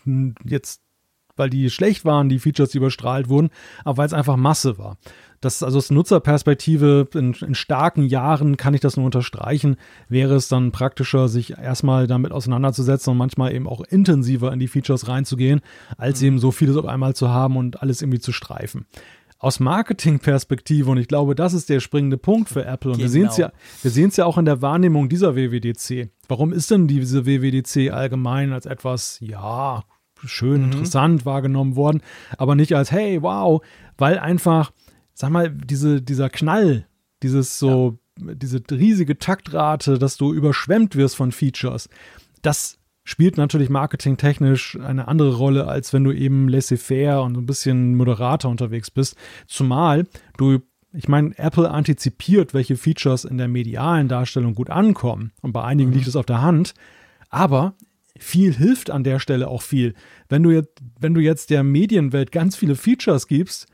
[0.46, 0.82] jetzt,
[1.36, 3.50] weil die schlecht waren, die Features, die überstrahlt wurden,
[3.84, 4.98] aber weil es einfach Masse war.
[5.42, 9.78] Das, also aus Nutzerperspektive in, in, starken Jahren kann ich das nur unterstreichen,
[10.10, 14.68] wäre es dann praktischer, sich erstmal damit auseinanderzusetzen und manchmal eben auch intensiver in die
[14.68, 15.62] Features reinzugehen,
[15.98, 16.28] als mhm.
[16.28, 18.86] eben so vieles auf einmal zu haben und alles irgendwie zu streifen
[19.40, 22.92] aus Marketingperspektive, und ich glaube, das ist der springende Punkt für Apple.
[22.92, 23.06] Und genau.
[23.06, 23.52] wir sehen es ja,
[23.82, 26.10] wir sehen es ja auch in der Wahrnehmung dieser WWDC.
[26.28, 29.84] Warum ist denn diese WWDC allgemein als etwas, ja,
[30.26, 30.72] schön, mhm.
[30.72, 32.02] interessant wahrgenommen worden,
[32.38, 33.62] aber nicht als, hey, wow,
[33.98, 34.72] weil einfach,
[35.14, 36.86] sag mal, diese, dieser Knall,
[37.24, 38.34] dieses so, ja.
[38.34, 41.88] diese riesige Taktrate, dass du überschwemmt wirst von Features,
[42.42, 42.79] das
[43.10, 48.50] spielt natürlich marketingtechnisch eine andere Rolle, als wenn du eben laissez-faire und ein bisschen moderater
[48.50, 49.16] unterwegs bist.
[49.48, 50.06] Zumal
[50.38, 50.60] du
[50.92, 55.32] ich meine, Apple antizipiert, welche Features in der medialen Darstellung gut ankommen.
[55.42, 55.96] Und bei einigen mhm.
[55.98, 56.74] liegt es auf der Hand.
[57.30, 57.76] Aber
[58.18, 59.94] viel hilft an der Stelle auch viel.
[60.30, 63.68] Wenn du jetzt, wenn du jetzt der Medienwelt ganz viele Features gibst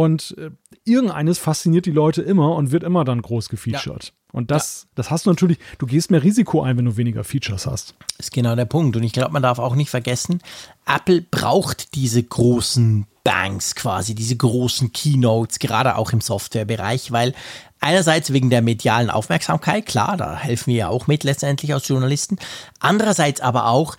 [0.00, 0.50] und äh,
[0.86, 4.04] irgendeines fasziniert die Leute immer und wird immer dann groß gefeatured.
[4.04, 4.10] Ja.
[4.32, 4.88] Und das, ja.
[4.94, 7.96] das hast du natürlich, du gehst mehr Risiko ein, wenn du weniger Features hast.
[8.16, 8.96] Das ist genau der Punkt.
[8.96, 10.40] Und ich glaube, man darf auch nicht vergessen,
[10.86, 17.34] Apple braucht diese großen Banks quasi, diese großen Keynotes, gerade auch im Softwarebereich, weil
[17.80, 22.38] einerseits wegen der medialen Aufmerksamkeit, klar, da helfen wir ja auch mit letztendlich als Journalisten,
[22.78, 23.96] andererseits aber auch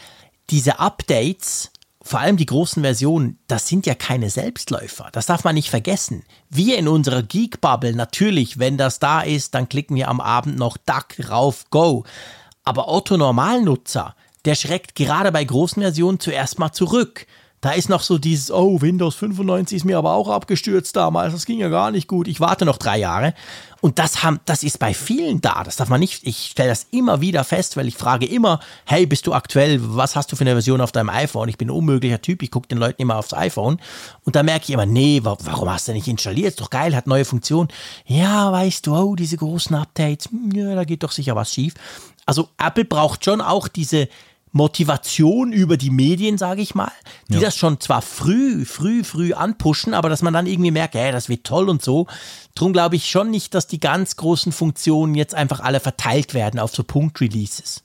[0.49, 1.70] diese Updates
[2.03, 5.10] vor allem die großen Versionen, das sind ja keine Selbstläufer.
[5.11, 6.23] Das darf man nicht vergessen.
[6.49, 10.78] Wir in unserer Geek-Bubble, natürlich, wenn das da ist, dann klicken wir am Abend noch
[10.78, 12.03] Duck rauf, go.
[12.64, 14.15] Aber Otto Normalnutzer,
[14.45, 17.28] der schreckt gerade bei großen Versionen zuerst mal zurück.
[17.61, 21.45] Da ist noch so dieses, oh, Windows 95 ist mir aber auch abgestürzt damals, das
[21.45, 23.35] ging ja gar nicht gut, ich warte noch drei Jahre.
[23.81, 26.88] Und das haben, das ist bei vielen da, das darf man nicht, ich stelle das
[26.91, 30.41] immer wieder fest, weil ich frage immer, hey, bist du aktuell, was hast du für
[30.41, 31.49] eine Version auf deinem iPhone?
[31.49, 33.79] Ich bin ein unmöglicher Typ, ich gucke den Leuten immer aufs iPhone.
[34.23, 36.49] Und da merke ich immer, nee, warum hast du nicht installiert?
[36.49, 37.69] Ist doch geil, hat neue Funktionen.
[38.05, 41.73] Ja, weißt du, oh, diese großen Updates, hm, ja, da geht doch sicher was schief.
[42.25, 44.07] Also Apple braucht schon auch diese,
[44.52, 46.91] Motivation über die Medien, sage ich mal,
[47.30, 47.40] die ja.
[47.40, 51.30] das schon zwar früh, früh, früh anpushen, aber dass man dann irgendwie merkt, ja, das
[51.30, 52.07] wird toll und so.
[52.53, 56.60] Drum glaube ich schon nicht, dass die ganz großen Funktionen jetzt einfach alle verteilt werden
[56.60, 57.84] auf so Punkt-Releases.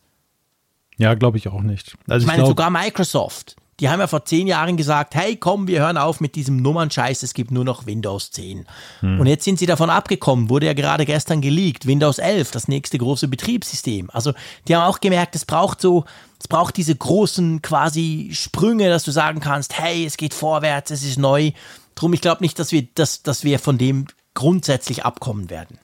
[0.99, 1.97] Ja, glaube ich auch nicht.
[2.09, 5.69] Also ich meine, glaub, sogar Microsoft, die haben ja vor zehn Jahren gesagt, hey, komm,
[5.69, 8.65] wir hören auf mit diesem Nummernscheiß, es gibt nur noch Windows 10.
[9.01, 9.21] Hm.
[9.21, 12.97] Und jetzt sind sie davon abgekommen, wurde ja gerade gestern geleakt, Windows 11, das nächste
[12.97, 14.09] große Betriebssystem.
[14.13, 14.33] Also
[14.67, 16.05] die haben auch gemerkt, es braucht so,
[16.41, 21.05] es braucht diese großen quasi Sprünge, dass du sagen kannst, hey, es geht vorwärts, es
[21.05, 21.53] ist neu.
[21.95, 25.79] Drum, ich glaube nicht, dass wir, dass, dass wir von dem grundsätzlich abkommen werden.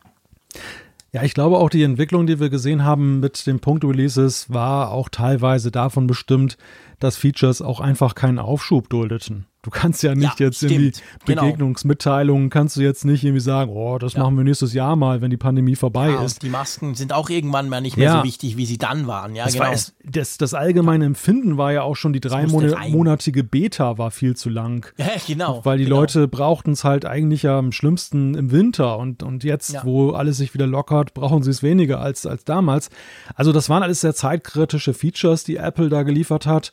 [1.15, 5.11] Ja, ich glaube auch die Entwicklung, die wir gesehen haben mit den Punkt-Releases, war auch
[5.11, 6.57] teilweise davon bestimmt,
[7.03, 9.47] dass Features auch einfach keinen Aufschub duldeten.
[9.63, 10.73] Du kannst ja nicht ja, jetzt stimmt.
[10.73, 11.43] irgendwie genau.
[11.43, 14.21] Begegnungsmitteilungen, kannst du jetzt nicht irgendwie sagen, oh, das ja.
[14.21, 16.43] machen wir nächstes Jahr mal, wenn die Pandemie vorbei ja, ist.
[16.43, 19.37] die Masken sind auch irgendwann mal nicht mehr so wichtig, wie sie dann waren.
[19.37, 19.71] Ja, das genau.
[19.71, 24.51] Es, das, das allgemeine Empfinden war ja auch schon, die dreimonatige Beta war viel zu
[24.51, 24.93] lang.
[24.97, 25.65] Ja, genau.
[25.65, 26.01] Weil die genau.
[26.01, 30.39] Leute brauchten es halt eigentlich ja am schlimmsten im Winter und, und jetzt, wo alles
[30.39, 32.91] sich wieder lockert, brauchen sie es weniger als, als damals.
[33.37, 36.73] Also das waren alles sehr zeitkritische Features, die Apple da geliefert hat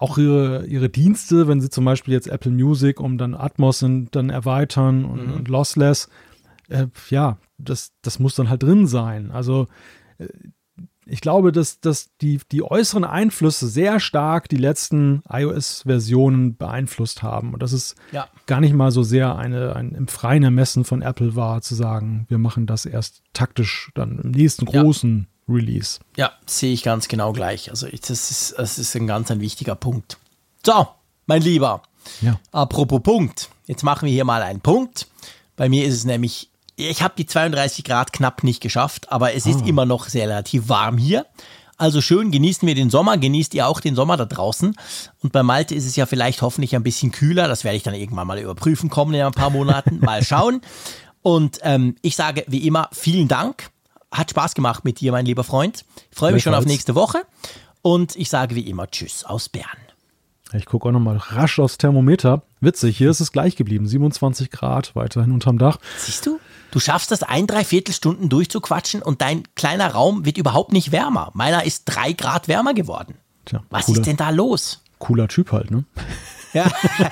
[0.00, 4.16] auch ihre, ihre Dienste, wenn sie zum Beispiel jetzt Apple Music um dann Atmos und
[4.16, 5.34] dann erweitern und, mhm.
[5.34, 6.08] und Lossless,
[6.68, 9.30] äh, ja, das, das muss dann halt drin sein.
[9.30, 9.66] Also
[10.16, 10.28] äh,
[11.04, 17.52] ich glaube, dass, dass die, die äußeren Einflüsse sehr stark die letzten iOS-Versionen beeinflusst haben.
[17.52, 18.28] Und dass es ja.
[18.46, 22.24] gar nicht mal so sehr eine, ein im freien Ermessen von Apple war, zu sagen,
[22.28, 25.98] wir machen das erst taktisch dann im nächsten großen Release.
[26.16, 27.70] Ja, sehe ich ganz genau gleich.
[27.70, 30.18] Also das ist, das ist ein ganz ein wichtiger Punkt.
[30.64, 30.88] So,
[31.26, 31.82] mein Lieber.
[32.20, 32.38] Ja.
[32.52, 33.48] Apropos Punkt.
[33.66, 35.06] Jetzt machen wir hier mal einen Punkt.
[35.56, 39.46] Bei mir ist es nämlich, ich habe die 32 Grad knapp nicht geschafft, aber es
[39.46, 39.66] ist ah.
[39.66, 41.26] immer noch sehr relativ warm hier.
[41.76, 44.76] Also schön, genießen wir den Sommer, genießt ihr auch den Sommer da draußen.
[45.22, 47.48] Und bei Malte ist es ja vielleicht hoffentlich ein bisschen kühler.
[47.48, 49.98] Das werde ich dann irgendwann mal überprüfen kommen in ein paar Monaten.
[50.00, 50.60] Mal schauen.
[51.22, 53.70] Und ähm, ich sage wie immer vielen Dank
[54.10, 55.84] hat Spaß gemacht mit dir, mein lieber Freund.
[56.10, 57.22] Ich freue mich schon auf nächste Woche.
[57.82, 59.64] Und ich sage wie immer Tschüss aus Bern.
[60.52, 62.42] Ich gucke auch nochmal rasch aufs Thermometer.
[62.60, 63.86] Witzig, hier ist es gleich geblieben.
[63.86, 65.78] 27 Grad weiterhin unterm Dach.
[65.96, 66.40] Siehst du?
[66.72, 71.30] Du schaffst das ein, dreiviertel Stunden durchzuquatschen und dein kleiner Raum wird überhaupt nicht wärmer.
[71.34, 73.14] Meiner ist drei Grad wärmer geworden.
[73.44, 74.82] Tja, Was cooler, ist denn da los?
[74.98, 75.84] Cooler Typ halt, ne?
[76.52, 76.70] Ja,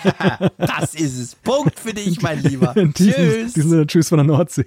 [0.59, 1.35] das ist es.
[1.37, 2.75] Punkt für dich, mein Lieber.
[2.75, 3.53] Tschüss.
[3.55, 4.67] Diesen, Tschüss von der Nordsee.